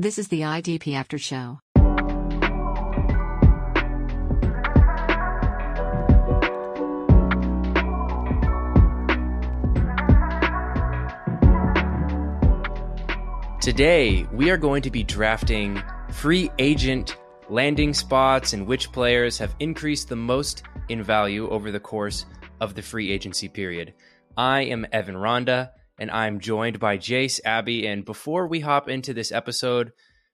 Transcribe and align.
This 0.00 0.16
is 0.16 0.28
the 0.28 0.42
IDP 0.42 0.94
After 0.94 1.18
Show. 1.18 1.58
Today, 13.60 14.24
we 14.32 14.50
are 14.52 14.56
going 14.56 14.82
to 14.82 14.90
be 14.92 15.02
drafting 15.02 15.82
free 16.12 16.48
agent 16.60 17.16
landing 17.48 17.92
spots 17.92 18.52
and 18.52 18.68
which 18.68 18.92
players 18.92 19.36
have 19.38 19.56
increased 19.58 20.08
the 20.08 20.14
most 20.14 20.62
in 20.88 21.02
value 21.02 21.50
over 21.50 21.72
the 21.72 21.80
course 21.80 22.24
of 22.60 22.76
the 22.76 22.82
free 22.82 23.10
agency 23.10 23.48
period. 23.48 23.94
I 24.36 24.60
am 24.60 24.86
Evan 24.92 25.16
Ronda, 25.16 25.72
and 25.98 26.10
I'm 26.10 26.40
joined 26.40 26.78
by 26.78 26.96
Jase 26.96 27.40
Abbey. 27.44 27.86
And 27.86 28.04
before 28.04 28.46
we 28.46 28.60
hop 28.60 28.88
into 28.88 29.12
this 29.12 29.32
episode, 29.32 29.92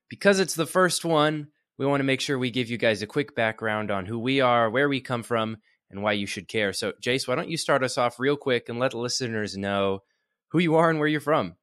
because 0.09 0.39
it's 0.39 0.55
the 0.55 0.65
first 0.65 1.03
one, 1.03 1.47
we 1.77 1.85
want 1.85 1.99
to 1.99 2.05
make 2.05 2.21
sure 2.21 2.37
we 2.37 2.51
give 2.51 2.69
you 2.69 2.77
guys 2.77 3.01
a 3.01 3.07
quick 3.07 3.35
background 3.35 3.91
on 3.91 4.05
who 4.05 4.19
we 4.19 4.41
are, 4.41 4.69
where 4.69 4.87
we 4.87 5.01
come 5.01 5.23
from, 5.23 5.57
and 5.89 6.01
why 6.01 6.13
you 6.13 6.25
should 6.25 6.47
care. 6.47 6.73
So, 6.73 6.93
Jase, 7.01 7.27
why 7.27 7.35
don't 7.35 7.49
you 7.49 7.57
start 7.57 7.83
us 7.83 7.97
off 7.97 8.19
real 8.19 8.37
quick 8.37 8.69
and 8.69 8.79
let 8.79 8.91
the 8.91 8.97
listeners 8.97 9.57
know 9.57 10.03
who 10.49 10.59
you 10.59 10.75
are 10.75 10.89
and 10.89 10.99
where 10.99 11.07
you're 11.07 11.19
from? 11.19 11.55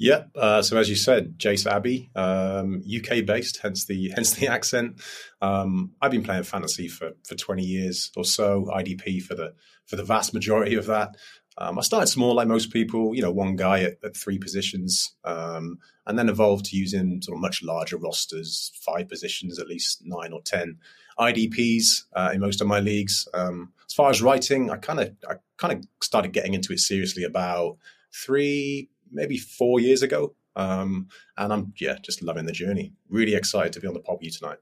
Yep. 0.00 0.30
Uh, 0.34 0.62
so 0.62 0.78
as 0.78 0.88
you 0.88 0.96
said, 0.96 1.38
Jase 1.38 1.66
Abbey, 1.66 2.10
um, 2.16 2.82
UK 2.82 3.24
based, 3.26 3.58
hence 3.62 3.84
the 3.84 4.08
hence 4.14 4.32
the 4.32 4.48
accent. 4.48 5.00
Um, 5.42 5.92
I've 6.00 6.10
been 6.10 6.22
playing 6.22 6.44
fantasy 6.44 6.88
for 6.88 7.12
for 7.24 7.34
20 7.34 7.62
years 7.62 8.10
or 8.16 8.24
so. 8.24 8.66
IDP 8.74 9.22
for 9.22 9.34
the 9.34 9.54
for 9.84 9.96
the 9.96 10.04
vast 10.04 10.32
majority 10.32 10.74
of 10.76 10.86
that. 10.86 11.16
Um, 11.58 11.78
I 11.78 11.82
started 11.82 12.06
small, 12.06 12.34
like 12.34 12.48
most 12.48 12.72
people, 12.72 13.14
you 13.14 13.22
know, 13.22 13.30
one 13.30 13.56
guy 13.56 13.82
at, 13.82 13.98
at 14.04 14.16
three 14.16 14.38
positions, 14.38 15.14
um, 15.24 15.78
and 16.06 16.18
then 16.18 16.28
evolved 16.28 16.66
to 16.66 16.76
using 16.76 17.20
sort 17.22 17.36
of 17.36 17.42
much 17.42 17.62
larger 17.62 17.96
rosters, 17.96 18.72
five 18.74 19.08
positions, 19.08 19.58
at 19.58 19.66
least 19.66 20.02
nine 20.04 20.32
or 20.32 20.40
ten 20.42 20.78
IDPs 21.18 22.04
uh, 22.14 22.30
in 22.32 22.40
most 22.40 22.60
of 22.60 22.66
my 22.66 22.80
leagues. 22.80 23.28
Um, 23.34 23.72
as 23.86 23.94
far 23.94 24.10
as 24.10 24.22
writing, 24.22 24.70
I 24.70 24.76
kind 24.76 25.00
of 25.00 25.12
I 25.28 25.34
kind 25.56 25.74
of 25.74 25.84
started 26.02 26.32
getting 26.32 26.54
into 26.54 26.72
it 26.72 26.80
seriously 26.80 27.24
about 27.24 27.76
three 28.12 28.88
maybe 29.10 29.36
four 29.36 29.80
years 29.80 30.02
ago. 30.02 30.34
Um, 30.56 31.08
and 31.36 31.52
I'm 31.52 31.72
yeah, 31.78 31.96
just 32.02 32.22
loving 32.22 32.46
the 32.46 32.52
journey. 32.52 32.92
Really 33.08 33.34
excited 33.34 33.72
to 33.74 33.80
be 33.80 33.86
on 33.86 33.94
the 33.94 34.00
pod 34.00 34.16
with 34.16 34.24
you 34.24 34.30
tonight. 34.30 34.58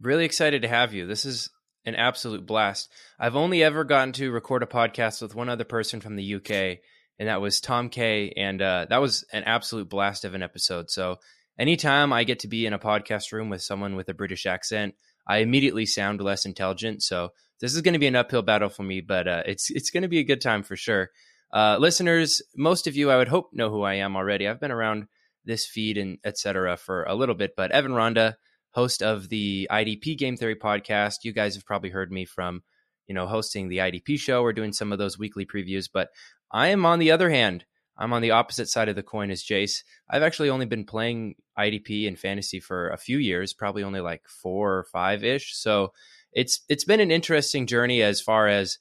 Really 0.00 0.24
excited 0.24 0.62
to 0.62 0.68
have 0.68 0.92
you. 0.92 1.06
This 1.06 1.24
is 1.24 1.50
an 1.84 1.94
absolute 1.94 2.46
blast. 2.46 2.90
I've 3.18 3.36
only 3.36 3.62
ever 3.62 3.84
gotten 3.84 4.12
to 4.14 4.30
record 4.30 4.62
a 4.62 4.66
podcast 4.66 5.22
with 5.22 5.34
one 5.34 5.48
other 5.48 5.64
person 5.64 6.00
from 6.00 6.16
the 6.16 6.34
UK, 6.34 6.78
and 7.18 7.28
that 7.28 7.40
was 7.40 7.60
Tom 7.60 7.88
K. 7.88 8.32
And 8.36 8.60
uh, 8.60 8.86
that 8.90 9.00
was 9.00 9.24
an 9.32 9.44
absolute 9.44 9.88
blast 9.88 10.24
of 10.24 10.34
an 10.34 10.42
episode. 10.42 10.90
So 10.90 11.16
anytime 11.58 12.12
I 12.12 12.24
get 12.24 12.40
to 12.40 12.48
be 12.48 12.66
in 12.66 12.72
a 12.72 12.78
podcast 12.78 13.32
room 13.32 13.48
with 13.50 13.62
someone 13.62 13.96
with 13.96 14.08
a 14.08 14.14
British 14.14 14.46
accent, 14.46 14.94
I 15.26 15.38
immediately 15.38 15.86
sound 15.86 16.20
less 16.20 16.46
intelligent. 16.46 17.02
So 17.02 17.30
this 17.60 17.74
is 17.74 17.82
going 17.82 17.92
to 17.92 18.00
be 18.00 18.06
an 18.06 18.16
uphill 18.16 18.42
battle 18.42 18.68
for 18.68 18.82
me, 18.82 19.00
but 19.00 19.28
uh, 19.28 19.42
it's 19.46 19.70
it's 19.70 19.90
going 19.90 20.02
to 20.02 20.08
be 20.08 20.18
a 20.18 20.24
good 20.24 20.40
time 20.40 20.62
for 20.62 20.76
sure. 20.76 21.10
Uh, 21.52 21.76
listeners, 21.78 22.42
most 22.56 22.86
of 22.86 22.96
you, 22.96 23.10
I 23.10 23.16
would 23.16 23.28
hope, 23.28 23.50
know 23.52 23.70
who 23.70 23.82
I 23.82 23.94
am 23.94 24.16
already. 24.16 24.46
I've 24.46 24.60
been 24.60 24.70
around 24.70 25.06
this 25.44 25.66
feed 25.66 25.98
and 25.98 26.18
etc. 26.24 26.76
for 26.76 27.04
a 27.04 27.14
little 27.14 27.34
bit, 27.34 27.52
but 27.56 27.70
Evan 27.70 27.92
Ronda, 27.92 28.36
host 28.72 29.02
of 29.02 29.28
the 29.28 29.68
IDP 29.70 30.16
Game 30.16 30.36
Theory 30.36 30.56
podcast. 30.56 31.16
You 31.22 31.32
guys 31.32 31.54
have 31.54 31.66
probably 31.66 31.90
heard 31.90 32.12
me 32.12 32.24
from, 32.24 32.62
you 33.06 33.14
know, 33.14 33.26
hosting 33.26 33.68
the 33.68 33.78
IDP 33.78 34.18
show 34.18 34.42
or 34.42 34.52
doing 34.52 34.72
some 34.72 34.92
of 34.92 34.98
those 34.98 35.18
weekly 35.18 35.46
previews. 35.46 35.88
But 35.92 36.08
I 36.52 36.68
am 36.68 36.86
on 36.86 36.98
the 36.98 37.10
other 37.10 37.30
hand, 37.30 37.64
I'm 38.00 38.14
on 38.14 38.22
the 38.22 38.30
opposite 38.30 38.68
side 38.68 38.88
of 38.88 38.96
the 38.96 39.02
coin 39.02 39.30
as 39.30 39.42
Jase. 39.42 39.84
I've 40.08 40.22
actually 40.22 40.48
only 40.48 40.66
been 40.66 40.84
playing 40.84 41.34
IDP 41.58 42.08
and 42.08 42.18
fantasy 42.18 42.58
for 42.58 42.88
a 42.88 42.96
few 42.96 43.18
years, 43.18 43.52
probably 43.52 43.82
only 43.82 44.00
like 44.00 44.22
four 44.26 44.78
or 44.78 44.84
five 44.84 45.22
ish. 45.22 45.54
So 45.54 45.92
it's 46.32 46.62
it's 46.68 46.84
been 46.84 47.00
an 47.00 47.10
interesting 47.10 47.66
journey 47.66 48.02
as 48.02 48.20
far 48.20 48.48
as 48.48 48.78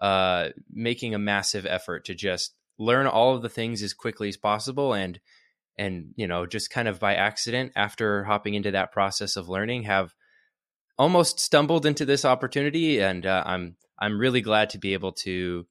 uh, 0.00 0.48
making 0.72 1.14
a 1.14 1.18
massive 1.18 1.66
effort 1.66 2.06
to 2.06 2.14
just 2.14 2.54
learn 2.78 3.06
all 3.06 3.34
of 3.34 3.42
the 3.42 3.48
things 3.48 3.82
as 3.82 3.92
quickly 3.92 4.28
as 4.28 4.36
possible 4.36 4.94
and 4.94 5.20
and 5.78 6.12
you 6.16 6.26
know 6.26 6.46
just 6.46 6.70
kind 6.70 6.88
of 6.88 7.00
by 7.00 7.14
accident 7.14 7.72
after 7.76 8.24
hopping 8.24 8.54
into 8.54 8.70
that 8.70 8.92
process 8.92 9.36
of 9.36 9.48
learning 9.48 9.84
have 9.84 10.14
almost 10.98 11.40
stumbled 11.40 11.86
into 11.86 12.04
this 12.04 12.24
opportunity 12.24 13.00
and 13.00 13.26
uh, 13.26 13.42
i'm 13.46 13.76
i'm 13.98 14.18
really 14.18 14.40
glad 14.40 14.70
to 14.70 14.78
be 14.78 14.92
able 14.92 15.12
to 15.12 15.66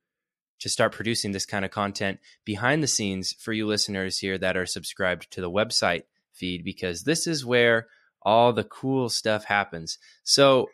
to 0.60 0.70
start 0.70 0.92
producing 0.92 1.32
this 1.32 1.46
kind 1.46 1.66
of 1.66 1.72
content 1.72 2.20
behind 2.46 2.84
the 2.84 2.88
scenes 2.88 3.34
for 3.40 3.54
you 3.54 3.66
listeners 3.66 4.18
here 4.20 4.38
that 4.38 4.58
are 4.58 4.66
subscribed 4.66 5.30
to 5.32 5.42
the 5.42 5.52
website 5.52 6.04
feed 6.34 6.64
because 6.64 7.04
this 7.04 7.28
is 7.28 7.46
where 7.46 7.88
all 8.24 8.54
the 8.54 8.64
cool 8.64 9.10
stuff 9.10 9.46
happens 9.46 9.98
so 10.24 10.70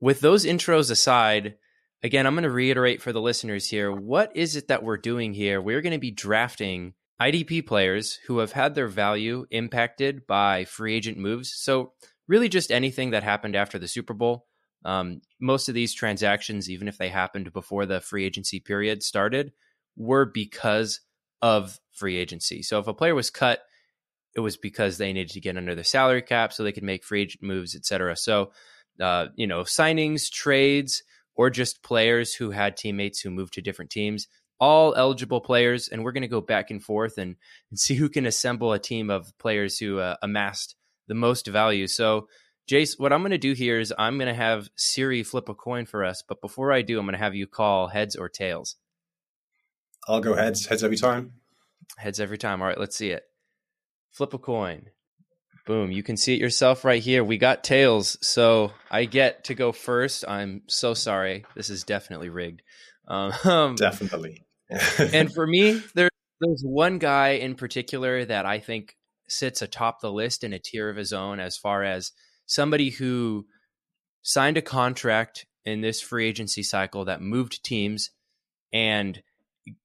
with 0.00 0.20
those 0.20 0.44
intros 0.44 0.90
aside 0.90 1.54
again, 2.02 2.26
I'm 2.26 2.34
going 2.34 2.42
to 2.42 2.50
reiterate 2.50 3.00
for 3.00 3.12
the 3.12 3.20
listeners 3.20 3.68
here 3.68 3.92
what 3.92 4.34
is 4.36 4.56
it 4.56 4.68
that 4.68 4.82
we're 4.82 4.96
doing 4.96 5.32
here? 5.32 5.60
We're 5.60 5.80
going 5.80 5.92
to 5.92 5.98
be 5.98 6.10
drafting 6.10 6.94
IDP 7.20 7.66
players 7.66 8.18
who 8.26 8.38
have 8.38 8.52
had 8.52 8.74
their 8.74 8.88
value 8.88 9.46
impacted 9.50 10.26
by 10.26 10.64
free 10.64 10.94
agent 10.94 11.18
moves. 11.18 11.52
So, 11.54 11.92
really, 12.26 12.48
just 12.48 12.70
anything 12.70 13.10
that 13.10 13.22
happened 13.22 13.56
after 13.56 13.78
the 13.78 13.88
Super 13.88 14.14
Bowl. 14.14 14.46
Um, 14.84 15.20
most 15.40 15.68
of 15.68 15.74
these 15.74 15.94
transactions, 15.94 16.68
even 16.68 16.88
if 16.88 16.98
they 16.98 17.08
happened 17.08 17.52
before 17.52 17.86
the 17.86 18.00
free 18.00 18.24
agency 18.24 18.58
period 18.58 19.02
started, 19.02 19.52
were 19.96 20.24
because 20.24 21.00
of 21.40 21.78
free 21.92 22.16
agency. 22.16 22.62
So, 22.62 22.78
if 22.78 22.88
a 22.88 22.94
player 22.94 23.14
was 23.14 23.30
cut, 23.30 23.60
it 24.34 24.40
was 24.40 24.56
because 24.56 24.98
they 24.98 25.12
needed 25.12 25.32
to 25.32 25.40
get 25.40 25.56
under 25.56 25.74
the 25.74 25.84
salary 25.84 26.22
cap 26.22 26.52
so 26.52 26.62
they 26.62 26.72
could 26.72 26.82
make 26.82 27.04
free 27.04 27.22
agent 27.22 27.42
moves, 27.42 27.76
etc. 27.76 28.16
So, 28.16 28.52
uh, 29.00 29.26
you 29.36 29.46
know, 29.46 29.62
signings, 29.62 30.30
trades, 30.30 31.02
or 31.34 31.50
just 31.50 31.82
players 31.82 32.34
who 32.34 32.50
had 32.50 32.76
teammates 32.76 33.20
who 33.20 33.30
moved 33.30 33.54
to 33.54 33.62
different 33.62 33.90
teams, 33.90 34.28
all 34.62 34.94
eligible 34.94 35.40
players. 35.40 35.88
And 35.88 36.04
we're 36.04 36.12
going 36.12 36.22
to 36.22 36.28
go 36.28 36.40
back 36.40 36.70
and 36.70 36.80
forth 36.80 37.18
and, 37.18 37.34
and, 37.70 37.78
see 37.78 37.96
who 37.96 38.08
can 38.08 38.26
assemble 38.26 38.72
a 38.72 38.78
team 38.78 39.10
of 39.10 39.36
players 39.38 39.76
who 39.76 39.98
uh, 39.98 40.14
amassed 40.22 40.76
the 41.08 41.16
most 41.16 41.48
value. 41.48 41.88
So, 41.88 42.28
Jase, 42.68 42.96
what 42.96 43.12
I'm 43.12 43.22
going 43.22 43.32
to 43.32 43.38
do 43.38 43.54
here 43.54 43.80
is 43.80 43.92
I'm 43.98 44.18
going 44.18 44.28
to 44.28 44.40
have 44.40 44.70
Siri 44.76 45.24
flip 45.24 45.48
a 45.48 45.54
coin 45.54 45.84
for 45.84 46.04
us. 46.04 46.22
But 46.26 46.40
before 46.40 46.72
I 46.72 46.82
do, 46.82 47.00
I'm 47.00 47.06
going 47.06 47.18
to 47.18 47.18
have 47.18 47.34
you 47.34 47.48
call 47.48 47.88
heads 47.88 48.14
or 48.14 48.28
tails. 48.28 48.76
I'll 50.06 50.20
go 50.20 50.36
heads. 50.36 50.66
Heads 50.66 50.84
every 50.84 50.96
time. 50.96 51.32
Heads 51.98 52.20
every 52.20 52.38
time. 52.38 52.62
All 52.62 52.68
right, 52.68 52.78
let's 52.78 52.96
see 52.96 53.10
it. 53.10 53.24
Flip 54.12 54.32
a 54.32 54.38
coin. 54.38 54.90
Boom. 55.66 55.90
You 55.90 56.04
can 56.04 56.16
see 56.16 56.34
it 56.34 56.40
yourself 56.40 56.84
right 56.84 57.02
here. 57.02 57.24
We 57.24 57.36
got 57.36 57.64
tails. 57.64 58.16
So 58.20 58.72
I 58.88 59.06
get 59.06 59.44
to 59.44 59.54
go 59.54 59.72
first. 59.72 60.24
I'm 60.28 60.62
so 60.68 60.94
sorry. 60.94 61.44
This 61.56 61.68
is 61.68 61.82
definitely 61.82 62.28
rigged. 62.28 62.62
Um, 63.44 63.74
definitely. 63.74 64.46
and 65.12 65.32
for 65.32 65.46
me, 65.46 65.82
there, 65.94 66.10
there's 66.40 66.62
one 66.64 66.98
guy 66.98 67.30
in 67.30 67.54
particular 67.54 68.24
that 68.24 68.46
I 68.46 68.58
think 68.58 68.96
sits 69.28 69.62
atop 69.62 70.00
the 70.00 70.12
list 70.12 70.44
in 70.44 70.52
a 70.52 70.58
tier 70.58 70.90
of 70.90 70.96
his 70.96 71.12
own 71.12 71.40
as 71.40 71.56
far 71.56 71.82
as 71.82 72.12
somebody 72.46 72.90
who 72.90 73.46
signed 74.22 74.56
a 74.56 74.62
contract 74.62 75.46
in 75.64 75.80
this 75.80 76.00
free 76.00 76.28
agency 76.28 76.62
cycle 76.62 77.04
that 77.04 77.20
moved 77.20 77.64
teams 77.64 78.10
and 78.72 79.22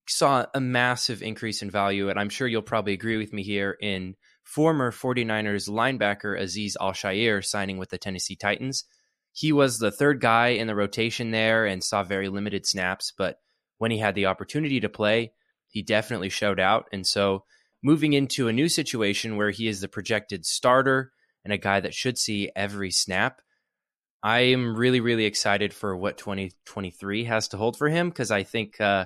saw 0.07 0.45
a 0.53 0.59
massive 0.59 1.21
increase 1.21 1.61
in 1.61 1.69
value. 1.69 2.09
And 2.09 2.19
I'm 2.19 2.29
sure 2.29 2.47
you'll 2.47 2.61
probably 2.61 2.93
agree 2.93 3.17
with 3.17 3.33
me 3.33 3.43
here 3.43 3.77
in 3.79 4.15
former 4.43 4.91
49ers 4.91 5.69
linebacker 5.69 6.39
Aziz 6.39 6.77
Al-Shaair 6.79 7.43
signing 7.43 7.77
with 7.77 7.89
the 7.89 7.97
Tennessee 7.97 8.35
Titans. 8.35 8.85
He 9.33 9.51
was 9.51 9.77
the 9.77 9.91
third 9.91 10.19
guy 10.19 10.49
in 10.49 10.67
the 10.67 10.75
rotation 10.75 11.31
there 11.31 11.65
and 11.65 11.83
saw 11.83 12.03
very 12.03 12.29
limited 12.29 12.65
snaps, 12.65 13.13
but 13.15 13.37
when 13.77 13.91
he 13.91 13.99
had 13.99 14.15
the 14.15 14.25
opportunity 14.25 14.79
to 14.79 14.89
play, 14.89 15.31
he 15.67 15.81
definitely 15.81 16.29
showed 16.29 16.59
out. 16.59 16.85
And 16.91 17.05
so 17.05 17.43
moving 17.83 18.13
into 18.13 18.47
a 18.47 18.53
new 18.53 18.69
situation 18.69 19.37
where 19.37 19.51
he 19.51 19.67
is 19.67 19.81
the 19.81 19.87
projected 19.87 20.45
starter 20.45 21.11
and 21.43 21.53
a 21.53 21.57
guy 21.57 21.79
that 21.79 21.93
should 21.93 22.17
see 22.17 22.51
every 22.55 22.91
snap, 22.91 23.41
I 24.23 24.39
am 24.39 24.75
really, 24.75 24.99
really 24.99 25.25
excited 25.25 25.73
for 25.73 25.95
what 25.95 26.17
2023 26.17 27.25
has 27.25 27.49
to 27.49 27.57
hold 27.57 27.77
for 27.77 27.87
him 27.87 28.09
because 28.09 28.31
I 28.31 28.43
think 28.43 28.81
uh, 28.81 29.05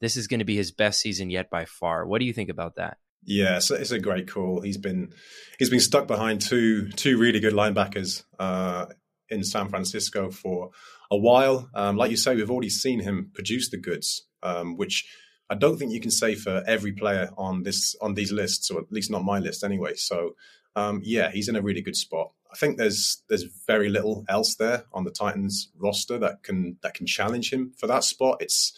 this 0.00 0.16
is 0.16 0.28
going 0.28 0.40
to 0.40 0.44
be 0.44 0.56
his 0.56 0.70
best 0.70 1.00
season 1.00 1.30
yet 1.30 1.50
by 1.50 1.64
far. 1.64 2.06
What 2.06 2.20
do 2.20 2.26
you 2.26 2.32
think 2.32 2.48
about 2.48 2.76
that? 2.76 2.98
Yeah, 3.24 3.56
it's, 3.56 3.70
it's 3.70 3.90
a 3.90 4.00
great 4.00 4.28
call. 4.28 4.60
He's 4.60 4.78
been 4.78 5.12
he's 5.58 5.70
been 5.70 5.80
stuck 5.80 6.06
behind 6.06 6.40
two 6.40 6.88
two 6.90 7.18
really 7.18 7.38
good 7.38 7.54
linebackers 7.54 8.24
uh, 8.38 8.86
in 9.28 9.44
San 9.44 9.68
Francisco 9.68 10.30
for 10.30 10.70
a 11.12 11.16
while. 11.16 11.68
Um, 11.74 11.96
like 11.96 12.10
you 12.10 12.16
say, 12.16 12.34
we've 12.34 12.50
already 12.50 12.70
seen 12.70 13.00
him 13.00 13.30
produce 13.34 13.70
the 13.70 13.76
goods, 13.76 14.26
um, 14.42 14.76
which 14.76 15.06
I 15.50 15.54
don't 15.54 15.76
think 15.76 15.92
you 15.92 16.00
can 16.00 16.10
say 16.10 16.34
for 16.34 16.64
every 16.66 16.92
player 16.92 17.30
on 17.36 17.62
this 17.62 17.94
on 18.00 18.14
these 18.14 18.32
lists, 18.32 18.70
or 18.70 18.80
at 18.80 18.90
least 18.90 19.10
not 19.10 19.22
my 19.22 19.38
list 19.38 19.62
anyway. 19.62 19.94
So 19.94 20.34
um, 20.74 21.02
yeah, 21.04 21.30
he's 21.30 21.48
in 21.48 21.56
a 21.56 21.62
really 21.62 21.82
good 21.82 21.96
spot. 21.96 22.32
I 22.50 22.56
think 22.56 22.78
there's 22.78 23.22
there's 23.28 23.44
very 23.66 23.90
little 23.90 24.24
else 24.26 24.56
there 24.56 24.84
on 24.92 25.04
the 25.04 25.10
Titans 25.10 25.70
roster 25.78 26.18
that 26.18 26.42
can 26.42 26.78
that 26.82 26.94
can 26.94 27.06
challenge 27.06 27.52
him 27.52 27.72
for 27.76 27.86
that 27.88 28.04
spot. 28.04 28.38
It's 28.40 28.72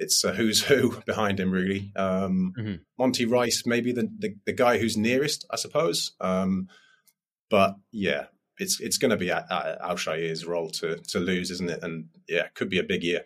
it's 0.00 0.24
a 0.24 0.32
who's 0.32 0.64
who 0.64 1.00
behind 1.06 1.38
him, 1.38 1.52
really. 1.52 1.92
Um, 1.94 2.52
mm-hmm. 2.58 2.74
Monty 2.98 3.26
Rice, 3.26 3.62
maybe 3.64 3.92
the, 3.92 4.10
the, 4.18 4.34
the 4.46 4.52
guy 4.52 4.78
who's 4.78 4.96
nearest, 4.96 5.46
I 5.50 5.56
suppose. 5.56 6.12
Um, 6.20 6.68
but 7.48 7.76
yeah, 7.92 8.26
it's 8.60 8.78
it's 8.80 8.98
going 8.98 9.10
to 9.10 9.16
be 9.16 9.30
Al-Shaair's 9.30 10.44
role 10.44 10.70
to 10.70 10.96
to 10.96 11.18
lose, 11.18 11.50
isn't 11.50 11.70
it? 11.70 11.82
And 11.82 12.08
yeah, 12.28 12.48
could 12.54 12.70
be 12.70 12.78
a 12.78 12.84
big 12.84 13.02
year. 13.02 13.24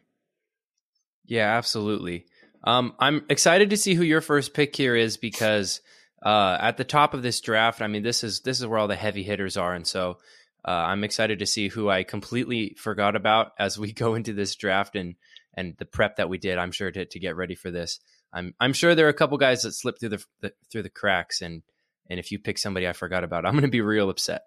Yeah, 1.27 1.57
absolutely. 1.57 2.27
Um, 2.63 2.95
I'm 2.99 3.25
excited 3.29 3.71
to 3.71 3.77
see 3.77 3.95
who 3.95 4.05
your 4.05 4.21
first 4.21 4.55
pick 4.55 4.75
here 4.75 4.97
is 4.97 5.17
because 5.17 5.81
uh, 6.25 6.57
at 6.61 6.77
the 6.77 6.85
top 6.85 7.13
of 7.13 7.23
this 7.23 7.41
draft, 7.41 7.83
I 7.83 7.89
mean, 7.89 8.03
this 8.03 8.25
is 8.25 8.41
this 8.41 8.61
is 8.61 8.67
where 8.67 8.79
all 8.79 8.89
the 8.89 8.97
heavy 8.97 9.23
hitters 9.23 9.57
are, 9.57 9.75
and 9.75 9.87
so 9.87 10.19
uh, 10.67 10.71
I'm 10.71 11.05
excited 11.05 11.41
to 11.41 11.47
see 11.47 11.69
who 11.69 11.91
I 11.91 12.05
completely 12.05 12.75
forgot 12.79 13.17
about 13.17 13.53
as 13.59 13.79
we 13.79 13.93
go 14.05 14.15
into 14.15 14.33
this 14.33 14.55
draft 14.55 14.97
and 14.97 15.17
and 15.57 15.75
the 15.79 15.85
prep 15.85 16.17
that 16.17 16.29
we 16.29 16.39
did. 16.39 16.59
I'm 16.59 16.73
sure 16.73 16.91
to, 16.91 17.05
to 17.05 17.19
get 17.19 17.37
ready 17.37 17.55
for 17.55 17.71
this. 17.71 18.01
I'm 18.33 18.55
I'm 18.61 18.73
sure 18.73 18.95
there 18.95 19.07
are 19.07 19.11
a 19.11 19.15
couple 19.15 19.37
guys 19.39 19.63
that 19.63 19.73
slipped 19.73 20.01
through 20.01 20.11
the, 20.11 20.25
the 20.41 20.53
through 20.71 20.83
the 20.85 20.91
cracks, 20.91 21.43
and 21.43 21.63
and 22.09 22.19
if 22.19 22.31
you 22.31 22.39
pick 22.39 22.59
somebody 22.59 22.89
I 22.89 22.93
forgot 22.93 23.25
about, 23.25 23.45
I'm 23.45 23.53
going 23.53 23.63
to 23.63 23.69
be 23.69 23.81
real 23.81 24.11
upset. 24.11 24.43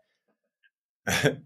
Um, 1.07 1.37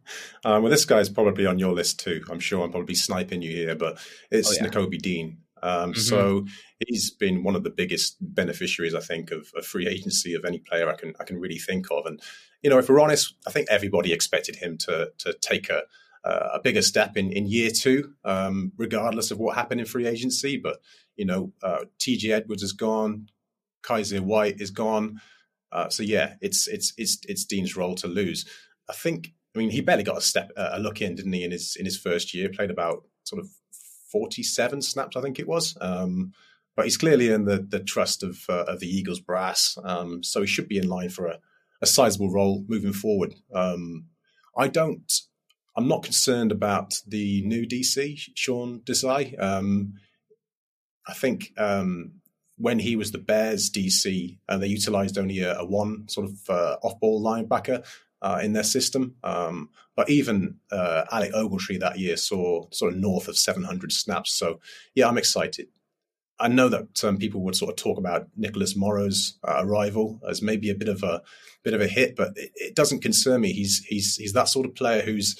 well, 0.63 0.69
this 0.69 0.85
guy's 0.85 1.09
probably 1.09 1.45
on 1.45 1.59
your 1.59 1.73
list 1.73 1.99
too. 1.99 2.23
I'm 2.29 2.39
sure 2.39 2.63
I'm 2.63 2.71
probably 2.71 2.95
sniping 2.95 3.41
you 3.41 3.51
here, 3.51 3.75
but 3.75 3.99
it's 4.29 4.59
oh, 4.61 4.65
yeah. 4.65 4.97
Dean. 4.99 5.37
Um, 5.63 5.91
mm-hmm. 5.91 5.99
So 5.99 6.45
he's 6.87 7.11
been 7.11 7.43
one 7.43 7.55
of 7.55 7.63
the 7.63 7.69
biggest 7.69 8.17
beneficiaries, 8.19 8.95
I 8.95 8.99
think, 8.99 9.31
of, 9.31 9.51
of, 9.55 9.65
free 9.65 9.87
agency 9.87 10.33
of 10.33 10.43
any 10.43 10.57
player 10.57 10.89
I 10.89 10.95
can 10.95 11.13
I 11.19 11.23
can 11.23 11.39
really 11.39 11.59
think 11.59 11.91
of. 11.91 12.05
And 12.05 12.19
you 12.63 12.69
know, 12.69 12.79
if 12.79 12.89
we're 12.89 12.99
honest, 12.99 13.35
I 13.47 13.51
think 13.51 13.67
everybody 13.69 14.11
expected 14.11 14.57
him 14.57 14.77
to 14.79 15.11
to 15.19 15.33
take 15.33 15.69
a 15.69 15.83
a 16.23 16.59
bigger 16.63 16.81
step 16.81 17.17
in 17.17 17.31
in 17.31 17.47
year 17.47 17.71
two, 17.71 18.13
um, 18.23 18.71
regardless 18.77 19.31
of 19.31 19.39
what 19.39 19.55
happened 19.55 19.81
in 19.81 19.87
free 19.87 20.07
agency. 20.07 20.57
But 20.57 20.79
you 21.15 21.25
know, 21.25 21.51
uh, 21.63 21.85
T.J. 21.99 22.31
Edwards 22.31 22.63
is 22.63 22.73
gone, 22.73 23.29
Kyzir 23.83 24.21
White 24.21 24.61
is 24.61 24.71
gone. 24.71 25.21
Uh, 25.71 25.89
so 25.89 26.03
yeah, 26.03 26.35
it's 26.41 26.67
it's 26.67 26.93
it's 26.97 27.19
it's 27.27 27.45
Dean's 27.45 27.75
role 27.75 27.95
to 27.95 28.07
lose. 28.07 28.45
I 28.89 28.93
think. 28.93 29.33
I 29.55 29.59
mean, 29.59 29.69
he 29.69 29.81
barely 29.81 30.03
got 30.03 30.17
a 30.17 30.21
step 30.21 30.51
a 30.55 30.79
look 30.79 31.01
in, 31.01 31.15
didn't 31.15 31.33
he? 31.33 31.43
In 31.43 31.51
his 31.51 31.75
in 31.75 31.85
his 31.85 31.97
first 31.97 32.33
year, 32.33 32.49
played 32.49 32.71
about 32.71 33.03
sort 33.23 33.41
of 33.41 33.49
47 34.11 34.81
snaps, 34.81 35.15
I 35.15 35.21
think 35.21 35.39
it 35.39 35.47
was. 35.47 35.77
Um, 35.81 36.33
but 36.75 36.85
he's 36.85 36.97
clearly 36.97 37.29
in 37.29 37.45
the, 37.45 37.57
the 37.57 37.79
trust 37.79 38.23
of, 38.23 38.45
uh, 38.49 38.65
of 38.67 38.79
the 38.79 38.87
Eagles 38.87 39.19
brass. 39.19 39.77
Um, 39.83 40.23
so 40.23 40.41
he 40.41 40.47
should 40.47 40.67
be 40.67 40.77
in 40.77 40.87
line 40.87 41.09
for 41.09 41.27
a, 41.27 41.39
a 41.81 41.85
sizable 41.85 42.31
role 42.31 42.63
moving 42.67 42.93
forward. 42.93 43.35
Um, 43.53 44.05
I 44.57 44.67
don't, 44.67 45.11
I'm 45.75 45.87
not 45.87 46.03
concerned 46.03 46.51
about 46.51 46.95
the 47.07 47.41
new 47.43 47.65
DC, 47.65 48.19
Sean 48.35 48.81
Desai. 48.81 49.41
Um, 49.41 49.93
I 51.07 51.13
think 51.13 51.51
um, 51.57 52.13
when 52.57 52.79
he 52.79 52.95
was 52.95 53.11
the 53.11 53.17
Bears 53.17 53.69
DC, 53.69 54.37
uh, 54.47 54.57
they 54.57 54.67
utilized 54.67 55.17
only 55.17 55.39
a, 55.39 55.57
a 55.57 55.65
one 55.65 56.07
sort 56.07 56.27
of 56.29 56.49
uh, 56.49 56.77
off 56.83 56.99
ball 56.99 57.23
linebacker 57.23 57.85
uh, 58.21 58.39
in 58.41 58.53
their 58.53 58.63
system. 58.63 59.15
Um, 59.23 59.69
but 59.95 60.09
even 60.09 60.57
uh, 60.71 61.05
Alec 61.11 61.33
Ogletree 61.33 61.79
that 61.79 61.99
year 61.99 62.17
saw 62.17 62.65
sort 62.71 62.93
of 62.93 62.99
north 62.99 63.27
of 63.27 63.37
700 63.37 63.91
snaps. 63.91 64.33
So 64.33 64.59
yeah, 64.95 65.07
I'm 65.07 65.17
excited. 65.17 65.67
I 66.39 66.47
know 66.47 66.69
that 66.69 67.03
um, 67.03 67.17
people 67.17 67.41
would 67.41 67.55
sort 67.55 67.69
of 67.69 67.75
talk 67.75 67.99
about 67.99 68.27
Nicholas 68.35 68.75
Morrow's 68.75 69.37
uh, 69.47 69.61
arrival 69.63 70.19
as 70.27 70.41
maybe 70.41 70.69
a 70.69 70.75
bit 70.75 70.89
of 70.89 71.03
a 71.03 71.21
bit 71.63 71.75
of 71.75 71.81
a 71.81 71.87
hit, 71.87 72.15
but 72.15 72.31
it, 72.35 72.51
it, 72.55 72.75
doesn't 72.75 73.03
concern 73.03 73.41
me. 73.41 73.53
He's 73.53 73.83
he's 73.85 74.15
he's 74.15 74.33
that 74.33 74.47
sort 74.47 74.65
of 74.65 74.73
player 74.73 75.03
who's 75.03 75.39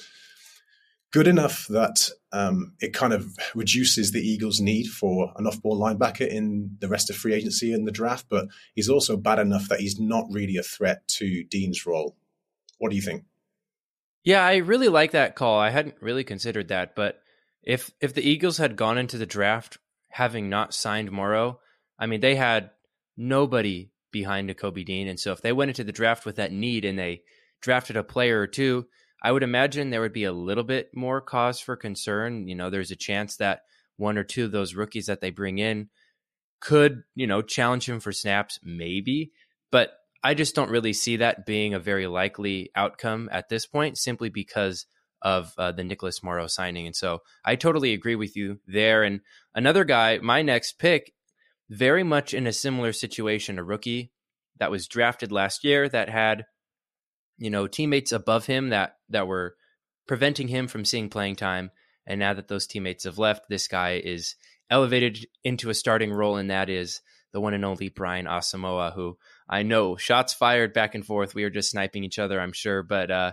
good 1.12 1.26
enough 1.26 1.66
that 1.68 2.08
um, 2.32 2.74
it 2.80 2.94
kind 2.94 3.12
of 3.12 3.36
reduces 3.54 4.12
the 4.12 4.20
Eagles' 4.20 4.60
need 4.60 4.86
for 4.86 5.32
an 5.36 5.46
off-ball 5.46 5.78
linebacker 5.78 6.26
in 6.26 6.76
the 6.78 6.88
rest 6.88 7.10
of 7.10 7.16
free 7.16 7.34
agency 7.34 7.72
and 7.72 7.86
the 7.86 7.92
draft. 7.92 8.26
But 8.28 8.46
he's 8.74 8.88
also 8.88 9.16
bad 9.16 9.40
enough 9.40 9.68
that 9.68 9.80
he's 9.80 9.98
not 9.98 10.26
really 10.30 10.56
a 10.56 10.62
threat 10.62 11.06
to 11.18 11.44
Dean's 11.44 11.84
role. 11.84 12.16
What 12.82 12.90
do 12.90 12.96
you 12.96 13.02
think? 13.02 13.22
Yeah, 14.24 14.44
I 14.44 14.56
really 14.56 14.88
like 14.88 15.12
that 15.12 15.36
call. 15.36 15.60
I 15.60 15.70
hadn't 15.70 15.94
really 16.00 16.24
considered 16.24 16.66
that, 16.68 16.96
but 16.96 17.20
if 17.62 17.92
if 18.00 18.12
the 18.12 18.28
Eagles 18.28 18.58
had 18.58 18.74
gone 18.74 18.98
into 18.98 19.18
the 19.18 19.24
draft 19.24 19.78
having 20.08 20.48
not 20.48 20.74
signed 20.74 21.12
Morrow, 21.12 21.60
I 21.96 22.06
mean 22.06 22.18
they 22.18 22.34
had 22.34 22.70
nobody 23.16 23.92
behind 24.10 24.50
Nakobe 24.50 24.84
Dean, 24.84 25.06
and 25.06 25.20
so 25.20 25.30
if 25.30 25.40
they 25.42 25.52
went 25.52 25.68
into 25.68 25.84
the 25.84 25.92
draft 25.92 26.26
with 26.26 26.34
that 26.36 26.50
need 26.50 26.84
and 26.84 26.98
they 26.98 27.22
drafted 27.60 27.96
a 27.96 28.02
player 28.02 28.40
or 28.40 28.48
two, 28.48 28.86
I 29.22 29.30
would 29.30 29.44
imagine 29.44 29.90
there 29.90 30.00
would 30.00 30.12
be 30.12 30.24
a 30.24 30.32
little 30.32 30.64
bit 30.64 30.90
more 30.92 31.20
cause 31.20 31.60
for 31.60 31.76
concern. 31.76 32.48
You 32.48 32.56
know, 32.56 32.68
there's 32.68 32.90
a 32.90 32.96
chance 32.96 33.36
that 33.36 33.60
one 33.96 34.18
or 34.18 34.24
two 34.24 34.46
of 34.46 34.50
those 34.50 34.74
rookies 34.74 35.06
that 35.06 35.20
they 35.20 35.30
bring 35.30 35.58
in 35.58 35.88
could, 36.58 37.04
you 37.14 37.28
know, 37.28 37.42
challenge 37.42 37.88
him 37.88 38.00
for 38.00 38.10
snaps, 38.10 38.58
maybe. 38.64 39.30
But 39.70 39.92
I 40.22 40.34
just 40.34 40.54
don't 40.54 40.70
really 40.70 40.92
see 40.92 41.16
that 41.16 41.46
being 41.46 41.74
a 41.74 41.80
very 41.80 42.06
likely 42.06 42.70
outcome 42.76 43.28
at 43.32 43.48
this 43.48 43.66
point, 43.66 43.98
simply 43.98 44.28
because 44.28 44.86
of 45.20 45.52
uh, 45.56 45.72
the 45.72 45.84
Nicholas 45.84 46.22
Morrow 46.22 46.46
signing. 46.46 46.86
And 46.86 46.96
so 46.96 47.20
I 47.44 47.56
totally 47.56 47.92
agree 47.92 48.16
with 48.16 48.36
you 48.36 48.58
there. 48.66 49.02
And 49.02 49.20
another 49.54 49.84
guy, 49.84 50.18
my 50.18 50.42
next 50.42 50.78
pick, 50.78 51.12
very 51.70 52.02
much 52.02 52.34
in 52.34 52.46
a 52.46 52.52
similar 52.52 52.92
situation, 52.92 53.58
a 53.58 53.64
rookie 53.64 54.12
that 54.58 54.70
was 54.70 54.88
drafted 54.88 55.32
last 55.32 55.64
year 55.64 55.88
that 55.88 56.08
had, 56.08 56.44
you 57.38 57.50
know, 57.50 57.66
teammates 57.66 58.12
above 58.12 58.46
him 58.46 58.68
that 58.68 58.96
that 59.08 59.26
were 59.26 59.56
preventing 60.06 60.48
him 60.48 60.68
from 60.68 60.84
seeing 60.84 61.08
playing 61.08 61.36
time. 61.36 61.70
And 62.06 62.18
now 62.18 62.34
that 62.34 62.48
those 62.48 62.66
teammates 62.66 63.04
have 63.04 63.18
left, 63.18 63.48
this 63.48 63.68
guy 63.68 64.00
is 64.04 64.34
elevated 64.70 65.26
into 65.44 65.70
a 65.70 65.74
starting 65.74 66.12
role, 66.12 66.36
and 66.36 66.50
that 66.50 66.68
is 66.68 67.00
the 67.32 67.40
one 67.40 67.54
and 67.54 67.64
only 67.64 67.88
Brian 67.88 68.26
Asamoah, 68.26 68.94
who 68.94 69.16
I 69.52 69.64
know 69.64 69.96
shots 69.96 70.32
fired 70.32 70.72
back 70.72 70.94
and 70.94 71.04
forth. 71.04 71.34
We 71.34 71.44
were 71.44 71.50
just 71.50 71.70
sniping 71.70 72.04
each 72.04 72.18
other, 72.18 72.40
I'm 72.40 72.54
sure. 72.54 72.82
But 72.82 73.10
uh, 73.10 73.32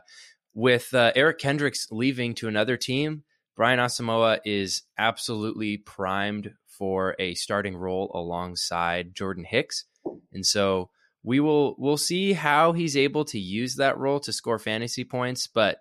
with 0.54 0.94
uh, 0.94 1.14
Eric 1.16 1.40
Kendricks 1.40 1.88
leaving 1.92 2.36
to 2.36 2.50
another 2.50 2.76
team, 2.76 3.24
Brian 3.56 3.80
Asamoah 3.80 4.40
is 4.44 4.82
absolutely 4.98 5.78
primed 5.78 6.52
for 6.68 7.16
a 7.20 7.36
starting 7.36 7.78
role 7.78 8.12
alongside 8.14 9.16
Jordan 9.16 9.46
Hicks. 9.46 9.86
And 10.34 10.46
so 10.46 10.90
we 11.24 11.40
will 11.40 11.76
we'll 11.78 11.96
see 11.96 12.34
how 12.34 12.74
he's 12.74 12.98
able 12.98 13.24
to 13.26 13.40
use 13.40 13.78
that 13.78 13.98
role 13.98 14.20
to 14.20 14.34
score 14.34 14.60
fantasy 14.60 15.06
points. 15.06 15.48
But 15.48 15.78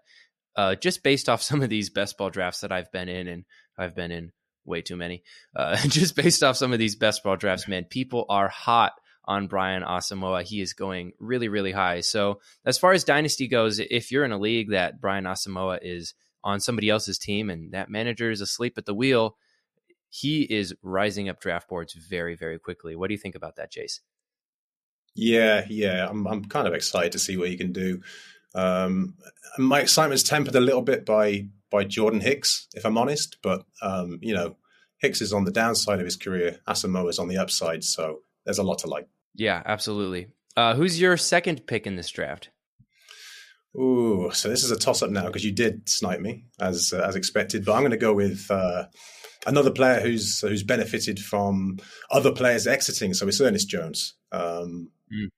uh, 0.55 0.77
just 0.77 1.03
based 1.03 1.29
off 1.29 1.43
some 1.43 1.63
of 1.63 1.69
these 1.69 1.91
best 1.91 2.17
ball 2.17 2.31
drafts 2.31 2.61
that 2.61 2.71
I've 2.71 2.93
been 2.93 3.09
in, 3.09 3.27
and 3.27 3.45
I've 3.77 3.97
been 3.97 4.13
in 4.13 4.31
way 4.65 4.83
too 4.83 4.97
many. 4.97 5.25
Uh, 5.57 5.77
just 5.89 6.15
based 6.15 6.45
off 6.45 6.57
some 6.57 6.73
of 6.73 6.79
these 6.79 6.95
best 6.95 7.25
ball 7.25 7.37
drafts, 7.37 7.67
man, 7.67 7.87
people 7.87 8.25
are 8.29 8.49
hot 8.49 8.93
on 9.29 9.47
Brian 9.47 9.83
Asamoah. 9.83 10.43
He 10.43 10.61
is 10.61 10.73
going 10.73 11.13
really, 11.21 11.49
really 11.49 11.71
high. 11.71 12.01
So 12.01 12.41
as 12.65 12.79
far 12.79 12.93
as 12.93 13.05
dynasty 13.05 13.47
goes, 13.47 13.79
if 13.79 14.11
you're 14.11 14.25
in 14.25 14.33
a 14.33 14.39
league 14.39 14.71
that 14.71 15.01
Brian 15.01 15.25
Asamoah 15.25 15.81
is 15.83 16.15
on 16.43 16.61
somebody 16.61 16.89
else's 16.89 17.19
team 17.19 17.51
and 17.51 17.73
that 17.73 17.91
manager 17.91 18.31
is 18.31 18.41
asleep 18.41 18.79
at 18.79 18.87
the 18.87 18.95
wheel, 18.95 19.37
he 20.09 20.43
is 20.43 20.75
rising 20.83 21.29
up 21.29 21.41
draft 21.41 21.69
boards 21.69 21.93
very, 21.93 22.35
very 22.35 22.59
quickly. 22.59 22.97
What 22.97 23.09
do 23.09 23.15
you 23.15 23.19
think 23.19 23.35
about 23.35 23.57
that, 23.57 23.71
Jase? 23.71 24.01
Yeah, 25.15 25.67
yeah, 25.69 26.09
I'm 26.09 26.27
I'm 26.27 26.45
kind 26.45 26.67
of 26.67 26.75
excited 26.75 27.13
to 27.13 27.19
see 27.19 27.37
what 27.37 27.49
he 27.49 27.57
can 27.57 27.73
do. 27.73 28.01
Um, 28.55 29.15
my 29.59 29.81
excitement's 29.81 30.23
tempered 30.23 30.55
a 30.55 30.61
little 30.61 30.81
bit 30.81 31.05
by 31.05 31.49
by 31.71 31.85
Jordan 31.85 32.21
Hicks, 32.21 32.67
if 32.75 32.87
I'm 32.87 32.97
honest. 32.97 33.37
But 33.43 33.65
um, 33.83 34.21
you 34.23 34.33
know, 34.33 34.57
Hicks 34.99 35.21
is 35.21 35.35
on 35.35 35.45
the 35.45 35.51
downside 35.51 35.99
of 35.99 36.07
his 36.07 36.17
career. 36.17 36.61
Asamoah 36.67 37.11
is 37.11 37.19
on 37.19 37.29
the 37.29 37.37
upside, 37.37 37.85
so 37.85 38.21
there's 38.45 38.59
a 38.59 38.63
lot 38.63 38.79
to 38.79 38.87
like. 38.87 39.09
Yeah, 39.39 39.63
absolutely. 39.65 40.29
Uh, 40.57 40.75
who's 40.75 41.01
your 41.01 41.17
second 41.17 41.67
pick 41.67 41.87
in 41.87 41.97
this 41.97 42.11
draft? 42.11 42.51
Ooh, 43.75 44.31
so 44.33 44.49
this 44.49 44.65
is 44.65 44.71
a 44.71 44.79
toss 44.79 45.03
up 45.03 45.11
now 45.11 45.27
because 45.27 45.45
you 45.45 45.53
did 45.53 45.89
snipe 45.89 46.21
me 46.21 46.45
as 46.61 46.93
uh, 46.93 47.05
as 47.07 47.17
expected, 47.17 47.65
but 47.65 47.73
I'm 47.73 47.83
going 47.83 47.93
to 47.93 47.97
go 47.97 48.13
with 48.13 48.51
uh, 48.51 48.87
another 49.47 49.71
player 49.71 50.01
who's 50.01 50.41
who's 50.41 50.63
benefited 50.63 51.19
from 51.21 51.79
other 52.11 52.33
players 52.33 52.67
exiting. 52.67 53.15
So 53.15 53.29
it's 53.29 53.41
Ernest 53.41 53.69
Jones. 53.69 54.15
Um, 54.33 54.91
mm 55.11 55.29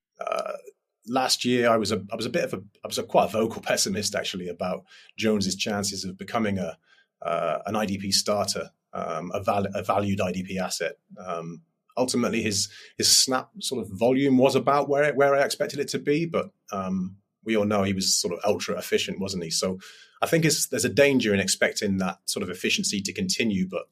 last 1.11 1.45
year 1.45 1.69
I 1.69 1.77
was 1.77 1.93
a 1.93 2.03
I 2.13 2.17
was 2.17 2.27
a 2.27 2.31
bit 2.31 2.45
of 2.45 2.55
a 2.55 2.59
I 2.85 2.87
was 2.87 2.99
a 2.99 3.03
quite 3.03 3.25
a 3.25 3.29
vocal 3.29 3.61
pessimist 3.71 4.15
actually 4.15 4.49
about 4.49 4.85
Jones's 5.19 5.57
chances 5.57 6.05
of 6.05 6.17
becoming 6.17 6.59
a 6.59 6.79
uh, 7.23 7.59
an 7.67 7.75
IDP 7.75 8.15
starter, 8.15 8.71
um, 8.95 9.31
a, 9.35 9.43
val- 9.43 9.67
a, 9.75 9.83
valued 9.83 10.21
IDP 10.21 10.57
asset. 10.57 10.95
Um, 11.23 11.61
ultimately, 11.97 12.43
his 12.43 12.69
his 12.97 13.17
snap 13.17 13.51
sort 13.61 13.83
of 13.83 13.91
volume 13.91 14.39
was 14.39 14.55
about 14.55 14.89
where 14.89 15.13
where 15.15 15.35
I 15.35 15.45
expected 15.45 15.79
it 15.79 15.89
to 15.89 15.99
be, 15.99 16.27
but 16.27 16.51
um, 16.73 17.17
we 17.45 17.57
all 17.57 17.65
know 17.65 17.83
he 17.83 17.93
was 17.93 18.15
sort 18.15 18.35
of 18.35 18.41
ultra 18.45 18.77
efficient, 18.79 19.21
wasn't 19.21 19.45
he? 19.45 19.51
So 19.51 19.79
I 20.23 20.27
think 20.27 20.45
there's 20.45 20.85
a 20.85 20.91
danger 20.91 21.33
in 21.33 21.41
expecting 21.41 21.99
that 21.99 22.19
sort 22.27 22.43
of 22.43 22.51
efficiency 22.51 23.01
to 23.01 23.13
continue, 23.13 23.67
but 23.69 23.89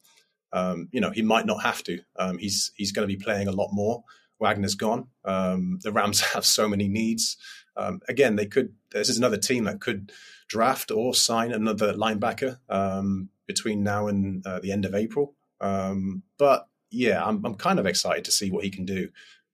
um, 0.53 0.89
you 0.91 1.01
know 1.01 1.11
he 1.11 1.21
might 1.21 1.45
not 1.45 1.63
have 1.63 1.83
to. 1.83 1.99
Um, 2.17 2.37
he's 2.37 2.71
he's 2.75 2.91
going 2.91 3.07
to 3.07 3.13
be 3.13 3.21
playing 3.21 3.47
a 3.47 3.53
lot 3.53 3.69
more. 3.71 4.03
Wagner's 4.39 4.75
gone. 4.75 5.07
Um, 5.25 5.79
the 5.83 5.91
Rams 5.91 6.21
have 6.33 6.45
so 6.45 6.67
many 6.67 6.87
needs. 6.87 7.37
Um, 7.75 8.01
again, 8.07 8.35
they 8.35 8.45
could. 8.45 8.73
This 8.91 9.09
is 9.09 9.17
another 9.17 9.37
team 9.37 9.65
that 9.65 9.81
could 9.81 10.11
draft 10.47 10.91
or 10.91 11.13
sign 11.13 11.51
another 11.51 11.93
linebacker 11.93 12.57
um, 12.69 13.29
between 13.47 13.83
now 13.83 14.07
and 14.07 14.45
uh, 14.45 14.59
the 14.59 14.71
end 14.71 14.85
of 14.85 14.95
April. 14.95 15.35
But 15.59 16.68
yeah, 16.91 17.23
I'm 17.23 17.45
I'm 17.45 17.55
kind 17.55 17.79
of 17.79 17.85
excited 17.85 18.25
to 18.25 18.31
see 18.31 18.51
what 18.51 18.63
he 18.63 18.69
can 18.69 18.85
do. 18.85 19.09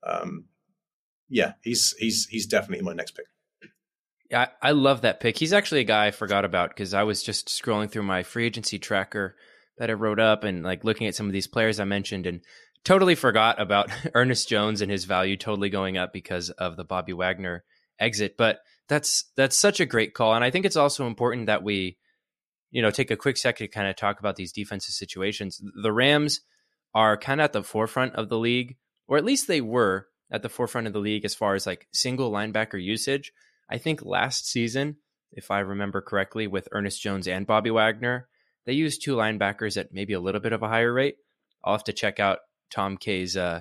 Um, 0.06 0.44
yeah, 1.28 1.52
he's 1.62 1.94
he's 1.98 2.26
he's 2.26 2.46
definitely 2.46 2.84
my 2.84 2.92
next 2.92 3.12
pick. 3.12 3.26
Yeah, 4.30 4.48
I 4.60 4.72
love 4.72 5.02
that 5.02 5.20
pick. 5.20 5.38
He's 5.38 5.52
actually 5.52 5.80
a 5.80 5.84
guy 5.84 6.06
I 6.06 6.10
forgot 6.10 6.44
about 6.44 6.70
because 6.70 6.94
I 6.94 7.04
was 7.04 7.22
just 7.22 7.48
scrolling 7.48 7.90
through 7.90 8.02
my 8.02 8.22
free 8.22 8.46
agency 8.46 8.78
tracker 8.78 9.36
that 9.78 9.90
I 9.90 9.92
wrote 9.92 10.18
up 10.18 10.42
and 10.42 10.64
like 10.64 10.84
looking 10.84 11.06
at 11.06 11.14
some 11.14 11.26
of 11.26 11.32
these 11.32 11.46
players 11.46 11.78
I 11.78 11.84
mentioned 11.84 12.26
and 12.26 12.40
totally 12.84 13.14
forgot 13.14 13.60
about 13.60 13.90
Ernest 14.14 14.48
Jones 14.48 14.80
and 14.80 14.90
his 14.90 15.04
value 15.04 15.36
totally 15.36 15.68
going 15.68 15.96
up 15.96 16.12
because 16.12 16.50
of 16.50 16.76
the 16.76 16.84
Bobby 16.84 17.12
Wagner 17.12 17.64
exit. 18.00 18.36
But 18.36 18.60
that's 18.88 19.24
that's 19.36 19.56
such 19.56 19.80
a 19.80 19.86
great 19.86 20.14
call, 20.14 20.34
and 20.34 20.44
I 20.44 20.50
think 20.50 20.64
it's 20.64 20.76
also 20.76 21.06
important 21.06 21.46
that 21.46 21.62
we, 21.62 21.98
you 22.70 22.82
know, 22.82 22.90
take 22.90 23.10
a 23.10 23.16
quick 23.16 23.36
second 23.36 23.66
to 23.66 23.72
kind 23.72 23.88
of 23.88 23.96
talk 23.96 24.20
about 24.20 24.36
these 24.36 24.52
defensive 24.52 24.94
situations. 24.94 25.60
The 25.82 25.92
Rams 25.92 26.40
are 26.96 27.18
kind 27.18 27.42
of 27.42 27.44
at 27.44 27.52
the 27.52 27.62
forefront 27.62 28.14
of 28.14 28.30
the 28.30 28.38
league, 28.38 28.76
or 29.06 29.18
at 29.18 29.24
least 29.24 29.46
they 29.46 29.60
were 29.60 30.08
at 30.30 30.40
the 30.40 30.48
forefront 30.48 30.86
of 30.86 30.94
the 30.94 30.98
league 30.98 31.26
as 31.26 31.34
far 31.34 31.54
as 31.54 31.66
like 31.66 31.86
single 31.92 32.32
linebacker 32.32 32.82
usage. 32.82 33.34
I 33.70 33.76
think 33.76 34.02
last 34.02 34.48
season, 34.48 34.96
if 35.30 35.50
I 35.50 35.58
remember 35.58 36.00
correctly, 36.00 36.46
with 36.46 36.70
Ernest 36.72 37.02
Jones 37.02 37.28
and 37.28 37.46
Bobby 37.46 37.70
Wagner, 37.70 38.28
they 38.64 38.72
used 38.72 39.04
two 39.04 39.14
linebackers 39.14 39.76
at 39.76 39.92
maybe 39.92 40.14
a 40.14 40.20
little 40.20 40.40
bit 40.40 40.54
of 40.54 40.62
a 40.62 40.68
higher 40.68 40.90
rate. 40.90 41.16
I'll 41.62 41.74
have 41.74 41.84
to 41.84 41.92
check 41.92 42.18
out 42.18 42.38
Tom 42.70 42.96
K's 42.96 43.36
uh, 43.36 43.60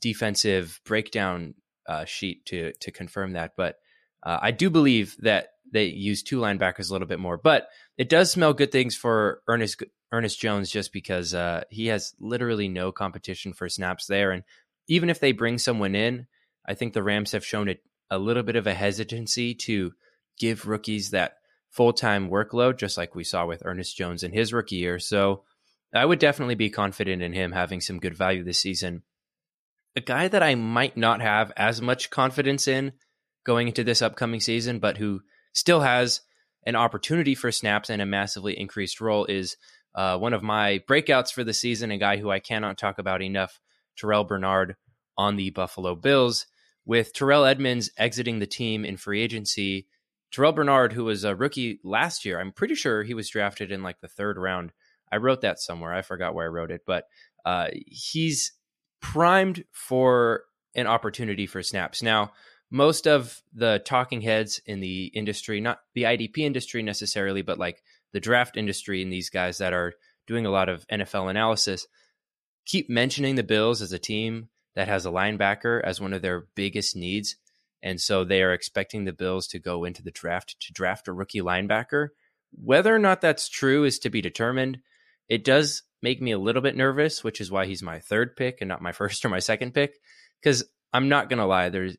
defensive 0.00 0.80
breakdown 0.86 1.52
uh, 1.86 2.06
sheet 2.06 2.46
to 2.46 2.72
to 2.80 2.90
confirm 2.90 3.32
that. 3.34 3.52
But 3.54 3.76
uh, 4.22 4.38
I 4.40 4.50
do 4.50 4.70
believe 4.70 5.14
that 5.18 5.48
they 5.70 5.84
use 5.84 6.22
two 6.22 6.40
linebackers 6.40 6.88
a 6.88 6.92
little 6.94 7.08
bit 7.08 7.20
more. 7.20 7.36
But 7.36 7.68
it 7.98 8.08
does 8.08 8.30
smell 8.30 8.54
good 8.54 8.72
things 8.72 8.96
for 8.96 9.42
Ernest 9.46 9.82
Ernest 10.12 10.38
Jones 10.38 10.70
just 10.70 10.92
because 10.92 11.34
uh, 11.34 11.64
he 11.70 11.86
has 11.86 12.14
literally 12.20 12.68
no 12.68 12.92
competition 12.92 13.54
for 13.54 13.68
snaps 13.68 14.06
there. 14.06 14.30
And 14.30 14.44
even 14.86 15.08
if 15.08 15.18
they 15.18 15.32
bring 15.32 15.58
someone 15.58 15.94
in, 15.94 16.26
I 16.66 16.74
think 16.74 16.92
the 16.92 17.02
Rams 17.02 17.32
have 17.32 17.44
shown 17.44 17.68
it 17.68 17.82
a 18.10 18.18
little 18.18 18.42
bit 18.42 18.56
of 18.56 18.66
a 18.66 18.74
hesitancy 18.74 19.54
to 19.54 19.92
give 20.38 20.66
rookies 20.66 21.10
that 21.10 21.36
full 21.70 21.94
time 21.94 22.28
workload, 22.28 22.76
just 22.76 22.98
like 22.98 23.14
we 23.14 23.24
saw 23.24 23.46
with 23.46 23.62
Ernest 23.64 23.96
Jones 23.96 24.22
in 24.22 24.32
his 24.32 24.52
rookie 24.52 24.76
year. 24.76 24.98
So 24.98 25.44
I 25.94 26.04
would 26.04 26.18
definitely 26.18 26.54
be 26.54 26.70
confident 26.70 27.22
in 27.22 27.32
him 27.32 27.52
having 27.52 27.80
some 27.80 27.98
good 27.98 28.16
value 28.16 28.44
this 28.44 28.58
season. 28.58 29.02
A 29.96 30.00
guy 30.00 30.28
that 30.28 30.42
I 30.42 30.54
might 30.54 30.96
not 30.96 31.20
have 31.20 31.52
as 31.56 31.82
much 31.82 32.10
confidence 32.10 32.68
in 32.68 32.92
going 33.44 33.68
into 33.68 33.84
this 33.84 34.02
upcoming 34.02 34.40
season, 34.40 34.78
but 34.78 34.98
who 34.98 35.20
still 35.52 35.80
has 35.80 36.20
an 36.64 36.76
opportunity 36.76 37.34
for 37.34 37.50
snaps 37.50 37.90
and 37.90 38.00
a 38.00 38.06
massively 38.06 38.58
increased 38.58 39.00
role 39.00 39.26
is 39.26 39.56
uh, 39.94 40.18
one 40.18 40.32
of 40.32 40.42
my 40.42 40.80
breakouts 40.88 41.32
for 41.32 41.44
the 41.44 41.52
season, 41.52 41.90
a 41.90 41.98
guy 41.98 42.16
who 42.16 42.30
I 42.30 42.40
cannot 42.40 42.78
talk 42.78 42.98
about 42.98 43.22
enough, 43.22 43.60
Terrel 43.96 44.26
Bernard 44.26 44.76
on 45.16 45.36
the 45.36 45.50
Buffalo 45.50 45.94
Bills. 45.94 46.46
With 46.84 47.12
Terrell 47.12 47.44
Edmunds 47.44 47.90
exiting 47.96 48.38
the 48.38 48.46
team 48.46 48.84
in 48.84 48.96
free 48.96 49.20
agency, 49.20 49.86
Terrel 50.32 50.54
Bernard, 50.54 50.92
who 50.92 51.04
was 51.04 51.22
a 51.24 51.36
rookie 51.36 51.78
last 51.84 52.24
year, 52.24 52.40
I'm 52.40 52.52
pretty 52.52 52.74
sure 52.74 53.02
he 53.02 53.14
was 53.14 53.28
drafted 53.28 53.70
in 53.70 53.82
like 53.82 54.00
the 54.00 54.08
third 54.08 54.38
round. 54.38 54.72
I 55.12 55.18
wrote 55.18 55.42
that 55.42 55.60
somewhere. 55.60 55.92
I 55.92 56.02
forgot 56.02 56.34
where 56.34 56.46
I 56.46 56.48
wrote 56.48 56.70
it, 56.70 56.82
but 56.86 57.04
uh, 57.44 57.68
he's 57.86 58.52
primed 59.00 59.64
for 59.70 60.44
an 60.74 60.86
opportunity 60.86 61.46
for 61.46 61.62
snaps. 61.62 62.02
Now, 62.02 62.32
most 62.70 63.06
of 63.06 63.42
the 63.52 63.82
talking 63.84 64.22
heads 64.22 64.60
in 64.64 64.80
the 64.80 65.04
industry, 65.14 65.60
not 65.60 65.80
the 65.94 66.04
IDP 66.04 66.38
industry 66.38 66.82
necessarily, 66.82 67.42
but 67.42 67.58
like 67.58 67.82
the 68.12 68.20
draft 68.20 68.56
industry 68.56 69.02
and 69.02 69.12
these 69.12 69.30
guys 69.30 69.58
that 69.58 69.72
are 69.72 69.94
doing 70.26 70.46
a 70.46 70.50
lot 70.50 70.68
of 70.68 70.86
NFL 70.88 71.30
analysis, 71.30 71.86
keep 72.66 72.88
mentioning 72.88 73.34
the 73.34 73.42
Bills 73.42 73.82
as 73.82 73.92
a 73.92 73.98
team 73.98 74.48
that 74.74 74.88
has 74.88 75.04
a 75.04 75.10
linebacker 75.10 75.80
as 75.82 76.00
one 76.00 76.12
of 76.12 76.22
their 76.22 76.46
biggest 76.54 76.96
needs. 76.96 77.36
And 77.82 78.00
so 78.00 78.24
they 78.24 78.42
are 78.42 78.52
expecting 78.52 79.04
the 79.04 79.12
Bills 79.12 79.46
to 79.48 79.58
go 79.58 79.84
into 79.84 80.02
the 80.02 80.10
draft 80.10 80.56
to 80.60 80.72
draft 80.72 81.08
a 81.08 81.12
rookie 81.12 81.40
linebacker. 81.40 82.08
Whether 82.52 82.94
or 82.94 82.98
not 82.98 83.20
that's 83.20 83.48
true 83.48 83.84
is 83.84 83.98
to 84.00 84.10
be 84.10 84.20
determined. 84.20 84.78
It 85.28 85.44
does 85.44 85.82
make 86.02 86.20
me 86.20 86.32
a 86.32 86.38
little 86.38 86.62
bit 86.62 86.76
nervous, 86.76 87.24
which 87.24 87.40
is 87.40 87.50
why 87.50 87.66
he's 87.66 87.82
my 87.82 87.98
third 87.98 88.36
pick 88.36 88.60
and 88.60 88.68
not 88.68 88.82
my 88.82 88.92
first 88.92 89.24
or 89.24 89.28
my 89.28 89.40
second 89.40 89.74
pick. 89.74 89.94
Because 90.40 90.64
I'm 90.92 91.08
not 91.08 91.30
gonna 91.30 91.46
lie, 91.46 91.70
there's 91.70 91.96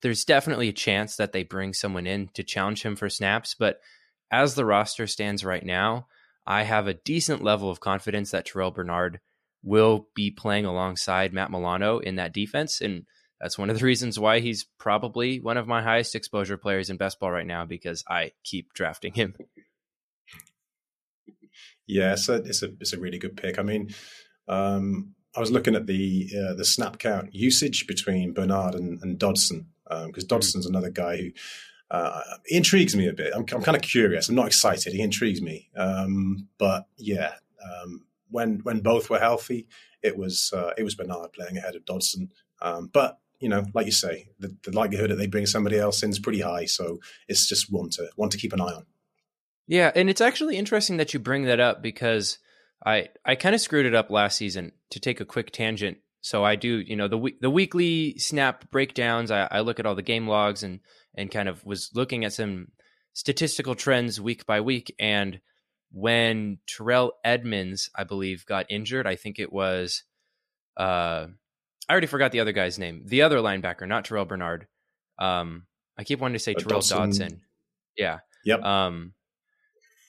there's 0.00 0.24
definitely 0.24 0.68
a 0.68 0.72
chance 0.72 1.16
that 1.16 1.32
they 1.32 1.42
bring 1.42 1.74
someone 1.74 2.06
in 2.06 2.28
to 2.34 2.42
challenge 2.42 2.82
him 2.82 2.96
for 2.96 3.08
snaps. 3.08 3.54
But 3.58 3.78
as 4.32 4.54
the 4.54 4.64
roster 4.64 5.06
stands 5.06 5.44
right 5.44 5.64
now, 5.64 6.06
I 6.46 6.64
have 6.64 6.88
a 6.88 6.94
decent 6.94 7.42
level 7.44 7.70
of 7.70 7.80
confidence 7.80 8.30
that 8.30 8.46
Terrel 8.46 8.74
Bernard 8.74 9.20
will 9.62 10.08
be 10.14 10.30
playing 10.30 10.64
alongside 10.64 11.32
Matt 11.32 11.50
Milano 11.50 11.98
in 11.98 12.16
that 12.16 12.32
defense. 12.32 12.80
And 12.80 13.04
that's 13.40 13.58
one 13.58 13.70
of 13.70 13.78
the 13.78 13.84
reasons 13.86 14.18
why 14.18 14.40
he's 14.40 14.66
probably 14.78 15.38
one 15.38 15.58
of 15.58 15.68
my 15.68 15.82
highest 15.82 16.14
exposure 16.14 16.56
players 16.56 16.90
in 16.90 16.96
best 16.96 17.20
ball 17.20 17.30
right 17.30 17.46
now 17.46 17.66
because 17.66 18.02
I 18.08 18.32
keep 18.42 18.72
drafting 18.72 19.12
him. 19.12 19.36
Yeah, 21.86 22.14
it's 22.14 22.28
a 22.28 22.36
it's 22.36 22.62
a 22.62 22.70
it's 22.80 22.92
a 22.92 22.98
really 22.98 23.18
good 23.18 23.36
pick. 23.36 23.58
I 23.58 23.62
mean, 23.62 23.90
um, 24.48 25.14
I 25.36 25.40
was 25.40 25.50
looking 25.50 25.74
at 25.74 25.86
the 25.86 26.30
uh, 26.34 26.54
the 26.54 26.64
snap 26.64 26.98
count 26.98 27.34
usage 27.34 27.86
between 27.86 28.32
Bernard 28.32 28.74
and, 28.74 29.02
and 29.02 29.18
Dodson 29.18 29.66
because 29.84 30.04
um, 30.04 30.12
hmm. 30.12 30.26
Dodson's 30.26 30.66
another 30.66 30.90
guy 30.90 31.16
who 31.18 31.30
uh, 31.92 32.22
intrigues 32.46 32.96
me 32.96 33.06
a 33.06 33.12
bit. 33.12 33.32
I'm, 33.34 33.44
I'm 33.52 33.62
kind 33.62 33.76
of 33.76 33.82
curious. 33.82 34.28
I'm 34.28 34.34
not 34.34 34.46
excited. 34.46 34.94
He 34.94 35.02
intrigues 35.02 35.42
me, 35.42 35.68
um, 35.76 36.48
but 36.58 36.86
yeah, 36.96 37.34
um, 37.62 38.06
when 38.30 38.60
when 38.62 38.80
both 38.80 39.10
were 39.10 39.18
healthy, 39.18 39.68
it 40.02 40.16
was 40.16 40.52
uh, 40.56 40.72
it 40.78 40.84
was 40.84 40.94
Bernard 40.94 41.34
playing 41.34 41.58
ahead 41.58 41.76
of 41.76 41.84
Dodson. 41.84 42.30
Um, 42.62 42.88
but 42.92 43.18
you 43.40 43.48
know, 43.50 43.66
like 43.74 43.86
you 43.86 43.92
say, 43.92 44.28
the, 44.38 44.56
the 44.64 44.72
likelihood 44.72 45.10
that 45.10 45.16
they 45.16 45.26
bring 45.26 45.46
somebody 45.46 45.78
else 45.78 46.02
in 46.02 46.10
is 46.10 46.18
pretty 46.18 46.40
high. 46.40 46.64
So 46.64 47.00
it's 47.28 47.46
just 47.46 47.70
one 47.70 47.90
to 47.90 48.08
one 48.16 48.30
to 48.30 48.38
keep 48.38 48.54
an 48.54 48.62
eye 48.62 48.72
on. 48.72 48.86
Yeah, 49.66 49.92
and 49.94 50.08
it's 50.08 50.22
actually 50.22 50.56
interesting 50.56 50.96
that 50.96 51.12
you 51.12 51.20
bring 51.20 51.44
that 51.44 51.60
up 51.60 51.82
because 51.82 52.38
I 52.86 53.08
I 53.22 53.34
kind 53.34 53.54
of 53.54 53.60
screwed 53.60 53.84
it 53.84 53.94
up 53.94 54.10
last 54.10 54.38
season. 54.38 54.72
To 54.92 55.00
take 55.00 55.20
a 55.20 55.26
quick 55.26 55.50
tangent, 55.50 55.98
so 56.22 56.42
I 56.42 56.56
do 56.56 56.78
you 56.78 56.96
know 56.96 57.08
the 57.08 57.32
the 57.42 57.50
weekly 57.50 58.18
snap 58.18 58.70
breakdowns. 58.70 59.30
I, 59.30 59.46
I 59.50 59.60
look 59.60 59.78
at 59.78 59.84
all 59.84 59.94
the 59.94 60.00
game 60.00 60.26
logs 60.26 60.62
and 60.62 60.80
and 61.14 61.30
kind 61.30 61.48
of 61.48 61.64
was 61.64 61.90
looking 61.94 62.24
at 62.24 62.32
some 62.32 62.68
statistical 63.12 63.74
trends 63.74 64.20
week 64.20 64.46
by 64.46 64.60
week. 64.60 64.94
And 64.98 65.40
when 65.90 66.58
Terrell 66.66 67.12
Edmunds, 67.24 67.90
I 67.94 68.04
believe, 68.04 68.46
got 68.46 68.66
injured, 68.70 69.06
I 69.06 69.16
think 69.16 69.38
it 69.38 69.52
was 69.52 70.04
uh 70.76 71.26
I 71.88 71.92
already 71.92 72.06
forgot 72.06 72.32
the 72.32 72.40
other 72.40 72.52
guy's 72.52 72.78
name. 72.78 73.02
The 73.06 73.22
other 73.22 73.38
linebacker, 73.38 73.86
not 73.86 74.04
Terrel 74.04 74.26
Bernard. 74.26 74.66
Um, 75.18 75.66
I 75.98 76.04
keep 76.04 76.20
wanting 76.20 76.34
to 76.34 76.38
say 76.38 76.54
uh, 76.54 76.60
Terrell 76.60 76.80
Dodson. 76.80 76.98
Dodson. 76.98 77.40
Yeah. 77.96 78.18
Yep. 78.44 78.62
Um, 78.62 79.12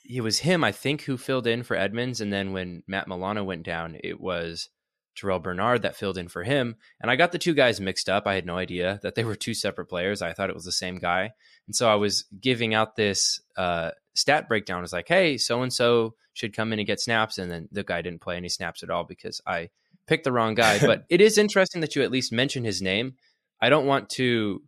it 0.10 0.22
was 0.22 0.40
him, 0.40 0.64
I 0.64 0.72
think, 0.72 1.02
who 1.02 1.18
filled 1.18 1.48
in 1.48 1.64
for 1.64 1.76
Edmunds. 1.76 2.22
and 2.22 2.32
then 2.32 2.54
when 2.54 2.84
Matt 2.88 3.08
Milano 3.08 3.44
went 3.44 3.64
down, 3.64 3.98
it 4.04 4.20
was 4.20 4.70
Terrel 5.16 5.42
Bernard 5.42 5.82
that 5.84 5.96
filled 5.96 6.18
in 6.18 6.28
for 6.28 6.44
him. 6.44 6.76
And 7.02 7.10
I 7.10 7.16
got 7.16 7.32
the 7.32 7.38
two 7.38 7.54
guys 7.54 7.80
mixed 7.80 8.10
up. 8.10 8.28
I 8.28 8.36
had 8.36 8.46
no 8.46 8.58
idea 8.58 9.00
that 9.04 9.16
they 9.16 9.24
were 9.24 9.36
two 9.36 9.54
separate 9.54 9.86
players. 9.86 10.22
I 10.22 10.34
thought 10.34 10.50
it 10.50 10.56
was 10.56 10.66
the 10.66 10.72
same 10.72 10.98
guy, 10.98 11.32
and 11.68 11.76
so 11.76 11.90
I 11.90 11.96
was 11.96 12.26
giving 12.40 12.74
out 12.74 12.96
this 12.96 13.42
uh, 13.58 13.92
stat 14.14 14.48
breakdown. 14.48 14.80
I 14.80 14.82
was 14.82 14.94
like, 14.94 15.08
"Hey, 15.08 15.38
so 15.38 15.62
and 15.62 15.74
so 15.74 16.16
should 16.34 16.56
come 16.56 16.74
in 16.74 16.80
and 16.80 16.88
get 16.88 17.00
snaps," 17.00 17.38
and 17.38 17.52
then 17.52 17.68
the 17.72 17.84
guy 17.84 18.02
didn't 18.02 18.22
play 18.22 18.38
any 18.38 18.50
snaps 18.50 18.84
at 18.84 18.90
all 18.90 19.04
because 19.04 19.42
I 19.46 19.70
picked 20.08 20.24
the 20.24 20.32
wrong 20.32 20.56
guy. 20.56 20.80
but 20.86 21.06
it 21.10 21.22
is 21.22 21.38
interesting 21.38 21.82
that 21.82 21.96
you 21.96 22.04
at 22.04 22.12
least 22.12 22.32
mention 22.32 22.64
his 22.64 22.82
name. 22.82 23.16
I 23.62 23.70
don't 23.70 23.86
want 23.86 24.10
to 24.12 24.62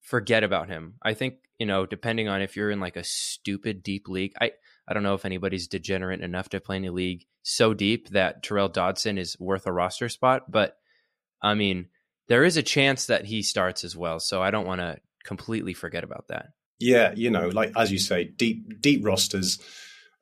forget 0.00 0.44
about 0.44 0.68
him. 0.68 0.94
I 1.02 1.14
think 1.14 1.36
you 1.58 1.66
know, 1.66 1.86
depending 1.86 2.28
on 2.28 2.42
if 2.42 2.56
you're 2.56 2.70
in 2.70 2.80
like 2.80 2.96
a 2.96 3.04
stupid 3.04 3.82
deep 3.82 4.08
league, 4.08 4.32
I 4.40 4.52
I 4.86 4.94
don't 4.94 5.02
know 5.02 5.14
if 5.14 5.24
anybody's 5.24 5.68
degenerate 5.68 6.20
enough 6.20 6.48
to 6.50 6.60
play 6.60 6.76
in 6.76 6.84
a 6.84 6.92
league 6.92 7.24
so 7.42 7.74
deep 7.74 8.10
that 8.10 8.42
Terrell 8.42 8.68
Dodson 8.68 9.18
is 9.18 9.38
worth 9.38 9.66
a 9.66 9.72
roster 9.72 10.08
spot, 10.08 10.50
but 10.50 10.76
I 11.42 11.54
mean, 11.54 11.88
there 12.28 12.44
is 12.44 12.56
a 12.56 12.62
chance 12.62 13.06
that 13.06 13.26
he 13.26 13.42
starts 13.42 13.84
as 13.84 13.96
well, 13.96 14.18
so 14.20 14.42
I 14.42 14.50
don't 14.50 14.66
want 14.66 14.80
to 14.80 14.98
completely 15.24 15.74
forget 15.74 16.04
about 16.04 16.28
that. 16.28 16.46
Yeah, 16.78 17.12
you 17.14 17.30
know, 17.30 17.48
like 17.48 17.72
as 17.76 17.92
you 17.92 17.98
say, 17.98 18.24
deep 18.24 18.80
deep 18.80 19.04
rosters, 19.04 19.58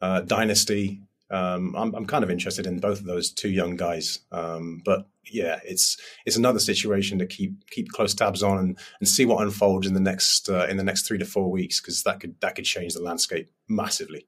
uh, 0.01 0.21
dynasty, 0.21 1.03
um, 1.33 1.75
I'm, 1.77 1.95
I'm 1.95 2.07
kind 2.07 2.23
of 2.23 2.31
interested 2.31 2.67
in 2.67 2.79
both 2.79 3.01
of 3.01 3.07
those 3.07 3.33
two 3.33 3.49
young 3.49 3.77
guys. 3.77 4.21
Um, 4.31 4.83
but 4.85 5.07
yeah, 5.31 5.61
it's 5.65 5.97
it's 6.27 6.37
another 6.37 6.59
situation 6.59 7.19
to 7.19 7.27
keep 7.27 7.69
keep 7.71 7.89
close 7.89 8.15
tabs 8.15 8.43
on 8.43 8.59
and, 8.59 8.79
and 9.01 9.09
see 9.09 9.25
what 9.25 9.43
unfolds 9.43 9.87
in 9.87 9.95
the 9.95 10.01
next 10.01 10.51
uh, 10.51 10.67
in 10.69 10.77
the 10.77 10.85
next 10.85 11.07
three 11.07 11.19
to 11.19 11.25
four 11.25 11.51
weeks 11.51 11.81
because 11.81 12.03
that 12.03 12.21
could 12.21 12.39
that 12.41 12.55
could 12.55 12.67
change 12.67 12.93
the 12.95 13.03
landscape 13.03 13.51
massively. 13.69 14.27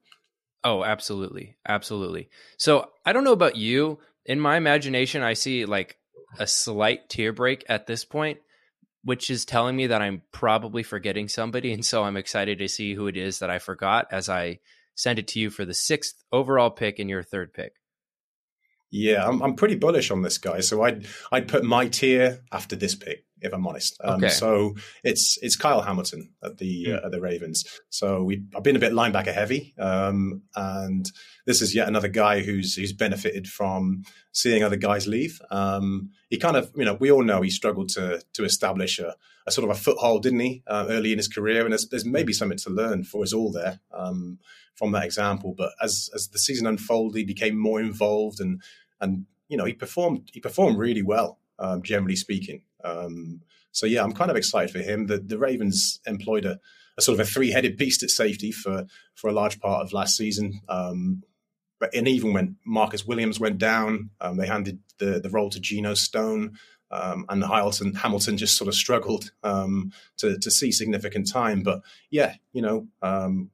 Oh, 0.65 0.83
absolutely, 0.83 1.55
absolutely. 1.67 2.29
So 2.57 2.89
I 3.05 3.13
don't 3.13 3.23
know 3.23 3.33
about 3.33 3.55
you. 3.55 3.99
In 4.25 4.39
my 4.39 4.57
imagination, 4.57 5.21
I 5.21 5.33
see 5.33 5.65
like 5.65 5.97
a 6.39 6.47
slight 6.47 7.07
tier 7.07 7.31
break 7.31 7.63
at 7.69 7.85
this 7.85 8.03
point, 8.03 8.39
which 9.03 9.29
is 9.29 9.45
telling 9.45 9.75
me 9.75 9.87
that 9.87 10.01
I'm 10.01 10.23
probably 10.31 10.81
forgetting 10.81 11.27
somebody, 11.29 11.71
and 11.71 11.85
so 11.85 12.03
I'm 12.03 12.17
excited 12.17 12.57
to 12.57 12.67
see 12.67 12.95
who 12.95 13.05
it 13.05 13.15
is 13.15 13.39
that 13.39 13.51
I 13.51 13.59
forgot 13.59 14.07
as 14.11 14.27
I 14.27 14.59
send 14.95 15.19
it 15.19 15.27
to 15.29 15.39
you 15.39 15.51
for 15.51 15.65
the 15.65 15.73
sixth 15.75 16.15
overall 16.31 16.71
pick 16.71 16.97
and 16.97 17.11
your 17.11 17.21
third 17.21 17.53
pick. 17.53 17.73
Yeah, 18.89 19.27
I'm, 19.27 19.43
I'm 19.43 19.55
pretty 19.55 19.75
bullish 19.75 20.09
on 20.09 20.23
this 20.23 20.39
guy. 20.39 20.61
So 20.61 20.81
I'd 20.81 21.05
I'd 21.31 21.47
put 21.47 21.63
my 21.63 21.89
tier 21.89 22.41
after 22.51 22.75
this 22.75 22.95
pick, 22.95 23.24
if 23.41 23.53
I'm 23.53 23.65
honest. 23.67 23.97
Um, 24.03 24.23
okay. 24.23 24.29
So 24.29 24.75
it's 25.03 25.37
it's 25.41 25.55
Kyle 25.55 25.81
Hamilton 25.81 26.31
at 26.43 26.57
the 26.57 26.85
mm. 26.87 26.95
uh, 26.95 27.05
at 27.05 27.11
the 27.11 27.21
Ravens. 27.21 27.65
So 27.89 28.23
we 28.23 28.43
I've 28.55 28.63
been 28.63 28.75
a 28.75 28.79
bit 28.79 28.93
linebacker 28.93 29.33
heavy, 29.33 29.73
um, 29.77 30.43
and 30.55 31.09
this 31.45 31.61
is 31.61 31.75
yet 31.75 31.87
another 31.87 32.07
guy 32.07 32.41
who's 32.41 32.75
who's 32.75 32.93
benefited 32.93 33.47
from 33.47 34.03
seeing 34.31 34.63
other 34.63 34.77
guys 34.77 35.07
leave. 35.07 35.41
Um, 35.51 36.11
he 36.29 36.37
kind 36.37 36.57
of 36.57 36.71
you 36.75 36.85
know 36.85 36.95
we 36.95 37.11
all 37.11 37.23
know 37.23 37.41
he 37.41 37.49
struggled 37.49 37.89
to 37.89 38.21
to 38.33 38.43
establish 38.43 38.99
a, 38.99 39.15
a 39.47 39.51
sort 39.51 39.69
of 39.69 39.75
a 39.75 39.79
foothold, 39.79 40.23
didn't 40.23 40.39
he, 40.39 40.63
uh, 40.67 40.87
early 40.89 41.11
in 41.11 41.19
his 41.19 41.27
career? 41.27 41.63
And 41.63 41.71
there's, 41.71 41.87
there's 41.89 42.05
maybe 42.05 42.33
something 42.33 42.57
to 42.59 42.69
learn 42.69 43.03
for 43.03 43.23
us 43.23 43.33
all 43.33 43.51
there. 43.51 43.79
Um, 43.93 44.39
from 44.75 44.91
that 44.91 45.05
example. 45.05 45.53
But 45.57 45.71
as 45.81 46.09
as 46.13 46.27
the 46.27 46.39
season 46.39 46.67
unfolded, 46.67 47.17
he 47.17 47.25
became 47.25 47.57
more 47.57 47.81
involved, 47.81 48.39
and 48.39 48.61
and 49.01 49.25
you 49.47 49.57
know 49.57 49.65
he 49.65 49.73
performed 49.73 50.29
he 50.31 50.39
performed 50.39 50.77
really 50.77 51.01
well, 51.01 51.39
um, 51.59 51.81
generally 51.81 52.15
speaking. 52.15 52.61
Um, 52.85 53.41
so 53.71 53.85
yeah, 53.85 54.03
I'm 54.03 54.13
kind 54.13 54.31
of 54.31 54.37
excited 54.37 54.71
for 54.71 54.79
him. 54.79 55.07
The 55.07 55.17
the 55.17 55.37
Ravens 55.37 55.99
employed 56.05 56.45
a, 56.45 56.59
a 56.97 57.01
sort 57.01 57.19
of 57.19 57.27
a 57.27 57.29
three 57.29 57.51
headed 57.51 57.77
beast 57.77 58.03
at 58.03 58.09
safety 58.09 58.51
for 58.51 58.85
for 59.15 59.29
a 59.29 59.33
large 59.33 59.59
part 59.59 59.83
of 59.83 59.93
last 59.93 60.15
season. 60.15 60.61
Um, 60.69 61.23
but 61.79 61.93
and 61.93 62.07
even 62.07 62.33
when 62.33 62.55
Marcus 62.65 63.05
Williams 63.05 63.39
went 63.39 63.57
down, 63.57 64.11
um, 64.21 64.37
they 64.37 64.47
handed 64.47 64.79
the 64.99 65.19
the 65.19 65.29
role 65.29 65.49
to 65.49 65.59
Geno 65.59 65.93
Stone. 65.93 66.57
Um, 66.91 67.25
and 67.29 67.43
Hamilton, 67.43 67.95
Hamilton 67.95 68.37
just 68.37 68.55
sort 68.55 68.67
of 68.67 68.75
struggled 68.75 69.31
um, 69.43 69.91
to, 70.17 70.37
to 70.37 70.51
see 70.51 70.71
significant 70.71 71.29
time. 71.29 71.63
But 71.63 71.81
yeah, 72.11 72.35
you 72.53 72.61
know, 72.61 72.87
um, 73.01 73.49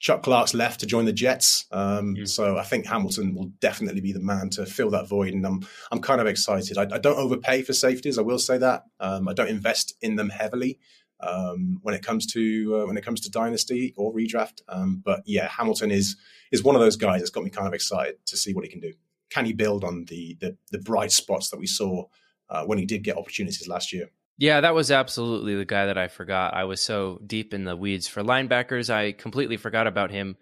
Chuck 0.00 0.22
Clark's 0.22 0.54
left 0.54 0.80
to 0.80 0.86
join 0.86 1.04
the 1.04 1.12
Jets, 1.12 1.66
um, 1.70 2.16
mm. 2.16 2.26
so 2.26 2.56
I 2.56 2.64
think 2.64 2.86
Hamilton 2.86 3.34
will 3.34 3.52
definitely 3.60 4.00
be 4.00 4.12
the 4.12 4.20
man 4.20 4.48
to 4.50 4.64
fill 4.64 4.90
that 4.90 5.06
void, 5.08 5.34
and 5.34 5.46
I'm 5.46 5.60
I'm 5.92 6.00
kind 6.00 6.20
of 6.20 6.26
excited. 6.26 6.78
I, 6.78 6.88
I 6.90 6.98
don't 6.98 7.18
overpay 7.18 7.62
for 7.62 7.74
safeties, 7.74 8.18
I 8.18 8.22
will 8.22 8.38
say 8.38 8.58
that. 8.58 8.84
Um, 8.98 9.28
I 9.28 9.34
don't 9.34 9.48
invest 9.48 9.94
in 10.00 10.16
them 10.16 10.30
heavily 10.30 10.78
um, 11.20 11.78
when 11.82 11.94
it 11.94 12.02
comes 12.02 12.26
to 12.32 12.80
uh, 12.80 12.86
when 12.86 12.96
it 12.96 13.04
comes 13.04 13.20
to 13.22 13.30
dynasty 13.30 13.94
or 13.96 14.12
redraft. 14.12 14.62
Um, 14.68 15.02
but 15.04 15.22
yeah, 15.26 15.48
Hamilton 15.48 15.90
is 15.90 16.16
is 16.50 16.64
one 16.64 16.74
of 16.74 16.80
those 16.80 16.96
guys 16.96 17.20
that's 17.20 17.30
got 17.30 17.44
me 17.44 17.50
kind 17.50 17.68
of 17.68 17.74
excited 17.74 18.16
to 18.26 18.36
see 18.36 18.54
what 18.54 18.64
he 18.64 18.70
can 18.70 18.80
do. 18.80 18.92
Can 19.28 19.44
he 19.44 19.52
build 19.52 19.84
on 19.84 20.06
the 20.06 20.36
the, 20.40 20.56
the 20.70 20.78
bright 20.78 21.12
spots 21.12 21.50
that 21.50 21.60
we 21.60 21.66
saw 21.66 22.06
uh, 22.48 22.64
when 22.64 22.78
he 22.78 22.86
did 22.86 23.04
get 23.04 23.16
opportunities 23.16 23.68
last 23.68 23.92
year? 23.92 24.10
Yeah, 24.40 24.62
that 24.62 24.74
was 24.74 24.90
absolutely 24.90 25.54
the 25.54 25.66
guy 25.66 25.84
that 25.84 25.98
I 25.98 26.08
forgot. 26.08 26.54
I 26.54 26.64
was 26.64 26.80
so 26.80 27.20
deep 27.26 27.52
in 27.52 27.64
the 27.64 27.76
weeds 27.76 28.08
for 28.08 28.22
linebackers, 28.22 28.88
I 28.88 29.12
completely 29.12 29.58
forgot 29.58 29.86
about 29.86 30.10
him. 30.10 30.38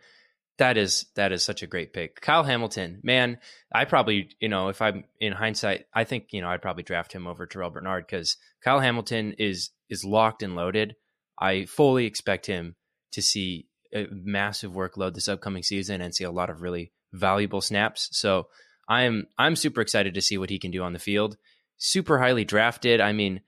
That 0.58 0.76
is 0.76 1.06
that 1.16 1.32
is 1.32 1.42
such 1.42 1.64
a 1.64 1.66
great 1.66 1.92
pick. 1.92 2.20
Kyle 2.20 2.44
Hamilton, 2.44 3.00
man, 3.02 3.38
I 3.72 3.86
probably, 3.86 4.30
you 4.38 4.48
know, 4.48 4.68
if 4.68 4.80
I'm 4.80 5.02
in 5.20 5.32
hindsight, 5.32 5.86
I 5.92 6.04
think, 6.04 6.28
you 6.30 6.40
know, 6.40 6.48
I'd 6.48 6.62
probably 6.62 6.84
draft 6.84 7.12
him 7.12 7.26
over 7.26 7.44
Terrel 7.44 7.72
Bernard 7.72 8.06
because 8.06 8.36
Kyle 8.62 8.78
Hamilton 8.78 9.34
is 9.36 9.70
is 9.90 10.04
locked 10.04 10.44
and 10.44 10.54
loaded. 10.54 10.94
I 11.36 11.64
fully 11.64 12.06
expect 12.06 12.46
him 12.46 12.76
to 13.12 13.22
see 13.22 13.66
a 13.92 14.06
massive 14.12 14.70
workload 14.70 15.14
this 15.14 15.28
upcoming 15.28 15.64
season 15.64 16.00
and 16.00 16.14
see 16.14 16.24
a 16.24 16.30
lot 16.30 16.50
of 16.50 16.62
really 16.62 16.92
valuable 17.12 17.60
snaps. 17.60 18.10
So 18.12 18.46
I'm 18.88 19.26
I'm 19.36 19.56
super 19.56 19.80
excited 19.80 20.14
to 20.14 20.22
see 20.22 20.38
what 20.38 20.50
he 20.50 20.60
can 20.60 20.70
do 20.70 20.84
on 20.84 20.92
the 20.92 21.00
field. 21.00 21.36
Super 21.78 22.20
highly 22.20 22.44
drafted. 22.44 23.00
I 23.00 23.12
mean, 23.12 23.40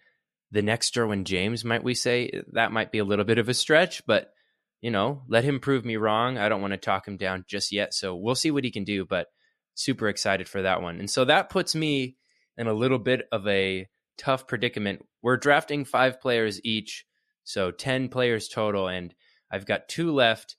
the 0.51 0.63
next 0.63 0.95
Derwin 0.95 1.25
James, 1.25 1.65
might 1.65 1.85
we 1.85 1.95
say? 1.95 2.43
That 2.53 2.73
might 2.73 2.93
be 2.93 2.99
a 2.99 3.05
little 3.05 3.25
bit 3.25 3.39
of 3.39 3.49
a 3.49 3.55
stretch, 3.55 4.05
but 4.07 4.33
you 4.81 4.91
know, 4.91 5.23
let 5.29 5.45
him 5.45 5.61
prove 5.61 5.85
me 5.85 5.97
wrong. 5.97 6.39
I 6.39 6.49
don't 6.49 6.63
want 6.63 6.73
to 6.73 6.79
talk 6.79 7.07
him 7.07 7.17
down 7.17 7.45
just 7.47 7.71
yet. 7.71 7.93
So 7.93 8.17
we'll 8.17 8.35
see 8.35 8.51
what 8.51 8.65
he 8.65 8.71
can 8.71 8.85
do, 8.85 9.05
but 9.05 9.27
super 9.75 10.09
excited 10.09 10.49
for 10.49 10.63
that 10.63 10.83
one. 10.83 10.99
And 10.99 11.11
so 11.11 11.25
that 11.27 11.51
puts 11.51 11.75
me 11.75 12.17
in 12.57 12.67
a 12.67 12.73
little 12.73 12.99
bit 12.99 13.27
of 13.31 13.47
a 13.47 13.89
tough 14.17 14.47
predicament. 14.47 15.05
We're 15.23 15.37
drafting 15.37 15.85
five 15.85 16.21
players 16.21 16.61
each, 16.65 17.05
so 17.45 17.71
10 17.71 18.09
players 18.09 18.49
total, 18.49 18.89
and 18.89 19.15
I've 19.51 19.67
got 19.67 19.89
two 19.89 20.13
left. 20.13 20.57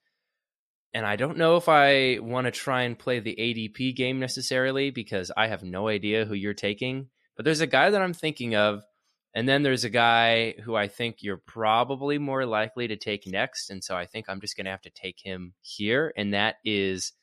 And 0.94 1.06
I 1.06 1.16
don't 1.16 1.38
know 1.38 1.56
if 1.56 1.70
I 1.70 2.20
want 2.20 2.46
to 2.46 2.52
try 2.52 2.84
and 2.84 3.00
play 3.00 3.20
the 3.20 3.36
ADP 3.36 3.96
game 3.96 4.20
necessarily 4.20 4.92
because 4.92 5.32
I 5.36 5.48
have 5.48 5.64
no 5.64 5.88
idea 5.88 6.26
who 6.26 6.34
you're 6.34 6.54
taking. 6.54 7.08
But 7.38 7.46
there's 7.46 7.62
a 7.62 7.68
guy 7.68 7.90
that 7.90 8.02
I'm 8.02 8.14
thinking 8.14 8.56
of 8.56 8.84
and 9.34 9.48
then 9.48 9.64
there's 9.64 9.86
a 9.86 9.90
guy 9.90 10.56
who 10.64 10.76
I 10.76 10.88
think 10.88 11.18
you're 11.22 11.38
probably 11.38 12.18
more 12.18 12.46
likely 12.46 12.88
to 12.90 12.98
take 12.98 13.26
next. 13.26 13.70
And 13.70 13.84
so 13.84 13.96
I 13.96 14.06
think 14.06 14.28
I'm 14.28 14.42
just 14.42 14.58
going 14.58 14.66
to 14.66 14.72
have 14.72 14.82
to 14.82 14.90
take 14.90 15.20
him 15.24 15.54
here. 15.62 16.14
And 16.18 16.34
that 16.34 16.56
is 16.66 17.14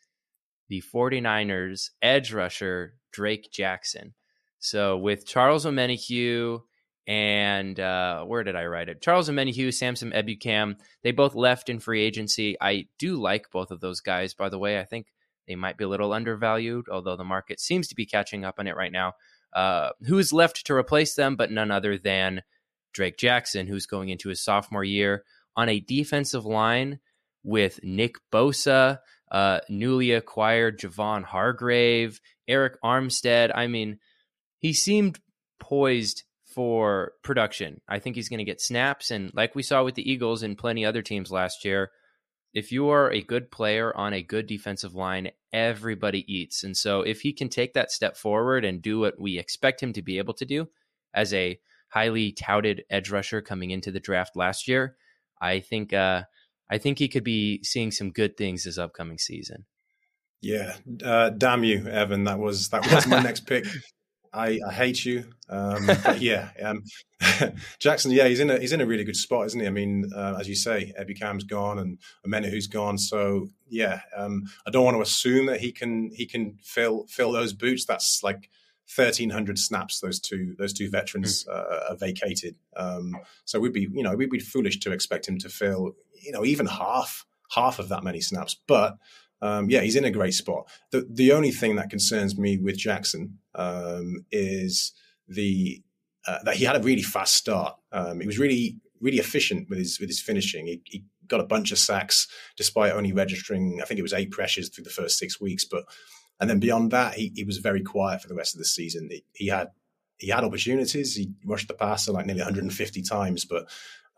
the 0.68 0.82
49ers 0.92 1.90
edge 2.00 2.32
rusher, 2.32 2.94
Drake 3.12 3.50
Jackson. 3.52 4.14
So 4.58 4.96
with 4.96 5.26
Charles 5.26 5.66
Omenihu 5.66 6.62
and 7.06 7.78
uh, 7.78 8.24
where 8.24 8.44
did 8.44 8.56
I 8.56 8.66
write 8.66 8.88
it? 8.88 9.02
Charles 9.02 9.28
Omenihu, 9.28 9.72
Samson 9.72 10.12
Ebukam, 10.12 10.76
they 11.02 11.10
both 11.10 11.34
left 11.34 11.68
in 11.68 11.78
free 11.78 12.02
agency. 12.02 12.56
I 12.60 12.86
do 12.98 13.16
like 13.16 13.50
both 13.50 13.70
of 13.70 13.80
those 13.80 14.00
guys, 14.00 14.34
by 14.34 14.48
the 14.48 14.58
way. 14.58 14.78
I 14.78 14.84
think 14.84 15.06
they 15.46 15.56
might 15.56 15.78
be 15.78 15.84
a 15.84 15.88
little 15.88 16.12
undervalued, 16.12 16.86
although 16.90 17.16
the 17.16 17.24
market 17.24 17.60
seems 17.60 17.88
to 17.88 17.94
be 17.94 18.04
catching 18.04 18.44
up 18.44 18.56
on 18.58 18.66
it 18.66 18.76
right 18.76 18.92
now. 18.92 19.14
Uh, 19.52 19.90
who 20.06 20.18
is 20.18 20.32
left 20.32 20.66
to 20.66 20.74
replace 20.74 21.14
them, 21.14 21.34
but 21.36 21.50
none 21.50 21.70
other 21.70 21.96
than 21.96 22.42
Drake 22.92 23.16
Jackson, 23.16 23.66
who's 23.66 23.86
going 23.86 24.08
into 24.08 24.28
his 24.28 24.42
sophomore 24.42 24.84
year 24.84 25.24
on 25.56 25.68
a 25.68 25.80
defensive 25.80 26.44
line 26.44 27.00
with 27.42 27.80
Nick 27.82 28.16
Bosa, 28.32 28.98
uh, 29.30 29.60
newly 29.68 30.12
acquired 30.12 30.78
Javon 30.78 31.24
Hargrave, 31.24 32.20
Arik 32.48 32.74
Armstead. 32.84 33.50
I 33.54 33.66
mean, 33.66 33.98
he 34.58 34.72
seemed 34.72 35.18
poised 35.58 36.24
for 36.44 37.12
production. 37.22 37.80
I 37.88 37.98
think 37.98 38.16
he's 38.16 38.28
going 38.28 38.38
to 38.38 38.44
get 38.44 38.60
snaps. 38.60 39.10
And 39.10 39.30
like 39.34 39.54
we 39.54 39.62
saw 39.62 39.84
with 39.84 39.94
the 39.94 40.10
Eagles 40.10 40.42
and 40.42 40.58
plenty 40.58 40.84
other 40.84 41.02
teams 41.02 41.30
last 41.30 41.64
year, 41.64 41.90
if 42.54 42.72
you 42.72 42.88
are 42.88 43.10
a 43.10 43.22
good 43.22 43.50
player 43.50 43.94
on 43.96 44.12
a 44.12 44.22
good 44.22 44.46
defensive 44.46 44.94
line, 44.94 45.30
everybody 45.52 46.24
eats. 46.32 46.64
And 46.64 46.76
so 46.76 47.02
if 47.02 47.20
he 47.20 47.32
can 47.32 47.48
take 47.48 47.74
that 47.74 47.90
step 47.90 48.16
forward 48.16 48.64
and 48.64 48.82
do 48.82 49.00
what 49.00 49.20
we 49.20 49.38
expect 49.38 49.82
him 49.82 49.92
to 49.92 50.02
be 50.02 50.18
able 50.18 50.34
to 50.34 50.44
do 50.44 50.68
as 51.14 51.32
a 51.34 51.60
highly 51.88 52.32
touted 52.32 52.84
edge 52.90 53.10
rusher 53.10 53.40
coming 53.40 53.70
into 53.70 53.90
the 53.90 54.00
draft 54.00 54.36
last 54.36 54.68
year, 54.68 54.96
I 55.40 55.60
think 55.60 55.92
uh, 55.92 56.22
I 56.70 56.78
think 56.78 56.98
he 56.98 57.08
could 57.08 57.24
be 57.24 57.62
seeing 57.62 57.90
some 57.90 58.10
good 58.10 58.36
things 58.36 58.64
this 58.64 58.78
upcoming 58.78 59.18
season. 59.18 59.64
Yeah, 60.40 60.76
uh, 61.04 61.30
damn 61.30 61.64
you, 61.64 61.86
Evan. 61.86 62.24
That 62.24 62.38
was 62.38 62.68
that 62.70 62.90
was 62.90 63.06
my 63.06 63.22
next 63.22 63.46
pick. 63.46 63.66
I, 64.32 64.60
I 64.66 64.72
hate 64.72 65.04
you. 65.04 65.24
Um, 65.48 65.86
but 66.04 66.20
yeah, 66.20 66.50
um, 66.62 66.84
Jackson. 67.78 68.10
Yeah, 68.10 68.28
he's 68.28 68.40
in 68.40 68.50
a 68.50 68.58
he's 68.58 68.72
in 68.72 68.80
a 68.80 68.86
really 68.86 69.04
good 69.04 69.16
spot, 69.16 69.46
isn't 69.46 69.60
he? 69.60 69.66
I 69.66 69.70
mean, 69.70 70.10
uh, 70.14 70.36
as 70.38 70.48
you 70.48 70.54
say, 70.54 70.92
Ebukam's 70.98 71.44
gone 71.44 71.78
and 71.78 71.98
Omenihu's 72.26 72.66
gone. 72.66 72.98
So 72.98 73.48
yeah, 73.68 74.00
um, 74.16 74.44
I 74.66 74.70
don't 74.70 74.84
want 74.84 74.96
to 74.96 75.02
assume 75.02 75.46
that 75.46 75.60
he 75.60 75.72
can 75.72 76.10
he 76.12 76.26
can 76.26 76.58
fill 76.62 77.06
fill 77.08 77.32
those 77.32 77.52
boots. 77.52 77.84
That's 77.84 78.22
like 78.22 78.50
thirteen 78.88 79.30
hundred 79.30 79.58
snaps. 79.58 80.00
Those 80.00 80.20
two 80.20 80.54
those 80.58 80.72
two 80.72 80.90
veterans 80.90 81.44
mm. 81.44 81.54
uh, 81.54 81.90
are 81.90 81.96
vacated. 81.96 82.56
Um, 82.76 83.16
so 83.44 83.60
we'd 83.60 83.72
be 83.72 83.88
you 83.92 84.02
know 84.02 84.14
we'd 84.14 84.30
be 84.30 84.38
foolish 84.38 84.80
to 84.80 84.92
expect 84.92 85.28
him 85.28 85.38
to 85.38 85.48
fill 85.48 85.94
you 86.22 86.32
know 86.32 86.44
even 86.44 86.66
half 86.66 87.24
half 87.50 87.78
of 87.78 87.88
that 87.88 88.04
many 88.04 88.20
snaps. 88.20 88.56
But 88.66 88.96
um, 89.40 89.70
yeah, 89.70 89.80
he's 89.80 89.96
in 89.96 90.04
a 90.04 90.10
great 90.10 90.34
spot. 90.34 90.68
The 90.90 91.06
the 91.08 91.32
only 91.32 91.50
thing 91.50 91.76
that 91.76 91.90
concerns 91.90 92.36
me 92.38 92.58
with 92.58 92.76
Jackson 92.76 93.38
um, 93.54 94.24
is 94.30 94.92
the 95.28 95.82
uh, 96.26 96.38
that 96.44 96.56
he 96.56 96.64
had 96.64 96.76
a 96.76 96.82
really 96.82 97.02
fast 97.02 97.34
start. 97.34 97.76
Um, 97.92 98.20
he 98.20 98.26
was 98.26 98.38
really 98.38 98.76
really 99.00 99.18
efficient 99.18 99.68
with 99.68 99.78
his 99.78 100.00
with 100.00 100.08
his 100.08 100.20
finishing. 100.20 100.66
He, 100.66 100.82
he, 100.84 101.04
got 101.28 101.40
a 101.40 101.44
bunch 101.44 101.70
of 101.72 101.78
sacks 101.78 102.26
despite 102.56 102.90
only 102.90 103.12
registering 103.12 103.80
I 103.82 103.84
think 103.84 103.98
it 103.98 104.02
was 104.02 104.14
eight 104.14 104.30
pressures 104.30 104.70
through 104.70 104.84
the 104.84 104.88
first 104.88 105.18
six 105.18 105.38
weeks. 105.38 105.62
But 105.62 105.84
and 106.40 106.48
then 106.48 106.58
beyond 106.58 106.90
that, 106.92 107.16
he, 107.16 107.30
he 107.36 107.44
was 107.44 107.58
very 107.58 107.82
quiet 107.82 108.22
for 108.22 108.28
the 108.28 108.34
rest 108.34 108.54
of 108.54 108.58
the 108.58 108.64
season. 108.64 109.10
He, 109.10 109.24
he 109.34 109.46
had 109.48 109.68
he 110.16 110.28
had 110.28 110.42
opportunities. 110.42 111.14
He 111.14 111.30
rushed 111.44 111.68
the 111.68 111.74
passer 111.74 112.12
like 112.12 112.24
nearly 112.24 112.40
150 112.40 113.02
times, 113.02 113.44
but 113.44 113.68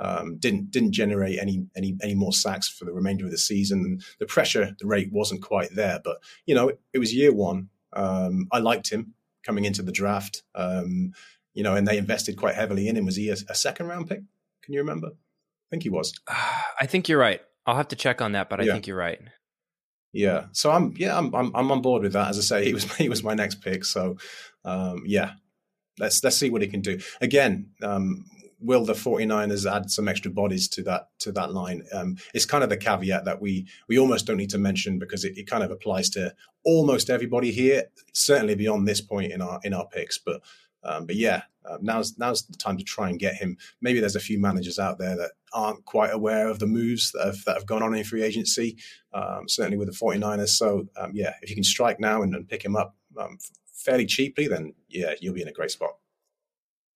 um, 0.01 0.39
didn't 0.39 0.71
didn't 0.71 0.93
generate 0.93 1.39
any 1.39 1.67
any 1.77 1.97
any 2.03 2.15
more 2.15 2.33
sacks 2.33 2.69
for 2.69 2.87
the 2.87 2.93
remainder 2.93 3.27
of 3.27 3.31
the 3.31 3.39
season. 3.39 4.01
The 4.19 4.27
pressure, 4.27 4.75
the 4.79 4.87
rate 4.87 5.13
wasn't 5.13 5.43
quite 5.43 5.75
there, 5.75 6.01
but 6.03 6.19
you 6.47 6.55
know 6.55 6.69
it, 6.69 6.81
it 6.95 6.99
was 6.99 7.15
year 7.15 7.33
one. 7.33 7.69
Um, 7.93 8.49
I 8.51 8.59
liked 8.59 8.91
him 8.91 9.15
coming 9.45 9.65
into 9.65 9.83
the 9.83 9.93
draft, 9.93 10.43
um, 10.55 11.13
you 11.55 11.63
know, 11.63 11.75
and 11.75 11.87
they 11.87 11.99
invested 11.99 12.37
quite 12.37 12.55
heavily 12.55 12.89
in 12.89 12.97
him. 12.97 13.05
Was 13.05 13.17
he 13.17 13.31
a, 13.31 13.37
a, 13.49 13.55
second 13.55 13.89
round 13.89 14.09
pick? 14.09 14.21
Can 14.63 14.75
you 14.75 14.81
remember? 14.81 15.09
I 15.09 15.69
think 15.71 15.83
he 15.83 15.91
was. 15.91 16.15
I 16.81 16.87
think 16.87 17.09
you're 17.09 17.19
right. 17.19 17.41
I'll 17.67 17.77
have 17.77 17.89
to 17.89 17.97
check 17.97 18.23
on 18.23 18.33
that, 18.33 18.49
but 18.49 18.61
I 18.61 18.65
yeah. 18.65 18.73
think 18.73 18.87
you're 18.87 18.97
right. 18.97 19.21
Yeah. 20.13 20.47
So 20.53 20.71
I'm 20.71 20.95
yeah 20.97 21.17
I'm, 21.17 21.35
I'm, 21.35 21.55
I'm 21.55 21.71
on 21.71 21.83
board 21.83 22.03
with 22.03 22.15
that. 22.15 22.29
As 22.29 22.39
I 22.39 22.43
say, 22.43 22.65
he 22.65 22.73
was 22.73 22.91
he 22.97 23.09
was 23.09 23.23
my 23.23 23.35
next 23.35 23.57
pick. 23.57 23.85
So 23.85 24.17
um, 24.65 25.03
yeah, 25.05 25.33
let's 25.99 26.25
let's 26.25 26.37
see 26.37 26.49
what 26.49 26.63
he 26.63 26.69
can 26.69 26.81
do. 26.81 26.99
Again, 27.21 27.71
um, 27.83 28.25
will 28.61 28.85
the 28.85 28.92
49ers 28.92 29.70
add 29.70 29.90
some 29.90 30.09
extra 30.09 30.31
bodies 30.31 30.68
to 30.68 30.83
that 30.85 31.09
to 31.20 31.33
that 31.33 31.53
line? 31.53 31.85
Um, 31.92 32.16
it's 32.35 32.46
kind 32.46 32.62
of 32.62 32.70
the 32.70 32.77
caveat 32.77 33.25
that 33.25 33.40
we 33.40 33.66
we 33.88 33.99
almost 33.99 34.27
don't 34.27 34.37
need 34.37 34.51
to 34.51 34.59
mention 34.59 34.99
because 34.99 35.25
it, 35.25 35.37
it, 35.38 35.46
kind 35.46 35.64
of 35.64 35.70
applies 35.70 36.11
to 36.11 36.35
almost 36.64 37.11
everybody 37.11 37.51
here. 37.51 37.85
Certainly 38.12 38.57
beyond 38.57 38.87
this 38.87 39.01
point 39.01 39.33
in 39.33 39.40
our 39.40 39.61
in 39.64 39.75
our 39.75 39.87
picks, 39.87 40.18
but 40.18 40.42
um, 40.83 41.07
but 41.07 41.16
yeah, 41.16 41.42
uh, 41.64 41.79
now's 41.81 42.18
now's 42.18 42.46
the 42.46 42.57
time 42.57 42.77
to 42.77 42.85
try 42.85 43.09
and 43.09 43.18
get 43.18 43.35
him. 43.35 43.57
Maybe 43.81 44.01
there's 44.01 44.16
a 44.16 44.20
few 44.20 44.40
managers 44.40 44.79
out 44.79 44.99
there 44.99 45.16
that 45.16 45.33
aren't 45.53 45.85
quite 45.85 46.12
aware 46.12 46.49
of 46.49 46.59
the 46.59 46.66
moves 46.66 47.12
that 47.12 47.27
have, 47.27 47.44
that 47.44 47.57
have 47.57 47.66
gone 47.66 47.83
on 47.83 47.94
in 47.94 48.05
free 48.05 48.23
agency. 48.23 48.77
Um, 49.12 49.49
certainly 49.49 49.77
with 49.77 49.88
the 49.88 49.94
49ers. 49.94 50.51
So 50.51 50.87
um, 50.96 51.11
yeah, 51.12 51.35
if 51.42 51.51
you 51.51 51.57
can 51.57 51.64
strike 51.64 52.01
now 52.01 52.23
and, 52.23 52.35
and 52.35 52.49
pick 52.49 52.64
him 52.64 52.77
up 52.77 52.94
um, 53.18 53.38
fairly 53.73 54.07
cheaply, 54.07 54.46
then 54.46 54.75
yeah, 54.88 55.14
you'll 55.20 55.35
be 55.35 55.42
in 55.42 55.49
a 55.49 55.53
great 55.53 55.70
spot. 55.70 56.00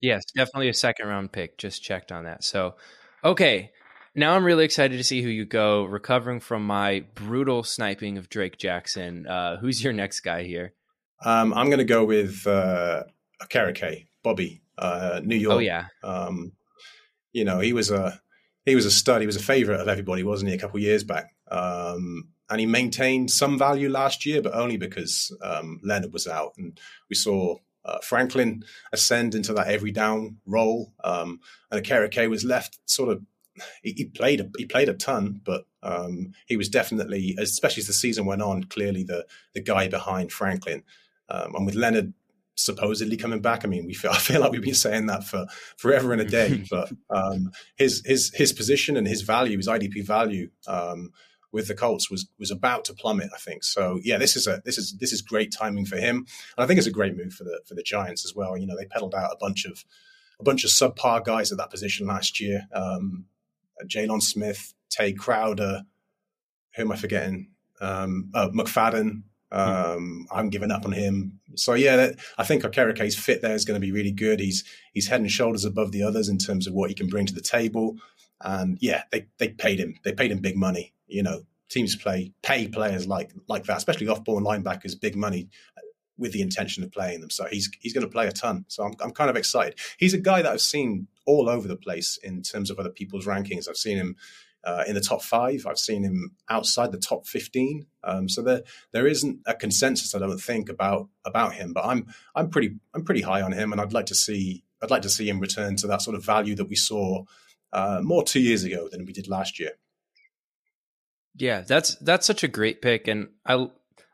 Yes, 0.01 0.23
definitely 0.35 0.69
a 0.69 0.73
second 0.73 1.07
round 1.07 1.31
pick. 1.31 1.57
Just 1.57 1.83
checked 1.83 2.11
on 2.11 2.25
that. 2.25 2.43
So, 2.43 2.75
okay. 3.23 3.71
Now 4.17 4.35
I'm 4.35 4.45
really 4.45 4.63
excited 4.63 4.97
to 4.97 5.03
see 5.03 5.21
who 5.21 5.29
you 5.29 5.45
go. 5.45 5.83
Recovering 5.83 6.39
from 6.39 6.65
my 6.65 7.05
brutal 7.15 7.63
sniping 7.63 8.17
of 8.17 8.29
Drake 8.29 8.57
Jackson, 8.57 9.27
uh, 9.27 9.57
who's 9.57 9.83
your 9.83 9.91
next 9.91 10.21
guy 10.21 10.43
here? 10.43 10.73
Um, 11.23 11.53
I'm 11.53 11.67
going 11.67 11.79
to 11.79 11.85
go 11.85 12.05
with 12.05 12.47
uh, 12.47 13.03
Okereke, 13.41 14.07
Bobby, 14.23 14.61
uh, 14.77 15.21
New 15.23 15.35
York. 15.35 15.55
Oh 15.55 15.59
yeah. 15.59 15.87
Um, 16.03 16.53
you 17.33 17.43
know, 17.43 17.59
he 17.59 17.73
was 17.73 17.91
a 17.91 18.21
he 18.65 18.75
was 18.75 18.85
a 18.85 18.91
stud. 18.91 19.21
He 19.21 19.27
was 19.27 19.35
a 19.35 19.43
favorite 19.43 19.81
of 19.81 19.87
everybody, 19.87 20.23
wasn't 20.23 20.49
he? 20.49 20.55
A 20.55 20.59
couple 20.59 20.77
of 20.77 20.83
years 20.83 21.03
back, 21.03 21.35
um, 21.51 22.29
and 22.49 22.59
he 22.59 22.65
maintained 22.65 23.29
some 23.29 23.59
value 23.59 23.89
last 23.89 24.25
year, 24.25 24.41
but 24.41 24.55
only 24.55 24.77
because 24.77 25.35
um, 25.41 25.79
Leonard 25.83 26.13
was 26.13 26.27
out, 26.27 26.53
and 26.57 26.79
we 27.09 27.15
saw 27.15 27.57
uh, 27.85 27.99
Franklin 27.99 28.63
ascend 28.91 29.35
into 29.35 29.53
that 29.53 29.67
every 29.67 29.91
down 29.91 30.37
role, 30.45 30.93
um, 31.03 31.39
and 31.71 31.83
Okereke 31.83 32.29
was 32.29 32.43
left 32.43 32.79
sort 32.85 33.09
of. 33.09 33.23
He, 33.81 33.93
he 33.93 34.05
played 34.05 34.41
a, 34.41 34.49
he 34.57 34.65
played 34.65 34.89
a 34.89 34.93
ton, 34.93 35.39
but 35.45 35.65
um, 35.81 36.33
he 36.45 36.57
was 36.57 36.67
definitely, 36.67 37.35
especially 37.39 37.81
as 37.81 37.87
the 37.87 37.93
season 37.93 38.25
went 38.25 38.41
on, 38.41 38.65
clearly 38.65 39.03
the 39.03 39.25
the 39.53 39.61
guy 39.61 39.87
behind 39.87 40.31
Franklin. 40.31 40.83
Um, 41.29 41.55
and 41.55 41.65
with 41.65 41.75
Leonard 41.75 42.13
supposedly 42.55 43.17
coming 43.17 43.41
back. 43.41 43.63
I 43.63 43.67
mean, 43.67 43.85
we 43.85 43.93
feel 43.93 44.11
I 44.13 44.17
feel 44.17 44.41
like 44.41 44.51
we've 44.51 44.61
been 44.61 44.73
saying 44.73 45.05
that 45.07 45.23
for 45.23 45.45
forever 45.77 46.11
and 46.11 46.21
a 46.21 46.25
day. 46.25 46.63
but 46.69 46.91
um, 47.09 47.51
his 47.75 48.01
his 48.05 48.31
his 48.33 48.53
position 48.53 48.97
and 48.97 49.07
his 49.07 49.21
value, 49.21 49.57
his 49.57 49.67
IDP 49.67 50.05
value, 50.05 50.49
um, 50.67 51.11
with 51.55 51.69
the 51.69 51.73
Colts 51.73 52.11
was 52.11 52.27
was 52.37 52.51
about 52.51 52.83
to 52.85 52.93
plummet. 52.93 53.29
I 53.33 53.37
think 53.37 53.63
so. 53.63 53.97
Yeah, 54.03 54.17
this 54.17 54.35
is 54.35 54.45
a 54.45 54.61
this 54.65 54.77
is 54.77 54.97
this 54.99 55.13
is 55.13 55.21
great 55.21 55.53
timing 55.57 55.85
for 55.85 55.95
him, 55.95 56.17
and 56.17 56.63
I 56.63 56.67
think 56.67 56.77
it's 56.77 56.85
a 56.85 56.91
great 56.91 57.15
move 57.15 57.31
for 57.31 57.45
the 57.45 57.61
for 57.65 57.75
the 57.75 57.81
Giants 57.81 58.25
as 58.25 58.35
well. 58.35 58.57
You 58.57 58.67
know, 58.67 58.75
they 58.77 58.85
peddled 58.85 59.15
out 59.15 59.31
a 59.31 59.37
bunch 59.39 59.65
of 59.65 59.85
a 60.37 60.43
bunch 60.43 60.65
of 60.65 60.69
subpar 60.69 61.23
guys 61.23 61.53
at 61.53 61.57
that 61.57 61.71
position 61.71 62.07
last 62.07 62.41
year. 62.41 62.67
Um, 62.73 63.27
Jaylon 63.87 64.21
Smith, 64.21 64.73
Tae 64.89 65.13
Crowder, 65.13 65.83
who 66.75 66.81
am 66.81 66.91
I 66.91 66.97
forgetting? 66.97 67.51
Um, 67.79 68.31
oh, 68.33 68.49
McFadden. 68.49 69.23
Um, 69.49 70.27
I'm 70.31 70.49
giving 70.49 70.71
up 70.71 70.83
on 70.83 70.91
him. 70.91 71.39
So 71.55 71.73
yeah, 71.73 71.95
that, 71.95 72.15
I 72.37 72.43
think 72.43 72.63
Okereke's 72.63 73.15
fit 73.15 73.41
there 73.41 73.55
is 73.55 73.63
going 73.63 73.79
to 73.79 73.85
be 73.85 73.93
really 73.93 74.11
good. 74.11 74.41
He's 74.41 74.65
he's 74.91 75.07
head 75.07 75.21
and 75.21 75.31
shoulders 75.31 75.63
above 75.63 75.93
the 75.93 76.03
others 76.03 76.27
in 76.27 76.37
terms 76.37 76.67
of 76.67 76.73
what 76.73 76.89
he 76.89 76.95
can 76.95 77.07
bring 77.07 77.25
to 77.27 77.33
the 77.33 77.39
table. 77.39 77.95
And 78.41 78.77
yeah, 78.81 79.03
they 79.13 79.27
they 79.37 79.47
paid 79.47 79.79
him. 79.79 79.95
They 80.03 80.11
paid 80.11 80.31
him 80.31 80.39
big 80.39 80.57
money 80.57 80.91
you 81.07 81.23
know, 81.23 81.43
teams 81.69 81.95
play 81.95 82.31
pay 82.41 82.67
players 82.67 83.07
like 83.07 83.31
like 83.47 83.63
that, 83.65 83.77
especially 83.77 84.07
off-ball 84.07 84.41
linebackers, 84.41 84.99
big 84.99 85.15
money 85.15 85.49
uh, 85.77 85.81
with 86.17 86.31
the 86.31 86.41
intention 86.41 86.83
of 86.83 86.91
playing 86.91 87.21
them. 87.21 87.29
So 87.29 87.45
he's 87.45 87.69
he's 87.79 87.93
going 87.93 88.05
to 88.05 88.11
play 88.11 88.27
a 88.27 88.31
ton. 88.31 88.65
So 88.67 88.83
I'm 88.83 88.93
I'm 89.01 89.11
kind 89.11 89.29
of 89.29 89.35
excited. 89.35 89.79
He's 89.97 90.13
a 90.13 90.19
guy 90.19 90.41
that 90.41 90.51
I've 90.51 90.61
seen 90.61 91.07
all 91.25 91.49
over 91.49 91.67
the 91.67 91.75
place 91.75 92.17
in 92.23 92.41
terms 92.41 92.69
of 92.69 92.79
other 92.79 92.89
people's 92.89 93.25
rankings. 93.25 93.67
I've 93.67 93.77
seen 93.77 93.97
him 93.97 94.15
uh, 94.63 94.83
in 94.87 94.95
the 94.95 95.01
top 95.01 95.21
five. 95.21 95.65
I've 95.67 95.79
seen 95.79 96.03
him 96.03 96.35
outside 96.49 96.91
the 96.91 96.99
top 96.99 97.27
fifteen. 97.27 97.87
Um, 98.03 98.29
so 98.29 98.41
there 98.41 98.61
there 98.91 99.07
isn't 99.07 99.39
a 99.45 99.53
consensus, 99.53 100.15
I 100.15 100.19
don't 100.19 100.37
think, 100.37 100.69
about 100.69 101.09
about 101.25 101.53
him. 101.53 101.73
But 101.73 101.85
I'm 101.85 102.07
I'm 102.35 102.49
pretty 102.49 102.75
I'm 102.93 103.03
pretty 103.03 103.21
high 103.21 103.41
on 103.41 103.51
him, 103.51 103.71
and 103.71 103.81
I'd 103.81 103.93
like 103.93 104.07
to 104.07 104.15
see 104.15 104.63
I'd 104.81 104.91
like 104.91 105.03
to 105.03 105.09
see 105.09 105.27
him 105.27 105.39
return 105.39 105.75
to 105.77 105.87
that 105.87 106.01
sort 106.01 106.15
of 106.15 106.23
value 106.23 106.55
that 106.55 106.69
we 106.69 106.75
saw 106.75 107.23
uh, 107.73 108.01
more 108.03 108.23
two 108.23 108.39
years 108.39 108.63
ago 108.63 108.87
than 108.91 109.05
we 109.05 109.13
did 109.13 109.27
last 109.27 109.59
year. 109.59 109.71
Yeah, 111.37 111.61
that's 111.61 111.95
that's 111.95 112.25
such 112.25 112.43
a 112.43 112.47
great 112.47 112.81
pick, 112.81 113.07
and 113.07 113.29
I 113.45 113.67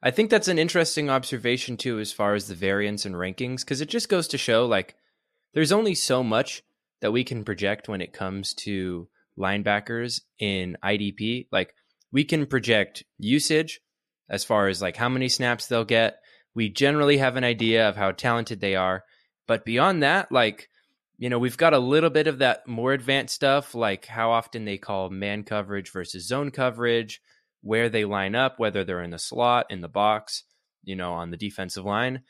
I 0.03 0.11
think 0.11 0.29
that's 0.29 0.47
an 0.47 0.57
interesting 0.57 1.09
observation 1.09 1.77
too, 1.77 1.99
as 1.99 2.11
far 2.11 2.33
as 2.33 2.47
the 2.47 2.55
variance 2.55 3.05
and 3.05 3.15
rankings, 3.15 3.59
because 3.59 3.81
it 3.81 3.89
just 3.89 4.09
goes 4.09 4.27
to 4.29 4.37
show 4.37 4.65
like 4.65 4.95
there's 5.53 5.71
only 5.71 5.93
so 5.93 6.23
much 6.23 6.63
that 7.01 7.11
we 7.11 7.23
can 7.23 7.43
project 7.43 7.87
when 7.87 8.01
it 8.01 8.13
comes 8.13 8.53
to 8.53 9.07
linebackers 9.37 10.21
in 10.39 10.77
IDP. 10.83 11.47
Like 11.51 11.75
we 12.11 12.23
can 12.23 12.45
project 12.45 13.03
usage 13.17 13.81
as 14.29 14.43
far 14.43 14.67
as 14.67 14.81
like 14.81 14.97
how 14.97 15.09
many 15.09 15.29
snaps 15.29 15.67
they'll 15.67 15.85
get. 15.85 16.19
We 16.55 16.69
generally 16.69 17.17
have 17.17 17.37
an 17.37 17.43
idea 17.43 17.87
of 17.87 17.95
how 17.95 18.11
talented 18.11 18.59
they 18.59 18.75
are, 18.75 19.03
but 19.47 19.65
beyond 19.65 20.03
that, 20.03 20.31
like 20.31 20.69
you 21.21 21.29
know, 21.29 21.37
we've 21.37 21.55
got 21.55 21.75
a 21.75 21.79
little 21.79 22.09
bit 22.09 22.25
of 22.25 22.39
that 22.39 22.67
more 22.67 22.93
advanced 22.93 23.35
stuff, 23.35 23.75
like 23.75 24.07
how 24.07 24.31
often 24.31 24.65
they 24.65 24.79
call 24.79 25.11
man 25.11 25.43
coverage 25.43 25.91
versus 25.91 26.27
zone 26.27 26.49
coverage, 26.49 27.21
where 27.61 27.89
they 27.89 28.05
line 28.05 28.33
up, 28.33 28.57
whether 28.57 28.83
they're 28.83 29.03
in 29.03 29.11
the 29.11 29.19
slot, 29.19 29.67
in 29.69 29.81
the 29.81 29.87
box, 29.87 30.45
you 30.83 30.95
know, 30.95 31.13
on 31.13 31.29
the 31.29 31.37
defensive 31.37 31.85
line. 31.85 32.21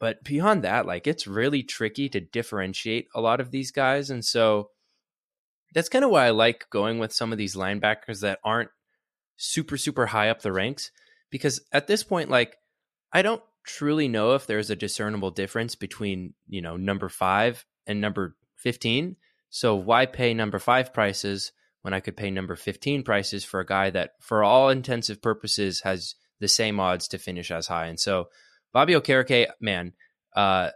But 0.00 0.24
beyond 0.24 0.64
that, 0.64 0.84
like 0.84 1.06
it's 1.06 1.28
really 1.28 1.62
tricky 1.62 2.08
to 2.08 2.20
differentiate 2.20 3.06
a 3.14 3.20
lot 3.20 3.40
of 3.40 3.52
these 3.52 3.70
guys. 3.70 4.10
And 4.10 4.24
so 4.24 4.70
that's 5.72 5.88
kind 5.88 6.04
of 6.04 6.10
why 6.10 6.26
I 6.26 6.30
like 6.30 6.68
going 6.70 6.98
with 6.98 7.12
some 7.12 7.30
of 7.30 7.38
these 7.38 7.54
linebackers 7.54 8.22
that 8.22 8.40
aren't 8.42 8.70
super, 9.36 9.76
super 9.76 10.06
high 10.06 10.28
up 10.28 10.42
the 10.42 10.50
ranks. 10.50 10.90
Because 11.30 11.60
at 11.70 11.86
this 11.86 12.02
point, 12.02 12.30
like, 12.30 12.56
I 13.12 13.22
don't 13.22 13.42
truly 13.64 14.08
know 14.08 14.34
if 14.34 14.48
there's 14.48 14.70
a 14.70 14.76
discernible 14.76 15.30
difference 15.30 15.76
between, 15.76 16.34
you 16.48 16.62
know, 16.62 16.76
number 16.76 17.08
five 17.08 17.64
and 17.86 18.00
number 18.00 18.36
15. 18.60 19.16
So 19.50 19.74
why 19.74 20.06
pay 20.06 20.34
number 20.34 20.58
five 20.58 20.92
prices 20.94 21.52
when 21.82 21.94
I 21.94 22.00
could 22.00 22.16
pay 22.16 22.30
number 22.30 22.56
15 22.56 23.02
prices 23.02 23.44
for 23.44 23.60
a 23.60 23.66
guy 23.66 23.90
that, 23.90 24.12
for 24.20 24.44
all 24.44 24.68
intensive 24.68 25.20
purposes, 25.20 25.80
has 25.80 26.14
the 26.38 26.48
same 26.48 26.78
odds 26.78 27.08
to 27.08 27.18
finish 27.18 27.50
as 27.50 27.66
high? 27.66 27.86
And 27.86 27.98
so 27.98 28.28
Bobby 28.72 28.94
Okereke, 28.94 29.48
man, 29.60 29.92
uh, 30.34 30.70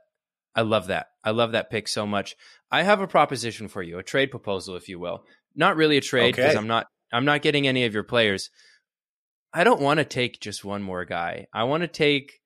I 0.54 0.62
love 0.62 0.88
that. 0.88 1.08
I 1.22 1.30
love 1.30 1.52
that 1.52 1.70
pick 1.70 1.88
so 1.88 2.06
much. 2.06 2.36
I 2.70 2.82
have 2.82 3.00
a 3.00 3.06
proposition 3.06 3.68
for 3.68 3.82
you, 3.82 3.98
a 3.98 4.02
trade 4.02 4.30
proposal, 4.30 4.76
if 4.76 4.88
you 4.88 4.98
will. 4.98 5.24
Not 5.54 5.76
really 5.76 5.96
a 5.96 6.02
trade 6.02 6.34
because 6.34 6.50
okay. 6.50 6.58
I'm 6.58 6.66
not 6.66 6.86
I'm 7.12 7.24
not 7.24 7.42
getting 7.42 7.66
any 7.66 7.84
of 7.84 7.94
your 7.94 8.02
players. 8.02 8.50
I 9.52 9.62
don't 9.62 9.80
want 9.80 9.98
to 9.98 10.04
take 10.04 10.40
just 10.40 10.64
one 10.64 10.82
more 10.82 11.04
guy. 11.04 11.46
I 11.52 11.64
want 11.64 11.82
to 11.82 11.88
take 11.88 12.40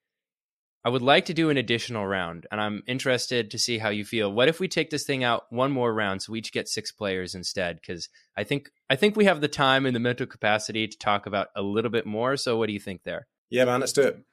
I 0.89 0.91
would 0.91 1.03
like 1.03 1.27
to 1.27 1.35
do 1.35 1.51
an 1.51 1.59
additional 1.59 2.07
round, 2.07 2.47
and 2.51 2.59
I'm 2.59 2.83
interested 2.87 3.51
to 3.51 3.59
see 3.59 3.77
how 3.77 3.91
you 3.91 4.07
feel. 4.07 4.33
What 4.33 4.49
if 4.49 4.59
we 4.59 4.69
take 4.69 4.89
this 4.89 5.05
thing 5.05 5.23
out 5.23 5.45
one 5.51 5.71
more 5.71 5.93
round, 5.93 6.23
so 6.23 6.33
we 6.33 6.39
each 6.39 6.51
get 6.51 6.67
six 6.67 6.91
players 6.91 7.35
instead? 7.35 7.79
Because 7.79 8.09
I 8.39 8.45
think 8.45 8.71
I 8.89 8.97
think 8.97 9.15
we 9.15 9.27
have 9.27 9.43
the 9.43 9.49
time 9.49 9.85
and 9.85 9.95
the 9.95 10.01
mental 10.01 10.25
capacity 10.25 10.89
to 10.89 10.97
talk 10.97 11.27
about 11.27 11.49
a 11.55 11.61
little 11.61 11.91
bit 11.91 12.07
more. 12.07 12.39
So, 12.39 12.57
what 12.57 12.69
do 12.69 12.73
you 12.73 12.81
think 12.81 13.03
there? 13.03 13.27
Yeah, 13.51 13.67
man, 13.67 13.81
let's 13.81 13.93
do 13.93 14.01
it. 14.01 14.25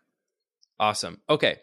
Awesome. 0.79 1.19
Okay, 1.29 1.57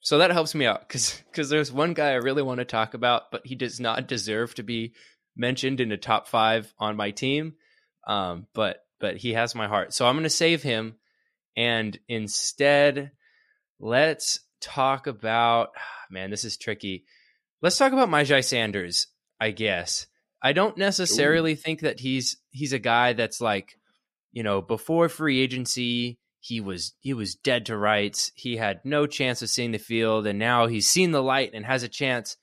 so 0.00 0.18
that 0.18 0.32
helps 0.32 0.52
me 0.52 0.66
out 0.66 0.80
because 0.80 1.22
because 1.30 1.48
there's 1.48 1.70
one 1.70 1.94
guy 1.94 2.10
I 2.10 2.14
really 2.14 2.42
want 2.42 2.58
to 2.58 2.64
talk 2.64 2.94
about, 2.94 3.30
but 3.30 3.46
he 3.46 3.54
does 3.54 3.78
not 3.78 4.08
deserve 4.08 4.56
to 4.56 4.64
be 4.64 4.94
mentioned 5.36 5.78
in 5.78 5.90
the 5.90 5.96
top 5.96 6.26
five 6.26 6.74
on 6.76 6.96
my 6.96 7.12
team. 7.12 7.54
Um, 8.04 8.48
but 8.52 8.84
but 8.98 9.16
he 9.16 9.34
has 9.34 9.54
my 9.54 9.68
heart, 9.68 9.94
so 9.94 10.08
I'm 10.08 10.16
going 10.16 10.24
to 10.24 10.28
save 10.28 10.64
him, 10.64 10.96
and 11.56 11.96
instead 12.08 13.12
let's 13.80 14.40
talk 14.60 15.06
about 15.06 15.68
man, 16.10 16.30
this 16.30 16.44
is 16.44 16.56
tricky. 16.56 17.04
Let's 17.62 17.78
talk 17.78 17.92
about 17.92 18.10
Myjai 18.10 18.44
Sanders, 18.44 19.06
I 19.40 19.50
guess. 19.50 20.06
I 20.42 20.52
don't 20.52 20.76
necessarily 20.76 21.52
Ooh. 21.52 21.56
think 21.56 21.80
that 21.80 22.00
he's 22.00 22.36
he's 22.50 22.72
a 22.72 22.78
guy 22.78 23.14
that's 23.14 23.40
like, 23.40 23.78
you 24.32 24.42
know, 24.42 24.60
before 24.60 25.08
free 25.08 25.40
agency, 25.40 26.18
he 26.40 26.60
was 26.60 26.92
he 27.00 27.14
was 27.14 27.36
dead 27.36 27.66
to 27.66 27.76
rights. 27.76 28.30
He 28.34 28.56
had 28.56 28.80
no 28.84 29.06
chance 29.06 29.40
of 29.40 29.48
seeing 29.48 29.72
the 29.72 29.78
field, 29.78 30.26
and 30.26 30.38
now 30.38 30.66
he's 30.66 30.86
seen 30.86 31.12
the 31.12 31.22
light 31.22 31.52
and 31.54 31.64
has 31.64 31.82
a 31.82 31.88
chance. 31.88 32.36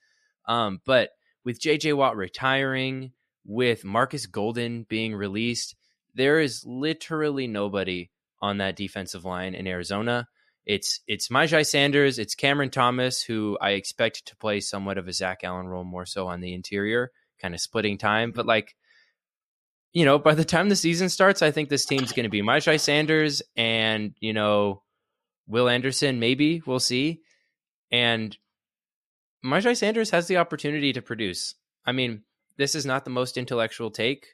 Um, 0.48 0.80
but 0.84 1.10
with 1.44 1.60
JJ 1.60 1.96
Watt 1.96 2.16
retiring, 2.16 3.12
with 3.44 3.84
Marcus 3.84 4.26
Golden 4.26 4.84
being 4.88 5.14
released, 5.14 5.76
there 6.14 6.40
is 6.40 6.64
literally 6.66 7.46
nobody 7.46 8.10
on 8.40 8.58
that 8.58 8.74
defensive 8.74 9.24
line 9.24 9.54
in 9.54 9.68
Arizona. 9.68 10.26
It's 10.64 11.00
it's 11.08 11.28
Myjai 11.28 11.66
Sanders, 11.66 12.18
it's 12.18 12.34
Cameron 12.34 12.70
Thomas, 12.70 13.22
who 13.22 13.58
I 13.60 13.70
expect 13.70 14.26
to 14.26 14.36
play 14.36 14.60
somewhat 14.60 14.98
of 14.98 15.08
a 15.08 15.12
Zach 15.12 15.40
Allen 15.42 15.66
role 15.66 15.84
more 15.84 16.06
so 16.06 16.28
on 16.28 16.40
the 16.40 16.54
interior, 16.54 17.10
kind 17.40 17.54
of 17.54 17.60
splitting 17.60 17.98
time. 17.98 18.30
But 18.30 18.46
like, 18.46 18.76
you 19.92 20.04
know, 20.04 20.18
by 20.18 20.34
the 20.34 20.44
time 20.44 20.68
the 20.68 20.76
season 20.76 21.08
starts, 21.08 21.42
I 21.42 21.50
think 21.50 21.68
this 21.68 21.84
team's 21.84 22.12
going 22.12 22.24
to 22.24 22.30
be 22.30 22.42
Myjai 22.42 22.78
Sanders 22.78 23.42
and 23.56 24.14
you 24.20 24.32
know 24.32 24.82
Will 25.48 25.68
Anderson. 25.68 26.20
Maybe 26.20 26.62
we'll 26.64 26.80
see. 26.80 27.20
And 27.90 28.36
Myjai 29.44 29.76
Sanders 29.76 30.10
has 30.10 30.28
the 30.28 30.36
opportunity 30.36 30.92
to 30.92 31.02
produce. 31.02 31.54
I 31.84 31.90
mean, 31.90 32.22
this 32.56 32.76
is 32.76 32.86
not 32.86 33.04
the 33.04 33.10
most 33.10 33.36
intellectual 33.36 33.90
take. 33.90 34.28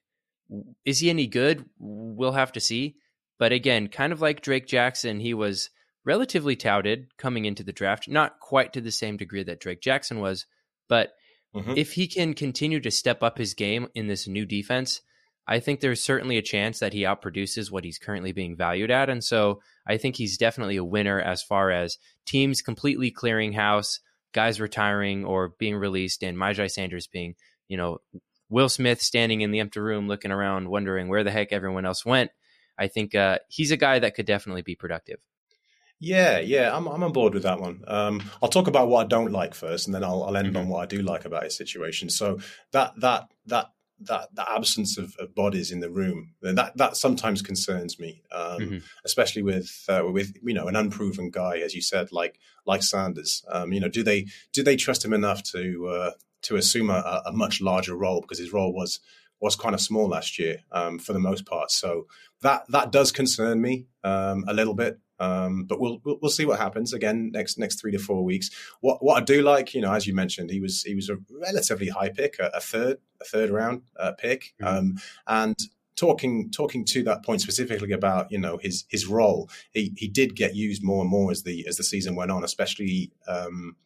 Is 0.84 1.00
he 1.00 1.08
any 1.08 1.26
good? 1.26 1.64
We'll 1.78 2.32
have 2.32 2.52
to 2.52 2.60
see. 2.60 2.96
But 3.38 3.52
again, 3.52 3.88
kind 3.88 4.12
of 4.12 4.20
like 4.20 4.42
Drake 4.42 4.66
Jackson, 4.66 5.20
he 5.20 5.32
was 5.32 5.70
relatively 6.08 6.56
touted 6.56 7.14
coming 7.18 7.44
into 7.44 7.62
the 7.62 7.72
draft, 7.72 8.08
not 8.08 8.40
quite 8.40 8.72
to 8.72 8.80
the 8.80 8.90
same 8.90 9.18
degree 9.18 9.42
that 9.42 9.60
Drake 9.60 9.82
Jackson 9.82 10.20
was, 10.20 10.46
but 10.88 11.12
mm-hmm. 11.54 11.74
if 11.76 11.92
he 11.92 12.08
can 12.08 12.32
continue 12.32 12.80
to 12.80 12.90
step 12.90 13.22
up 13.22 13.36
his 13.36 13.52
game 13.52 13.88
in 13.94 14.06
this 14.06 14.26
new 14.26 14.46
defense, 14.46 15.02
I 15.46 15.60
think 15.60 15.80
there's 15.80 16.02
certainly 16.02 16.38
a 16.38 16.42
chance 16.42 16.78
that 16.78 16.94
he 16.94 17.02
outproduces 17.02 17.70
what 17.70 17.84
he's 17.84 17.98
currently 17.98 18.32
being 18.32 18.56
valued 18.56 18.90
at. 18.90 19.10
And 19.10 19.22
so 19.22 19.60
I 19.86 19.98
think 19.98 20.16
he's 20.16 20.38
definitely 20.38 20.78
a 20.78 20.84
winner 20.84 21.20
as 21.20 21.42
far 21.42 21.70
as 21.70 21.98
teams 22.24 22.62
completely 22.62 23.10
clearing 23.10 23.52
house, 23.52 24.00
guys 24.32 24.62
retiring 24.62 25.26
or 25.26 25.52
being 25.58 25.76
released, 25.76 26.22
and 26.22 26.38
Myjai 26.38 26.70
Sanders 26.70 27.06
being, 27.06 27.34
you 27.68 27.76
know, 27.76 27.98
Will 28.48 28.70
Smith 28.70 29.02
standing 29.02 29.42
in 29.42 29.50
the 29.50 29.60
empty 29.60 29.80
room 29.80 30.08
looking 30.08 30.32
around, 30.32 30.70
wondering 30.70 31.08
where 31.08 31.22
the 31.22 31.30
heck 31.30 31.52
everyone 31.52 31.84
else 31.84 32.06
went. 32.06 32.30
I 32.78 32.88
think 32.88 33.14
uh, 33.14 33.40
he's 33.48 33.72
a 33.72 33.76
guy 33.76 33.98
that 33.98 34.14
could 34.14 34.24
definitely 34.24 34.62
be 34.62 34.74
productive. 34.74 35.18
Yeah, 36.00 36.38
yeah, 36.38 36.76
I'm 36.76 36.86
I'm 36.86 37.02
on 37.02 37.12
board 37.12 37.34
with 37.34 37.42
that 37.42 37.60
one. 37.60 37.82
Um, 37.88 38.22
I'll 38.40 38.48
talk 38.48 38.68
about 38.68 38.88
what 38.88 39.04
I 39.04 39.08
don't 39.08 39.32
like 39.32 39.54
first, 39.54 39.86
and 39.86 39.94
then 39.94 40.04
I'll, 40.04 40.22
I'll 40.22 40.36
end 40.36 40.48
mm-hmm. 40.48 40.56
on 40.56 40.68
what 40.68 40.82
I 40.82 40.86
do 40.86 41.02
like 41.02 41.24
about 41.24 41.42
his 41.42 41.56
situation. 41.56 42.08
So 42.08 42.38
that 42.72 42.92
that 43.00 43.28
that 43.46 43.72
that 44.00 44.28
the 44.32 44.48
absence 44.48 44.96
of, 44.96 45.16
of, 45.18 45.34
bodies 45.34 45.72
in 45.72 45.80
the 45.80 45.90
room 45.90 46.34
that 46.40 46.76
that 46.76 46.96
sometimes 46.96 47.42
concerns 47.42 47.98
me, 47.98 48.22
um, 48.30 48.60
mm-hmm. 48.60 48.76
especially 49.04 49.42
with 49.42 49.84
uh, 49.88 50.02
with 50.04 50.34
you 50.42 50.54
know 50.54 50.68
an 50.68 50.76
unproven 50.76 51.30
guy, 51.30 51.58
as 51.58 51.74
you 51.74 51.82
said, 51.82 52.12
like 52.12 52.38
like 52.64 52.82
Sanders. 52.82 53.44
Um, 53.48 53.72
you 53.72 53.80
know, 53.80 53.88
do 53.88 54.04
they 54.04 54.26
do 54.52 54.62
they 54.62 54.76
trust 54.76 55.04
him 55.04 55.12
enough 55.12 55.42
to 55.54 55.88
uh, 55.88 56.10
to 56.42 56.56
assume 56.56 56.90
a, 56.90 57.22
a, 57.26 57.32
much 57.32 57.60
larger 57.60 57.96
role 57.96 58.20
because 58.20 58.38
his 58.38 58.52
role 58.52 58.72
was 58.72 59.00
was 59.40 59.56
kind 59.56 59.74
of 59.74 59.80
small 59.80 60.08
last 60.08 60.38
year 60.38 60.58
um, 60.70 60.98
for 60.98 61.12
the 61.12 61.18
most 61.18 61.46
part. 61.46 61.70
So 61.70 62.06
that 62.42 62.64
that 62.68 62.92
does 62.92 63.10
concern 63.10 63.60
me 63.60 63.86
um, 64.04 64.44
a 64.46 64.54
little 64.54 64.74
bit. 64.74 65.00
Um, 65.20 65.64
but 65.64 65.80
we'll, 65.80 66.00
we'll, 66.04 66.18
we'll 66.22 66.30
see 66.30 66.44
what 66.44 66.58
happens 66.58 66.92
again 66.92 67.30
next 67.32 67.58
next 67.58 67.80
three 67.80 67.92
to 67.92 67.98
four 67.98 68.24
weeks. 68.24 68.50
What 68.80 69.02
what 69.02 69.20
I 69.20 69.24
do 69.24 69.42
like, 69.42 69.74
you 69.74 69.80
know, 69.80 69.92
as 69.92 70.06
you 70.06 70.14
mentioned, 70.14 70.50
he 70.50 70.60
was 70.60 70.82
he 70.82 70.94
was 70.94 71.08
a 71.08 71.18
relatively 71.30 71.88
high 71.88 72.10
pick, 72.10 72.38
a, 72.38 72.50
a 72.54 72.60
third 72.60 72.98
a 73.20 73.24
third 73.24 73.50
round 73.50 73.82
uh, 73.98 74.12
pick, 74.12 74.54
mm-hmm. 74.60 74.76
um, 74.76 74.98
and 75.26 75.56
talking 75.98 76.48
talking 76.50 76.84
to 76.84 77.02
that 77.02 77.24
point 77.24 77.40
specifically 77.40 77.92
about 77.92 78.30
you 78.30 78.38
know 78.38 78.56
his 78.58 78.84
his 78.88 79.06
role, 79.06 79.50
he 79.72 79.92
he 79.96 80.08
did 80.08 80.36
get 80.36 80.54
used 80.54 80.82
more 80.82 81.02
and 81.02 81.10
more 81.10 81.30
as 81.30 81.42
the 81.42 81.66
as 81.66 81.76
the 81.76 81.84
season 81.84 82.14
went 82.14 82.30
on, 82.30 82.44
especially. 82.44 83.10
Um, 83.26 83.76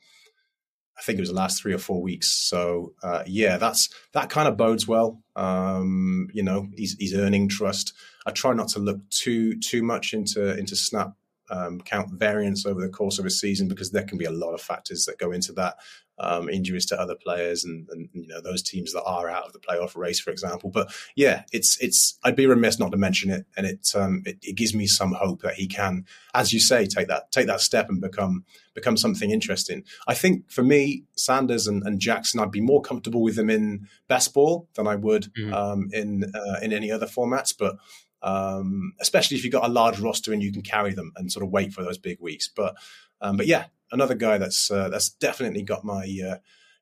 I 0.95 1.01
think 1.05 1.18
it 1.18 1.23
was 1.23 1.31
the 1.31 1.35
last 1.35 1.61
three 1.61 1.73
or 1.73 1.79
four 1.79 2.01
weeks. 2.01 2.31
So 2.31 2.92
uh, 3.03 3.25
yeah, 3.27 3.57
that's 3.57 3.88
that 4.12 4.29
kind 4.29 4.47
of 4.47 4.57
bodes 4.57 4.87
well. 4.87 5.21
Um, 5.35 6.29
you 6.33 6.42
know, 6.42 6.68
he's 6.77 6.95
he's 6.99 7.14
earning 7.14 7.49
trust. 7.49 7.92
I 8.27 8.31
try 8.31 8.53
not 8.53 8.68
to 8.68 8.79
look 8.79 9.01
too 9.11 9.59
too 9.59 9.83
much 9.83 10.12
into 10.12 10.57
into 10.57 10.77
snap 10.77 11.14
um, 11.50 11.81
count 11.81 12.11
variance 12.12 12.64
over 12.66 12.81
the 12.81 12.88
course 12.88 13.18
of 13.18 13.26
a 13.26 13.31
season 13.31 13.68
because 13.68 13.90
there 13.90 14.05
can 14.05 14.18
be 14.18 14.24
a 14.24 14.31
lot 14.31 14.55
of 14.55 14.61
factors 14.61 15.05
that 15.05 15.18
go 15.18 15.33
into 15.33 15.52
that. 15.55 15.76
Um, 16.18 16.48
injuries 16.50 16.87
to 16.87 17.00
other 17.00 17.16
players 17.16 17.64
and, 17.64 17.88
and, 17.90 18.09
you 18.12 18.28
know 18.28 18.40
those 18.40 18.62
teams 18.62 18.92
that 18.92 19.02
are 19.02 19.31
out 19.31 19.46
of 19.46 19.55
the 19.55 19.59
playoff 19.59 19.96
race, 19.96 20.20
for 20.20 20.31
example. 20.31 20.70
But 20.70 20.94
yeah, 21.16 21.44
it's 21.52 21.78
it's 21.81 22.18
I'd 22.22 22.37
be 22.37 22.46
remiss 22.46 22.78
not 22.78 22.92
to 22.92 22.98
mention 22.98 23.31
it, 23.31 23.46
and 23.57 23.66
it, 23.66 23.88
um, 23.96 24.22
it 24.26 24.37
it, 24.42 24.55
gives 24.55 24.74
me 24.74 24.87
some 24.87 25.14
hope 25.14 25.40
that 25.40 25.55
he 25.55 25.66
can, 25.66 26.05
as 26.35 26.52
you 26.52 26.61
say, 26.61 26.87
take 26.87 27.09
that 27.09 27.33
take 27.33 27.46
that 27.46 27.62
step 27.62 27.88
and 27.88 28.00
become 28.00 28.44
become 28.74 28.98
something 28.98 29.31
interesting. 29.31 29.85
I 30.07 30.14
think 30.14 30.50
for 30.50 30.62
me, 30.62 31.05
Sanders 31.16 31.66
and, 31.66 31.83
and 31.83 31.98
Jackson, 31.98 32.40
I'd 32.40 32.52
be 32.52 32.61
more 32.61 32.83
comfortable 32.83 33.22
with 33.22 33.37
them 33.37 33.50
in 33.50 33.88
best 34.07 34.35
ball 34.35 34.68
than 34.74 34.87
I 34.87 34.96
would 34.96 35.33
mm-hmm. 35.33 35.52
um, 35.52 35.88
in 35.92 36.24
uh, 36.33 36.61
in 36.61 36.74
any 36.74 36.92
other 36.92 37.07
formats, 37.07 37.55
but 37.59 37.76
um, 38.22 38.94
especially 39.00 39.37
if 39.37 39.44
you've 39.44 39.52
got 39.52 39.64
a 39.64 39.72
large 39.72 39.98
roster 39.98 40.32
and 40.32 40.42
you 40.42 40.52
can 40.52 40.62
carry 40.62 40.94
them 40.94 41.12
and 41.16 41.30
sort 41.30 41.44
of 41.44 41.50
wait 41.50 41.72
for 41.72 41.82
those 41.82 41.98
big 41.98 42.20
weeks. 42.20 42.48
But 42.48 42.76
um, 43.20 43.37
but 43.37 43.46
yeah, 43.46 43.66
another 43.90 44.14
guy 44.14 44.38
that's 44.38 44.70
uh, 44.70 44.88
that's 44.88 45.11
definitely 45.11 45.62
got 45.62 45.85
my 45.85 46.04
uh, 46.30 46.37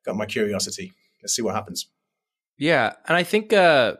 got 0.04 0.16
my 0.16 0.26
curiosity. 0.26 0.92
Let's 1.22 1.34
see 1.34 1.42
what 1.42 1.54
happens. 1.54 1.86
Yeah, 2.56 2.94
and 3.06 3.16
I 3.16 3.22
think 3.22 3.52
uh, 3.52 3.94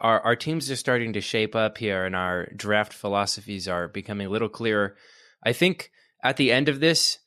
our 0.00 0.20
our 0.20 0.36
teams 0.36 0.70
are 0.70 0.76
starting 0.76 1.14
to 1.14 1.20
shape 1.20 1.54
up 1.54 1.78
here, 1.78 2.04
and 2.04 2.14
our 2.14 2.48
draft 2.56 2.92
philosophies 2.92 3.68
are 3.68 3.88
becoming 3.88 4.26
a 4.26 4.30
little 4.30 4.48
clearer. 4.48 4.96
I 5.42 5.52
think 5.52 5.90
at 6.22 6.36
the 6.36 6.52
end 6.52 6.68
of 6.68 6.80
this, 6.80 7.18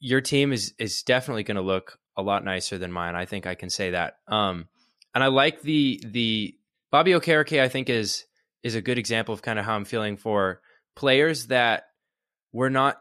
your 0.00 0.20
team 0.20 0.52
is 0.52 0.74
is 0.78 1.02
definitely 1.02 1.42
going 1.42 1.56
to 1.56 1.62
look 1.62 1.98
a 2.16 2.22
lot 2.22 2.44
nicer 2.44 2.78
than 2.78 2.92
mine. 2.92 3.16
I 3.16 3.24
think 3.24 3.46
I 3.46 3.54
can 3.54 3.70
say 3.70 3.90
that. 3.90 4.18
Um, 4.28 4.68
and 5.14 5.22
I 5.22 5.28
like 5.28 5.62
the 5.62 6.02
the 6.04 6.54
Bobby 6.90 7.12
Okereke. 7.12 7.60
I 7.60 7.68
think 7.68 7.88
is 7.88 8.24
is 8.64 8.74
a 8.74 8.82
good 8.82 8.98
example 8.98 9.34
of 9.34 9.42
kind 9.42 9.58
of 9.58 9.64
how 9.64 9.76
I'm 9.76 9.84
feeling 9.84 10.16
for 10.16 10.60
players 10.96 11.48
that 11.48 11.84
we're 12.52 12.70
not, 12.70 12.96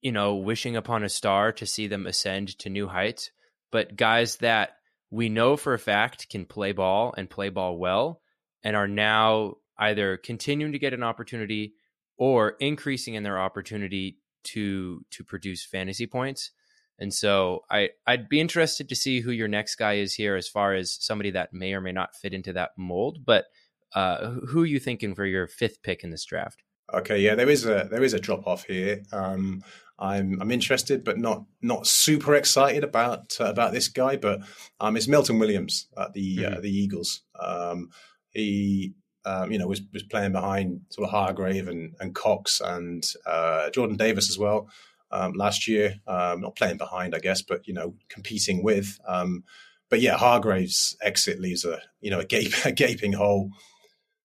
you 0.00 0.12
know, 0.12 0.36
wishing 0.36 0.76
upon 0.76 1.02
a 1.02 1.08
star 1.08 1.52
to 1.52 1.66
see 1.66 1.88
them 1.88 2.06
ascend 2.06 2.56
to 2.60 2.70
new 2.70 2.86
heights, 2.86 3.30
but 3.72 3.96
guys 3.96 4.36
that 4.36 4.76
we 5.10 5.28
know 5.28 5.56
for 5.56 5.74
a 5.74 5.78
fact 5.78 6.30
can 6.30 6.46
play 6.46 6.72
ball 6.72 7.12
and 7.16 7.28
play 7.28 7.48
ball 7.48 7.76
well 7.76 8.22
and 8.62 8.76
are 8.76 8.88
now 8.88 9.56
either 9.76 10.16
continuing 10.16 10.72
to 10.72 10.78
get 10.78 10.94
an 10.94 11.02
opportunity 11.02 11.74
or 12.16 12.50
increasing 12.60 13.14
in 13.14 13.24
their 13.24 13.40
opportunity 13.40 14.18
to 14.44 15.04
to 15.10 15.24
produce 15.24 15.64
fantasy 15.64 16.06
points. 16.06 16.52
And 16.98 17.12
so 17.12 17.64
I 17.70 17.90
I'd 18.06 18.28
be 18.28 18.40
interested 18.40 18.88
to 18.90 18.94
see 18.94 19.20
who 19.20 19.32
your 19.32 19.48
next 19.48 19.76
guy 19.76 19.94
is 19.94 20.14
here 20.14 20.36
as 20.36 20.48
far 20.48 20.74
as 20.74 20.92
somebody 20.92 21.30
that 21.32 21.52
may 21.52 21.72
or 21.72 21.80
may 21.80 21.92
not 21.92 22.14
fit 22.14 22.34
into 22.34 22.52
that 22.52 22.70
mold, 22.76 23.24
but 23.24 23.46
uh, 23.94 24.30
who 24.48 24.62
are 24.62 24.66
you 24.66 24.78
thinking 24.78 25.14
for 25.14 25.24
your 25.24 25.46
fifth 25.46 25.82
pick 25.82 26.04
in 26.04 26.10
this 26.10 26.24
draft? 26.24 26.62
Okay, 26.92 27.20
yeah, 27.20 27.34
there 27.34 27.48
is 27.48 27.66
a 27.66 27.88
there 27.90 28.02
is 28.02 28.14
a 28.14 28.20
drop 28.20 28.46
off 28.46 28.64
here. 28.64 29.02
Um, 29.12 29.62
I'm 29.98 30.40
I'm 30.40 30.50
interested, 30.50 31.04
but 31.04 31.18
not 31.18 31.44
not 31.62 31.86
super 31.86 32.34
excited 32.34 32.82
about 32.82 33.36
uh, 33.40 33.44
about 33.44 33.72
this 33.72 33.88
guy. 33.88 34.16
But 34.16 34.40
um, 34.80 34.96
it's 34.96 35.08
Milton 35.08 35.38
Williams 35.38 35.88
at 35.96 36.12
the 36.14 36.38
uh, 36.38 36.48
mm-hmm. 36.48 36.58
uh, 36.58 36.60
the 36.60 36.70
Eagles. 36.70 37.22
Um, 37.38 37.90
he 38.30 38.94
um, 39.24 39.52
you 39.52 39.58
know 39.58 39.68
was 39.68 39.82
was 39.92 40.02
playing 40.02 40.32
behind 40.32 40.80
sort 40.90 41.06
of 41.06 41.12
Hargrave 41.12 41.68
and, 41.68 41.94
and 42.00 42.14
Cox 42.14 42.60
and 42.60 43.04
uh, 43.26 43.70
Jordan 43.70 43.96
Davis 43.96 44.30
as 44.30 44.38
well 44.38 44.68
um, 45.10 45.32
last 45.34 45.68
year. 45.68 45.96
Um, 46.06 46.40
not 46.40 46.56
playing 46.56 46.78
behind, 46.78 47.14
I 47.14 47.18
guess, 47.18 47.42
but 47.42 47.68
you 47.68 47.74
know 47.74 47.94
competing 48.08 48.62
with. 48.62 48.98
Um, 49.06 49.44
but 49.90 50.00
yeah, 50.00 50.16
Hargrave's 50.16 50.96
exit 51.02 51.40
leaves 51.40 51.64
a 51.64 51.80
you 52.00 52.10
know 52.10 52.20
a, 52.20 52.24
gape, 52.24 52.54
a 52.64 52.72
gaping 52.72 53.12
hole 53.12 53.50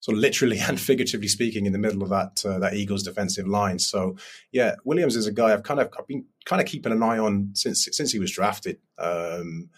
sort 0.05 0.17
of 0.17 0.21
literally 0.21 0.59
and 0.67 0.79
figuratively 0.79 1.27
speaking 1.27 1.65
in 1.65 1.73
the 1.73 1.79
middle 1.79 2.03
of 2.03 2.09
that 2.09 2.45
uh, 2.45 2.59
that 2.59 2.75
Eagles 2.75 3.01
defensive 3.01 3.47
line. 3.47 3.79
So 3.79 4.15
yeah, 4.51 4.75
Williams 4.83 5.15
is 5.15 5.25
a 5.25 5.31
guy 5.31 5.51
I've 5.51 5.63
kind 5.63 5.79
of 5.79 5.91
been 6.07 6.25
kind 6.45 6.61
of 6.61 6.67
keeping 6.67 6.91
an 6.91 7.01
eye 7.01 7.17
on 7.17 7.49
since 7.53 7.87
since 7.91 8.11
he 8.11 8.19
was 8.19 8.31
drafted. 8.31 8.77
Um, 8.99 9.69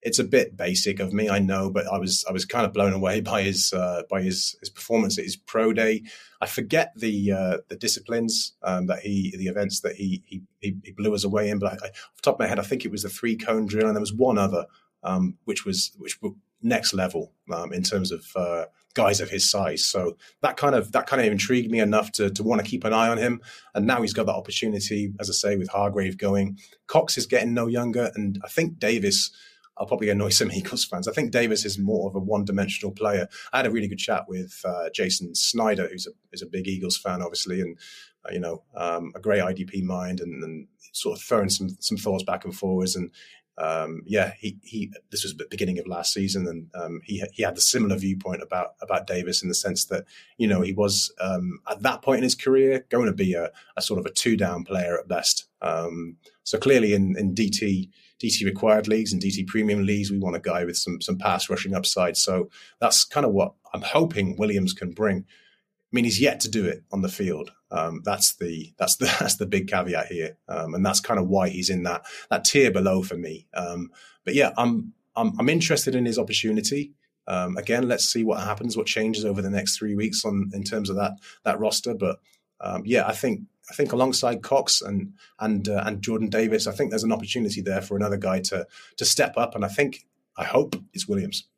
it's 0.00 0.18
a 0.18 0.24
bit 0.24 0.54
basic 0.54 1.00
of 1.00 1.14
me, 1.14 1.30
I 1.30 1.38
know, 1.38 1.70
but 1.70 1.86
I 1.86 1.98
was 1.98 2.24
I 2.26 2.32
was 2.32 2.46
kind 2.46 2.64
of 2.64 2.72
blown 2.72 2.94
away 2.94 3.20
by 3.32 3.42
his 3.42 3.74
uh, 3.74 4.02
by 4.08 4.22
his 4.22 4.56
his 4.60 4.70
performance 4.70 5.18
at 5.18 5.24
his 5.24 5.36
pro 5.36 5.74
day. 5.74 6.02
I 6.40 6.46
forget 6.46 6.92
the 6.96 7.32
uh, 7.32 7.58
the 7.68 7.76
disciplines 7.76 8.54
um, 8.62 8.86
that 8.86 9.00
he 9.00 9.34
the 9.36 9.48
events 9.48 9.80
that 9.80 9.96
he 9.96 10.22
he, 10.24 10.42
he 10.60 10.92
blew 10.92 11.14
us 11.14 11.24
away 11.24 11.50
in, 11.50 11.58
but 11.58 11.74
I, 11.74 11.74
off 11.74 12.16
the 12.16 12.22
top 12.22 12.36
of 12.36 12.40
my 12.40 12.46
head, 12.46 12.58
I 12.58 12.62
think 12.62 12.86
it 12.86 12.90
was 12.90 13.02
the 13.02 13.10
three 13.10 13.36
cone 13.36 13.66
drill, 13.66 13.86
and 13.86 13.94
there 13.94 14.00
was 14.00 14.14
one 14.14 14.38
other 14.38 14.64
um, 15.02 15.36
which 15.44 15.66
was 15.66 15.92
which 15.98 16.22
were 16.22 16.30
next 16.62 16.94
level 16.94 17.32
um, 17.52 17.70
in 17.74 17.82
terms 17.82 18.10
of 18.10 18.26
uh, 18.34 18.64
guys 18.94 19.20
of 19.20 19.28
his 19.28 19.48
size. 19.48 19.84
So 19.84 20.16
that 20.40 20.56
kind 20.56 20.74
of 20.74 20.92
that 20.92 21.06
kind 21.06 21.20
of 21.20 21.30
intrigued 21.30 21.70
me 21.70 21.80
enough 21.80 22.12
to 22.12 22.30
to 22.30 22.42
want 22.42 22.64
to 22.64 22.68
keep 22.68 22.84
an 22.84 22.92
eye 22.92 23.08
on 23.08 23.18
him. 23.18 23.40
And 23.74 23.86
now 23.86 24.00
he's 24.00 24.14
got 24.14 24.26
that 24.26 24.34
opportunity, 24.34 25.12
as 25.20 25.28
I 25.28 25.32
say, 25.32 25.56
with 25.56 25.68
Hargrave 25.68 26.16
going. 26.16 26.58
Cox 26.86 27.18
is 27.18 27.26
getting 27.26 27.52
no 27.52 27.66
younger, 27.66 28.10
and 28.14 28.40
I 28.44 28.48
think 28.48 28.78
Davis. 28.78 29.30
I'll 29.76 29.86
probably 29.86 30.08
annoy 30.08 30.28
some 30.28 30.52
Eagles 30.52 30.84
fans. 30.84 31.08
I 31.08 31.12
think 31.12 31.32
Davis 31.32 31.64
is 31.64 31.80
more 31.80 32.08
of 32.08 32.14
a 32.14 32.20
one-dimensional 32.20 32.92
player. 32.92 33.26
I 33.52 33.56
had 33.56 33.66
a 33.66 33.72
really 33.72 33.88
good 33.88 33.98
chat 33.98 34.22
with 34.28 34.62
uh, 34.64 34.88
Jason 34.94 35.34
Snyder, 35.34 35.88
who's 35.88 36.06
a 36.06 36.10
is 36.32 36.42
a 36.42 36.46
big 36.46 36.68
Eagles 36.68 36.96
fan, 36.96 37.20
obviously, 37.20 37.60
and 37.60 37.76
uh, 38.24 38.32
you 38.32 38.38
know 38.38 38.62
um, 38.76 39.12
a 39.16 39.20
great 39.20 39.42
IDP 39.42 39.82
mind, 39.82 40.20
and, 40.20 40.42
and, 40.44 40.68
sort 40.92 41.18
of 41.18 41.24
throwing 41.24 41.48
some 41.48 41.70
some 41.80 41.98
thoughts 41.98 42.22
back 42.22 42.44
and 42.44 42.54
forwards. 42.54 42.94
And 42.94 43.10
um, 43.56 44.02
yeah, 44.04 44.32
he, 44.38 44.58
he 44.62 44.92
this 45.10 45.22
was 45.22 45.36
the 45.36 45.46
beginning 45.48 45.78
of 45.78 45.86
last 45.86 46.12
season, 46.12 46.46
and 46.48 46.68
um, 46.74 47.00
he 47.04 47.22
he 47.32 47.42
had 47.42 47.56
the 47.56 47.60
similar 47.60 47.96
viewpoint 47.96 48.42
about 48.42 48.74
about 48.82 49.06
Davis 49.06 49.42
in 49.42 49.48
the 49.48 49.54
sense 49.54 49.84
that 49.86 50.04
you 50.38 50.48
know 50.48 50.60
he 50.60 50.72
was 50.72 51.12
um, 51.20 51.60
at 51.70 51.82
that 51.82 52.02
point 52.02 52.18
in 52.18 52.24
his 52.24 52.34
career 52.34 52.84
going 52.88 53.06
to 53.06 53.12
be 53.12 53.34
a, 53.34 53.50
a 53.76 53.82
sort 53.82 54.00
of 54.00 54.06
a 54.06 54.10
two 54.10 54.36
down 54.36 54.64
player 54.64 54.98
at 54.98 55.08
best. 55.08 55.46
Um, 55.62 56.16
so 56.42 56.58
clearly, 56.58 56.94
in 56.94 57.16
in 57.16 57.34
DT 57.34 57.90
DT 58.20 58.44
required 58.44 58.88
leagues 58.88 59.12
and 59.12 59.22
DT 59.22 59.46
premium 59.46 59.84
leagues, 59.84 60.10
we 60.10 60.18
want 60.18 60.36
a 60.36 60.40
guy 60.40 60.64
with 60.64 60.76
some 60.76 61.00
some 61.00 61.16
pass 61.16 61.48
rushing 61.48 61.74
upside. 61.74 62.16
So 62.16 62.50
that's 62.80 63.04
kind 63.04 63.24
of 63.24 63.32
what 63.32 63.54
I'm 63.72 63.82
hoping 63.82 64.36
Williams 64.36 64.72
can 64.72 64.90
bring. 64.90 65.18
I 65.18 65.90
mean, 65.92 66.04
he's 66.04 66.20
yet 66.20 66.40
to 66.40 66.50
do 66.50 66.64
it 66.64 66.82
on 66.90 67.02
the 67.02 67.08
field. 67.08 67.52
Um, 67.74 68.02
that's 68.04 68.36
the 68.36 68.72
that's 68.78 68.96
the 68.96 69.06
that's 69.20 69.36
the 69.36 69.46
big 69.46 69.68
caveat 69.68 70.06
here, 70.06 70.36
um, 70.48 70.74
and 70.74 70.86
that's 70.86 71.00
kind 71.00 71.18
of 71.18 71.28
why 71.28 71.48
he's 71.48 71.70
in 71.70 71.82
that 71.82 72.04
that 72.30 72.44
tier 72.44 72.70
below 72.70 73.02
for 73.02 73.16
me. 73.16 73.46
Um, 73.52 73.90
but 74.24 74.34
yeah, 74.34 74.52
I'm 74.56 74.92
I'm, 75.16 75.38
I'm 75.38 75.48
interested 75.48 75.94
in 75.94 76.06
his 76.06 76.18
opportunity. 76.18 76.92
Um, 77.26 77.56
again, 77.56 77.88
let's 77.88 78.04
see 78.04 78.22
what 78.22 78.40
happens, 78.40 78.76
what 78.76 78.86
changes 78.86 79.24
over 79.24 79.40
the 79.42 79.50
next 79.50 79.78
three 79.78 79.94
weeks 79.94 80.24
on 80.24 80.50
in 80.54 80.62
terms 80.62 80.88
of 80.88 80.96
that 80.96 81.12
that 81.44 81.58
roster. 81.58 81.94
But 81.94 82.20
um, 82.60 82.82
yeah, 82.84 83.06
I 83.06 83.12
think 83.12 83.40
I 83.70 83.74
think 83.74 83.92
alongside 83.92 84.42
Cox 84.42 84.80
and 84.80 85.14
and 85.40 85.68
uh, 85.68 85.82
and 85.84 86.02
Jordan 86.02 86.28
Davis, 86.28 86.66
I 86.66 86.72
think 86.72 86.90
there's 86.90 87.04
an 87.04 87.12
opportunity 87.12 87.60
there 87.60 87.82
for 87.82 87.96
another 87.96 88.18
guy 88.18 88.40
to 88.40 88.66
to 88.96 89.04
step 89.04 89.34
up, 89.36 89.54
and 89.54 89.64
I 89.64 89.68
think 89.68 90.06
I 90.36 90.44
hope 90.44 90.76
it's 90.92 91.08
Williams. 91.08 91.48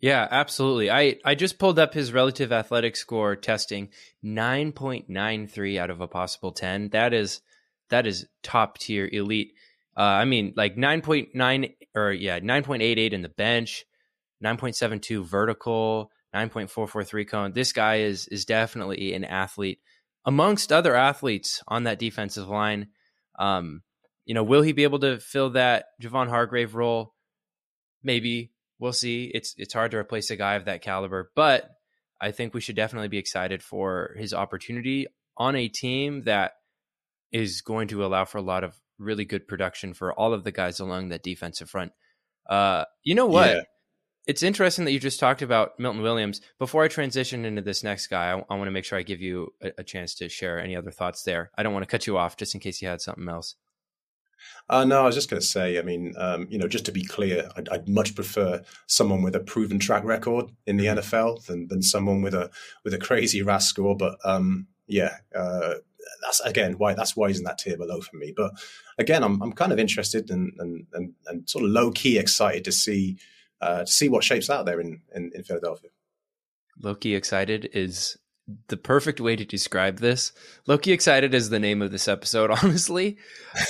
Yeah, 0.00 0.28
absolutely. 0.30 0.90
I, 0.90 1.16
I 1.24 1.34
just 1.34 1.58
pulled 1.58 1.78
up 1.78 1.94
his 1.94 2.12
relative 2.12 2.52
athletic 2.52 2.96
score 2.96 3.34
testing 3.34 3.88
9.93 4.24 5.78
out 5.78 5.90
of 5.90 6.00
a 6.00 6.08
possible 6.08 6.52
10. 6.52 6.90
That 6.90 7.14
is 7.14 7.40
that 7.88 8.06
is 8.06 8.26
top 8.42 8.78
tier 8.78 9.08
elite. 9.10 9.52
Uh, 9.96 10.02
I 10.02 10.24
mean, 10.24 10.52
like 10.56 10.76
9.9 10.76 11.74
or 11.94 12.12
yeah, 12.12 12.40
9.88 12.40 13.12
in 13.12 13.22
the 13.22 13.28
bench, 13.28 13.84
9.72 14.44 15.24
vertical, 15.24 16.10
9.443 16.34 17.28
cone. 17.28 17.52
This 17.52 17.72
guy 17.72 18.00
is 18.00 18.28
is 18.28 18.44
definitely 18.44 19.14
an 19.14 19.24
athlete 19.24 19.80
amongst 20.26 20.72
other 20.72 20.94
athletes 20.94 21.62
on 21.68 21.84
that 21.84 21.98
defensive 21.98 22.48
line. 22.48 22.88
Um, 23.38 23.82
you 24.26 24.34
know, 24.34 24.42
will 24.42 24.62
he 24.62 24.72
be 24.72 24.82
able 24.82 24.98
to 24.98 25.18
fill 25.20 25.50
that 25.50 25.86
Javon 26.02 26.28
Hargrave 26.28 26.74
role? 26.74 27.14
Maybe 28.02 28.52
we'll 28.78 28.92
see. 28.92 29.30
It's 29.34 29.54
it's 29.56 29.74
hard 29.74 29.90
to 29.92 29.96
replace 29.98 30.30
a 30.30 30.36
guy 30.36 30.54
of 30.54 30.66
that 30.66 30.82
caliber, 30.82 31.30
but 31.34 31.70
I 32.20 32.30
think 32.30 32.54
we 32.54 32.60
should 32.60 32.76
definitely 32.76 33.08
be 33.08 33.18
excited 33.18 33.62
for 33.62 34.14
his 34.18 34.32
opportunity 34.32 35.06
on 35.36 35.54
a 35.54 35.68
team 35.68 36.22
that 36.22 36.52
is 37.32 37.60
going 37.60 37.88
to 37.88 38.04
allow 38.04 38.24
for 38.24 38.38
a 38.38 38.42
lot 38.42 38.64
of 38.64 38.74
really 38.98 39.24
good 39.24 39.46
production 39.46 39.92
for 39.92 40.12
all 40.12 40.32
of 40.32 40.44
the 40.44 40.52
guys 40.52 40.80
along 40.80 41.08
that 41.08 41.22
defensive 41.22 41.68
front. 41.68 41.92
Uh, 42.48 42.84
you 43.02 43.14
know 43.14 43.26
what? 43.26 43.48
Yeah. 43.48 43.62
It's 44.26 44.42
interesting 44.42 44.84
that 44.86 44.92
you 44.92 44.98
just 44.98 45.20
talked 45.20 45.42
about 45.42 45.78
Milton 45.78 46.02
Williams. 46.02 46.40
Before 46.58 46.82
I 46.82 46.88
transition 46.88 47.44
into 47.44 47.62
this 47.62 47.84
next 47.84 48.08
guy, 48.08 48.32
I, 48.32 48.44
I 48.50 48.56
want 48.56 48.66
to 48.66 48.72
make 48.72 48.84
sure 48.84 48.98
I 48.98 49.02
give 49.02 49.20
you 49.20 49.52
a, 49.62 49.72
a 49.78 49.84
chance 49.84 50.14
to 50.16 50.28
share 50.28 50.58
any 50.58 50.74
other 50.74 50.90
thoughts 50.90 51.22
there. 51.22 51.50
I 51.56 51.62
don't 51.62 51.72
want 51.72 51.84
to 51.84 51.90
cut 51.90 52.06
you 52.06 52.16
off 52.16 52.36
just 52.36 52.54
in 52.54 52.60
case 52.60 52.82
you 52.82 52.88
had 52.88 53.00
something 53.00 53.28
else. 53.28 53.54
Uh, 54.68 54.84
no, 54.84 55.02
I 55.02 55.06
was 55.06 55.14
just 55.14 55.30
going 55.30 55.40
to 55.40 55.46
say. 55.46 55.78
I 55.78 55.82
mean, 55.82 56.14
um, 56.18 56.46
you 56.50 56.58
know, 56.58 56.66
just 56.66 56.86
to 56.86 56.92
be 56.92 57.04
clear, 57.04 57.48
I'd, 57.56 57.68
I'd, 57.68 57.88
much 57.88 58.14
prefer 58.14 58.62
someone 58.86 59.22
with 59.22 59.36
a 59.36 59.40
proven 59.40 59.78
track 59.78 60.02
record 60.04 60.50
in 60.66 60.76
the 60.76 60.86
mm-hmm. 60.86 60.98
NFL 60.98 61.46
than 61.46 61.68
than 61.68 61.82
someone 61.82 62.22
with 62.22 62.34
a 62.34 62.50
with 62.84 62.92
a 62.94 62.98
crazy 62.98 63.42
RAS 63.42 63.66
score. 63.66 63.96
But 63.96 64.18
um, 64.24 64.66
yeah, 64.86 65.16
uh, 65.34 65.74
that's 66.22 66.40
again 66.40 66.74
why 66.78 66.94
that's 66.94 67.16
why 67.16 67.28
he's 67.28 67.38
in 67.38 67.44
that 67.44 67.58
tier 67.58 67.76
below 67.76 68.00
for 68.00 68.16
me. 68.16 68.32
But 68.36 68.52
again, 68.98 69.22
I'm 69.22 69.40
I'm 69.42 69.52
kind 69.52 69.72
of 69.72 69.78
interested 69.78 70.30
and 70.30 70.52
and 70.58 70.86
and, 70.92 71.14
and 71.26 71.48
sort 71.48 71.64
of 71.64 71.70
low 71.70 71.90
key 71.92 72.18
excited 72.18 72.64
to 72.64 72.72
see 72.72 73.18
uh, 73.60 73.80
to 73.80 73.90
see 73.90 74.08
what 74.08 74.24
shapes 74.24 74.50
out 74.50 74.66
there 74.66 74.80
in 74.80 75.00
in, 75.14 75.30
in 75.34 75.44
Philadelphia. 75.44 75.90
Low 76.80 76.94
key 76.94 77.14
excited 77.14 77.70
is 77.72 78.18
the 78.68 78.76
perfect 78.76 79.20
way 79.20 79.36
to 79.36 79.44
describe 79.44 79.98
this. 79.98 80.32
Loki 80.66 80.92
excited 80.92 81.34
is 81.34 81.50
the 81.50 81.58
name 81.58 81.82
of 81.82 81.90
this 81.90 82.08
episode, 82.08 82.50
honestly. 82.62 83.18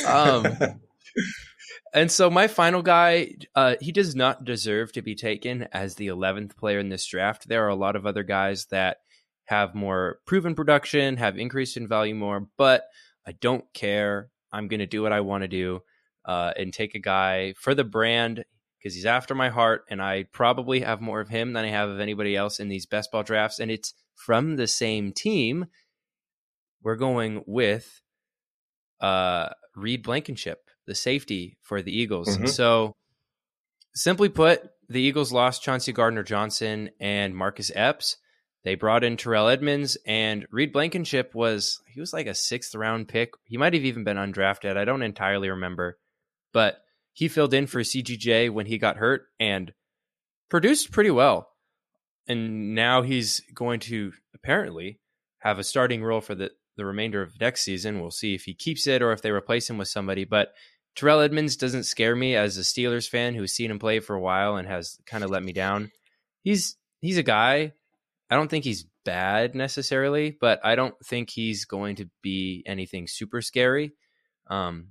Um, 0.06 0.46
and 1.94 2.10
so 2.10 2.30
my 2.30 2.46
final 2.46 2.82
guy, 2.82 3.34
uh, 3.54 3.76
he 3.80 3.92
does 3.92 4.14
not 4.14 4.44
deserve 4.44 4.92
to 4.92 5.02
be 5.02 5.14
taken 5.14 5.68
as 5.72 5.94
the 5.94 6.08
11th 6.08 6.56
player 6.56 6.78
in 6.78 6.88
this 6.88 7.06
draft. 7.06 7.48
There 7.48 7.64
are 7.64 7.70
a 7.70 7.76
lot 7.76 7.96
of 7.96 8.06
other 8.06 8.22
guys 8.22 8.66
that 8.66 8.98
have 9.44 9.74
more 9.74 10.18
proven 10.26 10.54
production, 10.54 11.16
have 11.16 11.38
increased 11.38 11.76
in 11.76 11.86
value 11.86 12.14
more, 12.14 12.46
but 12.56 12.84
I 13.26 13.32
don't 13.32 13.64
care. 13.72 14.28
I'm 14.52 14.68
going 14.68 14.80
to 14.80 14.86
do 14.86 15.02
what 15.02 15.12
I 15.12 15.20
want 15.20 15.42
to 15.42 15.48
do 15.48 15.80
uh, 16.24 16.52
and 16.56 16.72
take 16.72 16.94
a 16.94 17.00
guy 17.00 17.54
for 17.58 17.74
the 17.74 17.84
brand 17.84 18.44
because 18.78 18.94
he's 18.94 19.06
after 19.06 19.34
my 19.34 19.48
heart, 19.48 19.84
and 19.90 20.02
I 20.02 20.24
probably 20.32 20.80
have 20.80 21.00
more 21.00 21.20
of 21.20 21.28
him 21.28 21.54
than 21.54 21.64
I 21.64 21.70
have 21.70 21.88
of 21.88 21.98
anybody 21.98 22.36
else 22.36 22.60
in 22.60 22.68
these 22.68 22.86
best 22.86 23.10
ball 23.10 23.22
drafts. 23.22 23.58
And 23.58 23.70
it's 23.70 23.94
from 24.16 24.57
the 24.57 24.66
same 24.66 25.12
team. 25.12 25.66
We're 26.83 26.96
going 26.96 27.44
with 27.46 28.00
uh, 29.00 29.50
Reed 29.74 30.02
Blankenship, 30.02 30.70
the 30.87 30.94
safety 30.94 31.59
for 31.62 31.83
the 31.83 31.96
Eagles. 31.96 32.29
Mm-hmm. 32.37 32.46
So, 32.46 32.94
simply 33.94 34.29
put, 34.29 34.62
the 34.88 35.00
Eagles 35.00 35.33
lost 35.33 35.62
Chauncey 35.62 35.92
Gardner 35.92 36.22
Johnson 36.22 36.90
and 37.00 37.35
Marcus 37.35 37.70
Epps. 37.74 38.16
They 38.64 38.74
brought 38.74 39.05
in 39.05 39.16
Terrell 39.16 39.48
Edmunds 39.48 39.96
and 40.07 40.44
Reed 40.50 40.72
Blankenship 40.72 41.37
was 41.37 41.81
he 41.87 42.00
was 42.00 42.12
like 42.12 42.26
a 42.26 42.35
sixth 42.35 42.74
round 42.74 43.07
pick. 43.07 43.31
He 43.44 43.57
might 43.57 43.74
have 43.74 43.85
even 43.85 44.02
been 44.02 44.16
undrafted. 44.16 44.76
I 44.76 44.85
don't 44.85 45.02
entirely 45.02 45.50
remember, 45.50 45.98
but 46.52 46.79
he 47.12 47.29
filled 47.29 47.55
in 47.55 47.68
for 47.68 47.81
CGJ 47.81 48.50
when 48.50 48.66
he 48.66 48.79
got 48.79 48.96
hurt 48.96 49.26
and 49.38 49.72
produced 50.50 50.90
pretty 50.90 51.12
well. 51.12 51.48
And 52.28 52.74
now 52.74 53.02
he's 53.02 53.40
going 53.54 53.80
to 53.80 54.12
apparently 54.34 55.00
have 55.38 55.58
a 55.58 55.64
starting 55.64 56.02
role 56.02 56.20
for 56.20 56.34
the, 56.34 56.50
the 56.76 56.84
remainder 56.84 57.22
of 57.22 57.40
next 57.40 57.62
season. 57.62 58.00
We'll 58.00 58.10
see 58.10 58.34
if 58.34 58.44
he 58.44 58.54
keeps 58.54 58.86
it 58.86 59.02
or 59.02 59.12
if 59.12 59.22
they 59.22 59.30
replace 59.30 59.70
him 59.70 59.78
with 59.78 59.88
somebody. 59.88 60.24
But 60.24 60.52
Terrell 60.96 61.20
Edmunds 61.20 61.56
doesn't 61.56 61.84
scare 61.84 62.16
me 62.16 62.34
as 62.34 62.56
a 62.56 62.62
Steelers 62.62 63.08
fan 63.08 63.34
who's 63.34 63.52
seen 63.52 63.70
him 63.70 63.78
play 63.78 64.00
for 64.00 64.16
a 64.16 64.20
while 64.20 64.56
and 64.56 64.66
has 64.66 64.98
kind 65.06 65.22
of 65.22 65.30
let 65.30 65.44
me 65.44 65.52
down. 65.52 65.90
He's 66.42 66.76
he's 67.00 67.18
a 67.18 67.22
guy. 67.22 67.72
I 68.28 68.34
don't 68.34 68.48
think 68.48 68.64
he's 68.64 68.86
bad 69.04 69.54
necessarily, 69.54 70.36
but 70.40 70.60
I 70.64 70.74
don't 70.74 70.94
think 71.04 71.30
he's 71.30 71.64
going 71.64 71.96
to 71.96 72.10
be 72.22 72.64
anything 72.66 73.06
super 73.06 73.40
scary. 73.40 73.92
Um, 74.48 74.88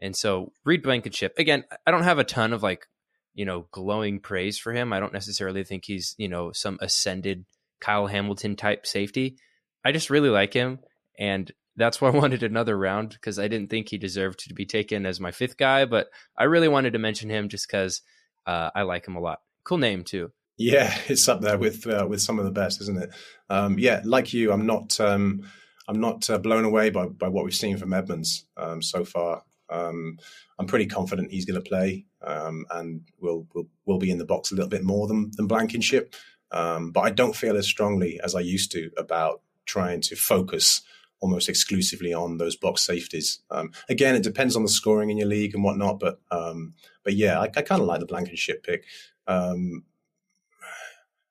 and 0.00 0.16
so 0.16 0.52
Reed 0.64 0.82
Blankenship, 0.82 1.34
again, 1.38 1.64
I 1.86 1.90
don't 1.90 2.04
have 2.04 2.18
a 2.18 2.24
ton 2.24 2.52
of 2.52 2.62
like, 2.62 2.86
you 3.34 3.44
know, 3.44 3.66
glowing 3.70 4.20
praise 4.20 4.58
for 4.58 4.72
him. 4.72 4.92
I 4.92 5.00
don't 5.00 5.12
necessarily 5.12 5.64
think 5.64 5.84
he's, 5.86 6.14
you 6.18 6.28
know, 6.28 6.52
some 6.52 6.78
ascended 6.80 7.44
Kyle 7.80 8.06
Hamilton 8.06 8.56
type 8.56 8.86
safety. 8.86 9.36
I 9.84 9.92
just 9.92 10.10
really 10.10 10.28
like 10.28 10.52
him. 10.52 10.80
And 11.18 11.50
that's 11.76 12.00
why 12.00 12.08
I 12.08 12.12
wanted 12.18 12.42
another 12.42 12.76
round 12.76 13.10
because 13.10 13.38
I 13.38 13.48
didn't 13.48 13.70
think 13.70 13.88
he 13.88 13.98
deserved 13.98 14.40
to 14.40 14.54
be 14.54 14.66
taken 14.66 15.06
as 15.06 15.20
my 15.20 15.30
fifth 15.30 15.56
guy. 15.56 15.84
But 15.84 16.08
I 16.36 16.44
really 16.44 16.68
wanted 16.68 16.92
to 16.92 16.98
mention 16.98 17.30
him 17.30 17.48
just 17.48 17.66
because 17.68 18.02
uh, 18.46 18.70
I 18.74 18.82
like 18.82 19.06
him 19.06 19.16
a 19.16 19.20
lot. 19.20 19.40
Cool 19.64 19.78
name, 19.78 20.04
too. 20.04 20.32
Yeah, 20.56 20.94
it's 21.08 21.28
up 21.28 21.40
there 21.40 21.58
with 21.58 21.86
uh, 21.86 22.06
with 22.08 22.20
some 22.20 22.38
of 22.38 22.44
the 22.44 22.50
best, 22.50 22.80
isn't 22.82 23.02
it? 23.02 23.10
Um, 23.48 23.78
yeah, 23.78 24.02
like 24.04 24.32
you, 24.32 24.52
I'm 24.52 24.66
not 24.66 25.00
um, 25.00 25.48
I'm 25.88 26.00
not 26.00 26.28
uh, 26.30 26.38
blown 26.38 26.64
away 26.64 26.90
by, 26.90 27.06
by 27.06 27.28
what 27.28 27.44
we've 27.44 27.54
seen 27.54 27.76
from 27.78 27.92
Edmunds 27.92 28.46
um, 28.56 28.82
so 28.82 29.04
far. 29.04 29.42
Um, 29.70 30.18
I'm 30.58 30.66
pretty 30.66 30.86
confident 30.86 31.30
he's 31.30 31.44
going 31.44 31.62
to 31.62 31.68
play 31.68 32.06
um, 32.22 32.66
and 32.70 33.02
will 33.20 33.46
will 33.54 33.68
will 33.86 33.98
be 33.98 34.10
in 34.10 34.18
the 34.18 34.24
box 34.24 34.50
a 34.50 34.54
little 34.54 34.68
bit 34.68 34.84
more 34.84 35.06
than 35.06 35.30
than 35.36 35.46
Blankenship. 35.46 36.14
Um, 36.52 36.90
but 36.90 37.02
I 37.02 37.10
don't 37.10 37.36
feel 37.36 37.56
as 37.56 37.66
strongly 37.66 38.20
as 38.22 38.34
I 38.34 38.40
used 38.40 38.72
to 38.72 38.90
about 38.96 39.42
trying 39.66 40.00
to 40.02 40.16
focus 40.16 40.82
almost 41.20 41.48
exclusively 41.48 42.12
on 42.12 42.38
those 42.38 42.56
box 42.56 42.84
safeties. 42.84 43.40
Um, 43.50 43.72
again, 43.88 44.14
it 44.14 44.22
depends 44.22 44.56
on 44.56 44.62
the 44.62 44.68
scoring 44.68 45.10
in 45.10 45.18
your 45.18 45.28
league 45.28 45.54
and 45.54 45.62
whatnot, 45.62 46.00
but 46.00 46.20
um, 46.30 46.74
but 47.04 47.14
yeah, 47.14 47.38
I, 47.38 47.44
I 47.44 47.62
kind 47.62 47.80
of 47.80 47.86
like 47.86 48.00
the 48.00 48.06
Blankenship 48.06 48.64
pick. 48.64 48.84
Um, 49.26 49.84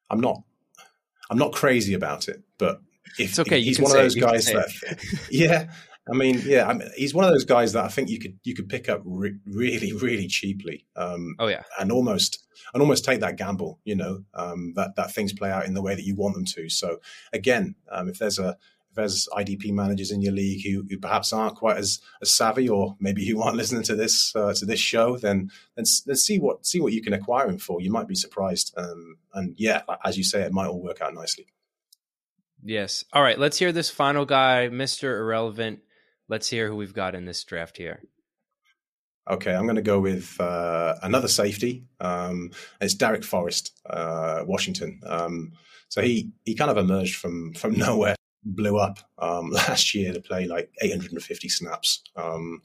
I'm 0.09 0.21
not 0.21 0.41
I'm 1.29 1.37
not 1.37 1.53
crazy 1.53 1.93
about 1.93 2.27
it, 2.27 2.41
but 2.57 2.81
if, 3.17 3.29
it's 3.29 3.39
okay. 3.39 3.59
If 3.59 3.65
he's 3.65 3.79
one 3.79 3.91
of 3.91 3.97
those 3.97 4.15
guys 4.15 4.45
that, 4.47 5.27
yeah, 5.31 5.71
I 6.11 6.15
mean, 6.15 6.41
yeah, 6.43 6.67
I 6.67 6.73
mean, 6.73 6.89
he's 6.95 7.13
one 7.13 7.25
of 7.25 7.31
those 7.31 7.45
guys 7.45 7.73
that 7.73 7.85
I 7.85 7.87
think 7.87 8.09
you 8.09 8.19
could 8.19 8.39
you 8.43 8.55
could 8.55 8.69
pick 8.69 8.89
up 8.89 9.01
re- 9.05 9.37
really, 9.45 9.93
really 9.93 10.27
cheaply. 10.27 10.85
Um, 10.95 11.35
oh 11.39 11.47
yeah, 11.47 11.63
and 11.79 11.91
almost 11.91 12.45
and 12.73 12.81
almost 12.81 13.05
take 13.05 13.19
that 13.19 13.37
gamble. 13.37 13.79
You 13.83 13.95
know, 13.95 14.23
um, 14.33 14.73
that 14.75 14.95
that 14.95 15.13
things 15.13 15.33
play 15.33 15.51
out 15.51 15.65
in 15.65 15.73
the 15.73 15.81
way 15.81 15.95
that 15.95 16.05
you 16.05 16.15
want 16.15 16.35
them 16.35 16.45
to. 16.45 16.69
So 16.69 16.99
again, 17.31 17.75
um, 17.91 18.09
if 18.09 18.17
there's 18.17 18.39
a 18.39 18.57
if 18.89 18.95
there's 18.95 19.27
IDP 19.33 19.71
managers 19.71 20.09
in 20.09 20.21
your 20.21 20.33
league 20.33 20.65
who, 20.65 20.83
who 20.89 20.97
perhaps 20.97 21.31
aren't 21.31 21.55
quite 21.55 21.77
as, 21.77 21.99
as 22.23 22.31
savvy, 22.31 22.67
or 22.67 22.95
maybe 22.99 23.27
who 23.27 23.41
aren't 23.41 23.57
listening 23.57 23.83
to 23.83 23.95
this 23.95 24.35
uh, 24.35 24.53
to 24.53 24.65
this 24.65 24.79
show, 24.79 25.17
then 25.17 25.51
then 25.75 25.85
let's 26.07 26.23
see 26.23 26.39
what 26.39 26.65
see 26.65 26.79
what 26.79 26.93
you 26.93 27.01
can 27.01 27.13
acquire 27.13 27.47
him 27.47 27.59
for. 27.59 27.81
You 27.81 27.91
might 27.91 28.07
be 28.07 28.15
surprised, 28.15 28.73
um, 28.77 29.17
and 29.33 29.53
yeah, 29.57 29.81
as 30.03 30.17
you 30.17 30.23
say, 30.23 30.41
it 30.41 30.53
might 30.53 30.67
all 30.67 30.81
work 30.81 31.01
out 31.01 31.13
nicely. 31.13 31.47
Yes. 32.61 33.05
All 33.13 33.23
right. 33.23 33.39
Let's 33.39 33.57
hear 33.57 33.71
this 33.71 33.89
final 33.89 34.25
guy, 34.25 34.67
Mister 34.67 35.17
Irrelevant 35.19 35.79
let's 36.29 36.49
hear 36.49 36.67
who 36.67 36.75
we've 36.75 36.93
got 36.93 37.15
in 37.15 37.25
this 37.25 37.43
draft 37.43 37.75
here. 37.77 38.01
Okay, 39.29 39.53
I'm 39.53 39.65
going 39.65 39.75
to 39.75 39.81
go 39.81 39.99
with 39.99 40.39
uh, 40.39 40.95
another 41.03 41.27
safety. 41.27 41.83
Um, 41.99 42.51
it's 42.81 42.95
Darrick 42.95 43.23
Forrest, 43.23 43.79
uh, 43.87 44.43
Washington. 44.47 45.01
Um, 45.05 45.51
so 45.89 46.01
he 46.01 46.31
he 46.45 46.55
kind 46.55 46.71
of 46.71 46.77
emerged 46.77 47.15
from 47.15 47.53
from 47.53 47.73
nowhere, 47.77 48.15
blew 48.43 48.77
up 48.77 48.99
um, 49.17 49.49
last 49.51 49.93
year 49.93 50.13
to 50.13 50.21
play 50.21 50.47
like 50.47 50.71
850 50.81 51.49
snaps. 51.49 52.03
Um, 52.15 52.61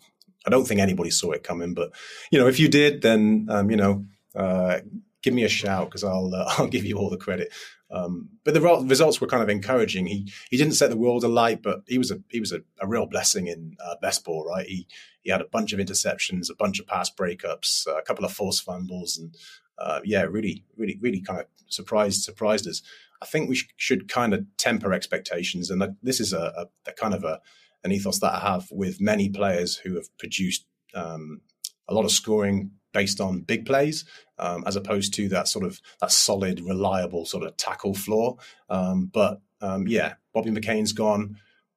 I 0.47 0.51
don't 0.51 0.67
think 0.67 0.81
anybody 0.81 1.11
saw 1.11 1.33
it 1.33 1.43
coming, 1.43 1.75
but 1.75 1.91
you 2.31 2.39
know, 2.39 2.47
if 2.47 2.61
you 2.61 2.69
did, 2.69 3.03
then 3.03 3.47
um, 3.51 3.71
you 3.71 3.77
know, 3.77 4.05
uh, 4.35 4.81
give 5.25 5.35
me 5.35 5.43
a 5.43 5.49
shout 5.49 5.89
because 5.89 6.05
I'll 6.05 6.33
uh, 6.35 6.45
I'll 6.59 6.69
give 6.69 6.85
you 6.85 6.99
all 6.99 7.11
the 7.11 7.17
credit. 7.17 7.53
Um, 7.91 8.29
but 8.45 8.55
the 8.55 8.61
results 8.61 9.21
were 9.21 9.27
kind 9.27 9.43
of 9.43 9.49
encouraging. 9.49 10.07
He 10.07 10.31
he 10.51 10.57
didn't 10.57 10.75
set 10.75 10.91
the 10.91 10.97
world 10.97 11.25
alight, 11.25 11.63
but 11.63 11.83
he 11.89 11.99
was 11.99 12.11
a 12.11 12.21
he 12.29 12.39
was 12.39 12.53
a, 12.53 12.61
a 12.81 12.87
real 12.87 13.07
blessing 13.07 13.47
in 13.47 13.77
uh, 13.85 13.95
best 14.01 14.25
ball, 14.25 14.45
right? 14.45 14.67
He 14.67 14.87
he 15.23 15.31
had 15.31 15.41
a 15.41 15.47
bunch 15.47 15.73
of 15.73 15.81
interceptions, 15.81 16.51
a 16.51 16.55
bunch 16.55 16.79
of 16.79 16.87
pass 16.87 17.11
breakups, 17.11 17.87
uh, 17.87 17.97
a 17.97 18.03
couple 18.03 18.25
of 18.25 18.33
forced 18.33 18.63
fumbles, 18.63 19.17
and 19.17 19.35
uh, 19.79 20.01
yeah, 20.05 20.23
really, 20.23 20.65
really, 20.77 20.99
really 21.01 21.21
kind 21.21 21.41
of 21.41 21.47
surprised 21.69 22.23
surprised 22.23 22.69
us. 22.69 22.83
I 23.23 23.27
think 23.27 23.49
we 23.49 23.55
sh- 23.55 23.69
should 23.77 24.09
kind 24.09 24.35
of 24.35 24.45
temper 24.59 24.93
expectations, 24.93 25.71
and 25.71 25.97
this 26.03 26.21
is 26.21 26.35
a, 26.35 26.53
a, 26.87 26.91
a, 26.91 26.93
kind 26.93 27.15
of 27.15 27.25
a 27.25 27.41
an 27.83 27.93
ethos 27.93 28.19
that 28.21 28.35
I 28.35 28.41
have 28.41 28.69
with 28.71 29.01
many 29.01 29.29
players 29.29 29.77
who 29.77 29.95
have 29.95 30.15
produced 30.19 30.67
um, 30.95 31.41
a 31.89 31.95
lot 31.95 32.05
of 32.05 32.11
scoring 32.11 32.73
based 32.95 33.21
on 33.21 33.41
big 33.41 33.67
plays, 33.67 34.07
um, 34.39 34.65
as 34.67 34.77
opposed 34.77 35.13
to 35.15 35.29
that 35.29 35.49
sort 35.49 35.67
of 35.67 35.79
that 36.01 36.11
solid, 36.11 36.61
reliable 36.61 37.27
sort 37.27 37.45
of 37.45 37.55
tackle 37.59 37.93
floor. 37.93 38.39
Um, 38.71 39.11
but 39.13 39.43
um, 39.61 39.87
yeah, 39.87 40.15
Bobby 40.33 40.51
McCain's 40.51 40.95
gone. 40.95 41.37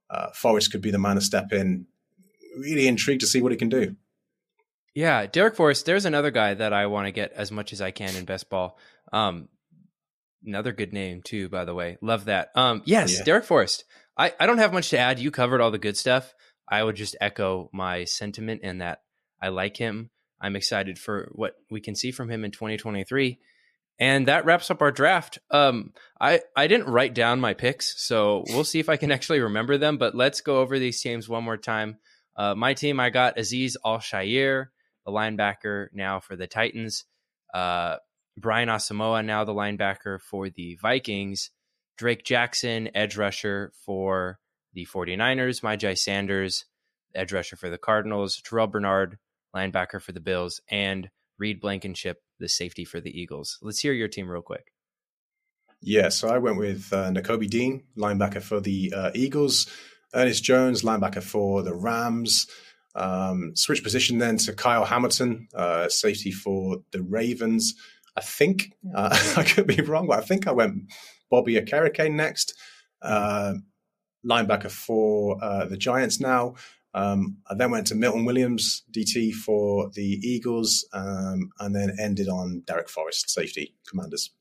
Uh, 0.09 0.29
Forrest 0.31 0.71
could 0.71 0.81
be 0.81 0.91
the 0.91 0.99
man 0.99 1.15
to 1.15 1.21
step 1.21 1.51
in. 1.51 1.87
Really 2.57 2.87
intrigued 2.87 3.21
to 3.21 3.27
see 3.27 3.41
what 3.41 3.51
he 3.51 3.57
can 3.57 3.69
do. 3.69 3.97
Yeah, 4.95 5.27
Darrick 5.27 5.55
Forrest. 5.55 5.85
There's 5.85 6.05
another 6.05 6.31
guy 6.31 6.53
that 6.53 6.73
I 6.73 6.87
want 6.87 7.07
to 7.07 7.11
get 7.11 7.33
as 7.33 7.51
much 7.51 7.73
as 7.73 7.81
I 7.81 7.91
can 7.91 8.15
in 8.15 8.25
best 8.25 8.49
ball. 8.49 8.79
Um, 9.13 9.49
another 10.45 10.71
good 10.71 10.93
name 10.93 11.21
too, 11.21 11.49
by 11.49 11.65
the 11.65 11.75
way. 11.75 11.97
Love 12.01 12.25
that. 12.25 12.49
Um, 12.55 12.81
yes, 12.85 13.19
yeah. 13.19 13.23
Darrick 13.23 13.43
Forrest. 13.43 13.83
I, 14.17 14.33
I 14.39 14.47
don't 14.47 14.57
have 14.57 14.73
much 14.73 14.89
to 14.89 14.97
add. 14.97 15.19
You 15.19 15.29
covered 15.29 15.61
all 15.61 15.69
the 15.69 15.77
good 15.77 15.97
stuff. 15.97 16.33
I 16.67 16.83
would 16.83 16.95
just 16.95 17.15
echo 17.21 17.69
my 17.71 18.05
sentiment 18.05 18.61
in 18.63 18.79
that 18.79 19.01
I 19.41 19.49
like 19.49 19.77
him. 19.77 20.09
I'm 20.41 20.55
excited 20.55 20.99
for 20.99 21.29
what 21.33 21.55
we 21.69 21.81
can 21.81 21.95
see 21.95 22.11
from 22.11 22.29
him 22.29 22.45
in 22.45 22.51
2023. 22.51 23.39
And 23.99 24.27
that 24.27 24.45
wraps 24.45 24.69
up 24.69 24.81
our 24.81 24.91
draft. 24.91 25.39
Um, 25.49 25.93
I, 26.21 26.41
I 26.55 26.67
didn't 26.67 26.87
write 26.87 27.15
down 27.15 27.41
my 27.41 27.55
picks, 27.55 27.99
so 28.01 28.43
we'll 28.49 28.63
see 28.63 28.79
if 28.79 28.89
I 28.89 28.97
can 28.97 29.11
actually 29.13 29.39
remember 29.39 29.77
them. 29.77 29.97
But 29.97 30.13
let's 30.15 30.41
go 30.41 30.57
over 30.59 30.77
these 30.77 31.01
teams 31.01 31.27
one 31.27 31.43
more 31.43 31.57
time. 31.57 31.97
Uh, 32.35 32.53
my 32.53 32.75
team, 32.75 32.99
I 32.99 33.09
got 33.09 33.39
Aziz 33.39 33.75
Al-Shaair, 33.83 34.67
the 35.05 35.11
linebacker 35.11 35.87
now 35.93 36.19
for 36.19 36.35
the 36.35 36.45
Titans. 36.45 37.05
Uh, 37.53 37.95
Brian 38.37 38.69
Asamoah, 38.69 39.25
now 39.25 39.43
the 39.43 39.53
linebacker 39.53 40.21
for 40.21 40.49
the 40.49 40.77
Vikings. 40.79 41.49
Drake 41.97 42.23
Jackson, 42.23 42.89
edge 42.93 43.17
rusher 43.17 43.73
for 43.83 44.39
the 44.73 44.85
49ers. 44.85 45.61
Myjai 45.61 45.97
Sanders, 45.97 46.65
edge 47.15 47.33
rusher 47.33 47.55
for 47.55 47.71
the 47.71 47.79
Cardinals. 47.79 48.39
Terrel 48.47 48.71
Bernard, 48.71 49.17
linebacker 49.57 50.01
for 50.01 50.11
the 50.11 50.19
Bills. 50.19 50.61
And 50.69 51.09
Reed 51.39 51.59
Blankenship, 51.59 52.17
the 52.39 52.49
safety 52.49 52.85
for 52.85 53.01
the 53.01 53.09
Eagles. 53.09 53.57
Let's 53.61 53.79
hear 53.79 53.93
your 53.93 54.07
team 54.07 54.29
real 54.29 54.41
quick. 54.41 54.71
Yeah, 55.81 56.09
so 56.09 56.29
I 56.29 56.39
went 56.39 56.57
with 56.57 56.91
uh, 56.91 57.11
Nakobe 57.11 57.49
Dean, 57.49 57.83
linebacker 57.97 58.41
for 58.41 58.59
the 58.59 58.93
uh, 58.95 59.11
Eagles. 59.13 59.67
Ernest 60.13 60.43
Jones, 60.43 60.81
linebacker 60.81 61.21
for 61.21 61.61
the 61.63 61.75
Rams. 61.75 62.47
Um, 62.95 63.55
switch 63.55 63.83
position 63.83 64.17
then 64.17 64.37
to 64.37 64.53
Kyle 64.53 64.85
Hamilton, 64.85 65.47
uh, 65.53 65.87
safety 65.89 66.31
for 66.31 66.77
the 66.91 67.03
Ravens. 67.03 67.75
I 68.15 68.21
think 68.21 68.73
uh, 68.95 69.15
I 69.37 69.43
could 69.43 69.67
be 69.67 69.81
wrong, 69.81 70.07
but 70.07 70.17
I 70.17 70.21
think 70.21 70.47
I 70.47 70.51
went 70.51 70.91
Bobby 71.29 71.55
Okereke 71.55 72.11
next, 72.11 72.55
uh, 73.01 73.53
linebacker 74.25 74.71
for 74.71 75.37
uh, 75.43 75.65
the 75.65 75.77
Giants 75.77 76.19
now. 76.19 76.55
Um, 76.97 77.37
I 77.47 77.53
then 77.53 77.69
went 77.69 77.85
to 77.87 77.95
Milton 77.95 78.25
Williams, 78.25 78.83
DT 78.91 79.31
for 79.31 79.91
the 79.93 80.01
Eagles, 80.01 80.87
um, 80.93 81.51
and 81.59 81.75
then 81.75 81.95
ended 81.99 82.27
on 82.27 82.63
Darrick 82.65 82.89
Forrest, 82.89 83.29
safety, 83.29 83.75
Commanders. 83.87 84.31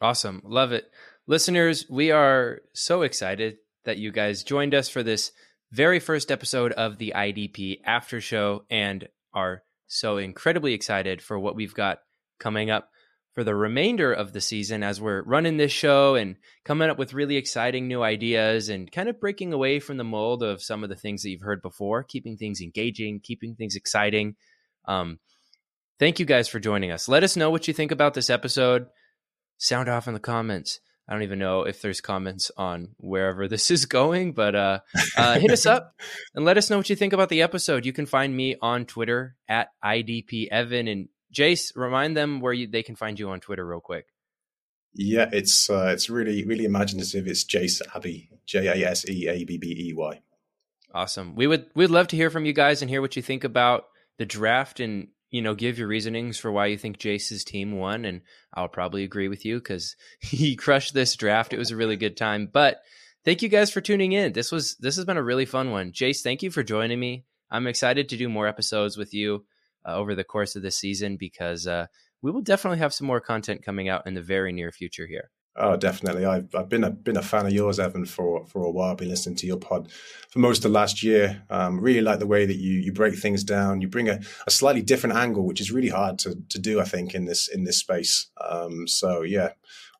Awesome. 0.00 0.40
Love 0.44 0.70
it. 0.70 0.88
Listeners, 1.26 1.84
we 1.90 2.12
are 2.12 2.60
so 2.74 3.02
excited 3.02 3.56
that 3.84 3.98
you 3.98 4.12
guys 4.12 4.44
joined 4.44 4.72
us 4.72 4.88
for 4.88 5.02
this 5.02 5.32
very 5.72 5.98
first 5.98 6.30
episode 6.30 6.70
of 6.72 6.98
the 6.98 7.12
IDP 7.16 7.80
After 7.84 8.20
Show 8.20 8.64
and 8.70 9.08
are 9.34 9.64
so 9.88 10.16
incredibly 10.16 10.74
excited 10.74 11.20
for 11.20 11.40
what 11.40 11.56
we've 11.56 11.74
got 11.74 12.02
coming 12.38 12.70
up 12.70 12.90
for 13.34 13.44
the 13.44 13.54
remainder 13.54 14.12
of 14.12 14.32
the 14.32 14.40
season 14.40 14.82
as 14.82 15.00
we're 15.00 15.22
running 15.22 15.56
this 15.56 15.72
show 15.72 16.14
and 16.14 16.36
coming 16.64 16.90
up 16.90 16.98
with 16.98 17.14
really 17.14 17.36
exciting 17.36 17.86
new 17.86 18.02
ideas 18.02 18.68
and 18.68 18.90
kind 18.90 19.08
of 19.08 19.20
breaking 19.20 19.52
away 19.52 19.78
from 19.80 19.96
the 19.96 20.04
mold 20.04 20.42
of 20.42 20.62
some 20.62 20.82
of 20.82 20.90
the 20.90 20.96
things 20.96 21.22
that 21.22 21.30
you've 21.30 21.42
heard 21.42 21.62
before, 21.62 22.02
keeping 22.02 22.36
things 22.36 22.60
engaging, 22.60 23.20
keeping 23.22 23.54
things 23.54 23.76
exciting. 23.76 24.34
Um, 24.86 25.18
thank 25.98 26.18
you 26.18 26.26
guys 26.26 26.48
for 26.48 26.58
joining 26.58 26.90
us. 26.90 27.08
Let 27.08 27.22
us 27.22 27.36
know 27.36 27.50
what 27.50 27.68
you 27.68 27.74
think 27.74 27.92
about 27.92 28.14
this 28.14 28.30
episode. 28.30 28.86
Sound 29.58 29.88
off 29.88 30.08
in 30.08 30.14
the 30.14 30.20
comments. 30.20 30.80
I 31.08 31.14
don't 31.14 31.22
even 31.22 31.38
know 31.38 31.62
if 31.62 31.80
there's 31.80 32.02
comments 32.02 32.50
on 32.56 32.88
wherever 32.98 33.48
this 33.48 33.70
is 33.70 33.86
going, 33.86 34.32
but 34.32 34.54
uh, 34.54 34.80
uh, 35.16 35.38
hit 35.38 35.50
us 35.50 35.64
up 35.64 35.94
and 36.34 36.44
let 36.44 36.58
us 36.58 36.68
know 36.68 36.76
what 36.76 36.90
you 36.90 36.96
think 36.96 37.14
about 37.14 37.30
the 37.30 37.40
episode. 37.40 37.86
You 37.86 37.94
can 37.94 38.04
find 38.04 38.36
me 38.36 38.56
on 38.60 38.84
Twitter 38.84 39.36
at 39.48 39.68
IDP 39.82 40.48
Evan 40.48 40.86
and 40.86 41.08
Jase, 41.30 41.72
remind 41.76 42.16
them 42.16 42.40
where 42.40 42.52
you, 42.52 42.66
they 42.66 42.82
can 42.82 42.96
find 42.96 43.18
you 43.18 43.30
on 43.30 43.40
Twitter, 43.40 43.66
real 43.66 43.80
quick. 43.80 44.06
Yeah, 44.94 45.28
it's 45.32 45.68
uh, 45.70 45.90
it's 45.92 46.08
really 46.10 46.44
really 46.44 46.64
imaginative. 46.64 47.26
It's 47.26 47.44
Jase 47.44 47.82
Abbey, 47.94 48.30
J 48.46 48.66
A 48.66 48.90
S 48.90 49.08
E 49.08 49.28
A 49.28 49.44
B 49.44 49.58
B 49.58 49.90
E 49.90 49.92
Y. 49.94 50.20
Awesome. 50.94 51.34
We 51.34 51.46
would 51.46 51.66
we'd 51.74 51.90
love 51.90 52.08
to 52.08 52.16
hear 52.16 52.30
from 52.30 52.46
you 52.46 52.52
guys 52.52 52.80
and 52.80 52.90
hear 52.90 53.00
what 53.00 53.14
you 53.14 53.22
think 53.22 53.44
about 53.44 53.84
the 54.16 54.26
draft 54.26 54.80
and 54.80 55.08
you 55.30 55.42
know 55.42 55.54
give 55.54 55.78
your 55.78 55.88
reasonings 55.88 56.38
for 56.38 56.50
why 56.50 56.66
you 56.66 56.78
think 56.78 56.98
Jase's 56.98 57.44
team 57.44 57.72
won. 57.78 58.04
And 58.04 58.22
I'll 58.54 58.68
probably 58.68 59.04
agree 59.04 59.28
with 59.28 59.44
you 59.44 59.58
because 59.58 59.94
he 60.20 60.56
crushed 60.56 60.94
this 60.94 61.14
draft. 61.16 61.52
It 61.52 61.58
was 61.58 61.70
a 61.70 61.76
really 61.76 61.96
good 61.96 62.16
time. 62.16 62.48
But 62.52 62.80
thank 63.24 63.42
you 63.42 63.48
guys 63.48 63.70
for 63.70 63.80
tuning 63.80 64.12
in. 64.12 64.32
This 64.32 64.50
was 64.50 64.76
this 64.76 64.96
has 64.96 65.04
been 65.04 65.18
a 65.18 65.22
really 65.22 65.46
fun 65.46 65.70
one. 65.70 65.92
Jase, 65.92 66.22
thank 66.22 66.42
you 66.42 66.50
for 66.50 66.62
joining 66.62 66.98
me. 66.98 67.24
I'm 67.50 67.66
excited 67.66 68.08
to 68.08 68.16
do 68.16 68.28
more 68.28 68.46
episodes 68.46 68.96
with 68.96 69.14
you 69.14 69.44
uh, 69.88 69.94
over 69.94 70.14
the 70.14 70.24
course 70.24 70.56
of 70.56 70.62
the 70.62 70.70
season 70.70 71.16
because 71.16 71.66
uh, 71.66 71.86
we 72.22 72.30
will 72.30 72.42
definitely 72.42 72.78
have 72.78 72.92
some 72.92 73.06
more 73.06 73.20
content 73.20 73.64
coming 73.64 73.88
out 73.88 74.06
in 74.06 74.14
the 74.14 74.22
very 74.22 74.52
near 74.52 74.70
future 74.70 75.06
here. 75.06 75.30
Oh, 75.60 75.76
definitely. 75.76 76.24
I've, 76.24 76.54
I've 76.54 76.68
been 76.68 76.84
a 76.84 76.90
been 76.90 77.16
a 77.16 77.22
fan 77.22 77.46
of 77.46 77.52
yours, 77.52 77.80
Evan, 77.80 78.06
for 78.06 78.46
for 78.46 78.62
a 78.62 78.70
while. 78.70 78.92
I've 78.92 78.96
been 78.96 79.08
listening 79.08 79.34
to 79.36 79.46
your 79.46 79.56
pod 79.56 79.90
for 80.30 80.38
most 80.38 80.64
of 80.64 80.70
last 80.70 81.02
year. 81.02 81.42
Um, 81.50 81.80
really 81.80 82.00
like 82.00 82.20
the 82.20 82.28
way 82.28 82.46
that 82.46 82.56
you 82.56 82.74
you 82.74 82.92
break 82.92 83.16
things 83.16 83.42
down. 83.42 83.80
You 83.80 83.88
bring 83.88 84.08
a, 84.08 84.20
a 84.46 84.50
slightly 84.52 84.82
different 84.82 85.16
angle, 85.16 85.44
which 85.44 85.60
is 85.60 85.72
really 85.72 85.88
hard 85.88 86.20
to 86.20 86.36
to 86.50 86.58
do. 86.60 86.80
I 86.80 86.84
think 86.84 87.12
in 87.12 87.24
this 87.24 87.48
in 87.48 87.64
this 87.64 87.78
space. 87.78 88.30
Um, 88.40 88.86
so 88.86 89.22
yeah, 89.22 89.50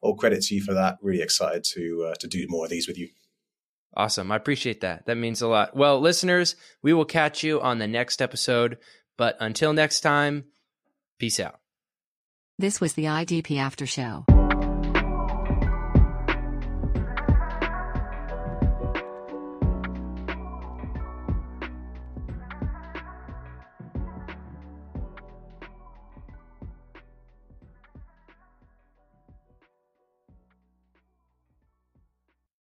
all 0.00 0.14
credit 0.14 0.42
to 0.42 0.54
you 0.54 0.62
for 0.62 0.74
that. 0.74 0.98
Really 1.02 1.22
excited 1.22 1.64
to 1.74 2.10
uh, 2.10 2.14
to 2.20 2.28
do 2.28 2.46
more 2.48 2.66
of 2.66 2.70
these 2.70 2.86
with 2.86 2.98
you. 2.98 3.08
Awesome. 3.96 4.30
I 4.30 4.36
appreciate 4.36 4.82
that. 4.82 5.06
That 5.06 5.16
means 5.16 5.42
a 5.42 5.48
lot. 5.48 5.74
Well, 5.74 5.98
listeners, 6.00 6.54
we 6.82 6.92
will 6.92 7.04
catch 7.04 7.42
you 7.42 7.60
on 7.60 7.78
the 7.78 7.88
next 7.88 8.22
episode. 8.22 8.78
But 9.18 9.36
until 9.40 9.74
next 9.74 10.00
time, 10.00 10.44
peace 11.18 11.38
out. 11.38 11.58
This 12.58 12.80
was 12.80 12.94
the 12.94 13.04
IDP 13.04 13.58
After 13.58 13.84
Show. 13.84 14.24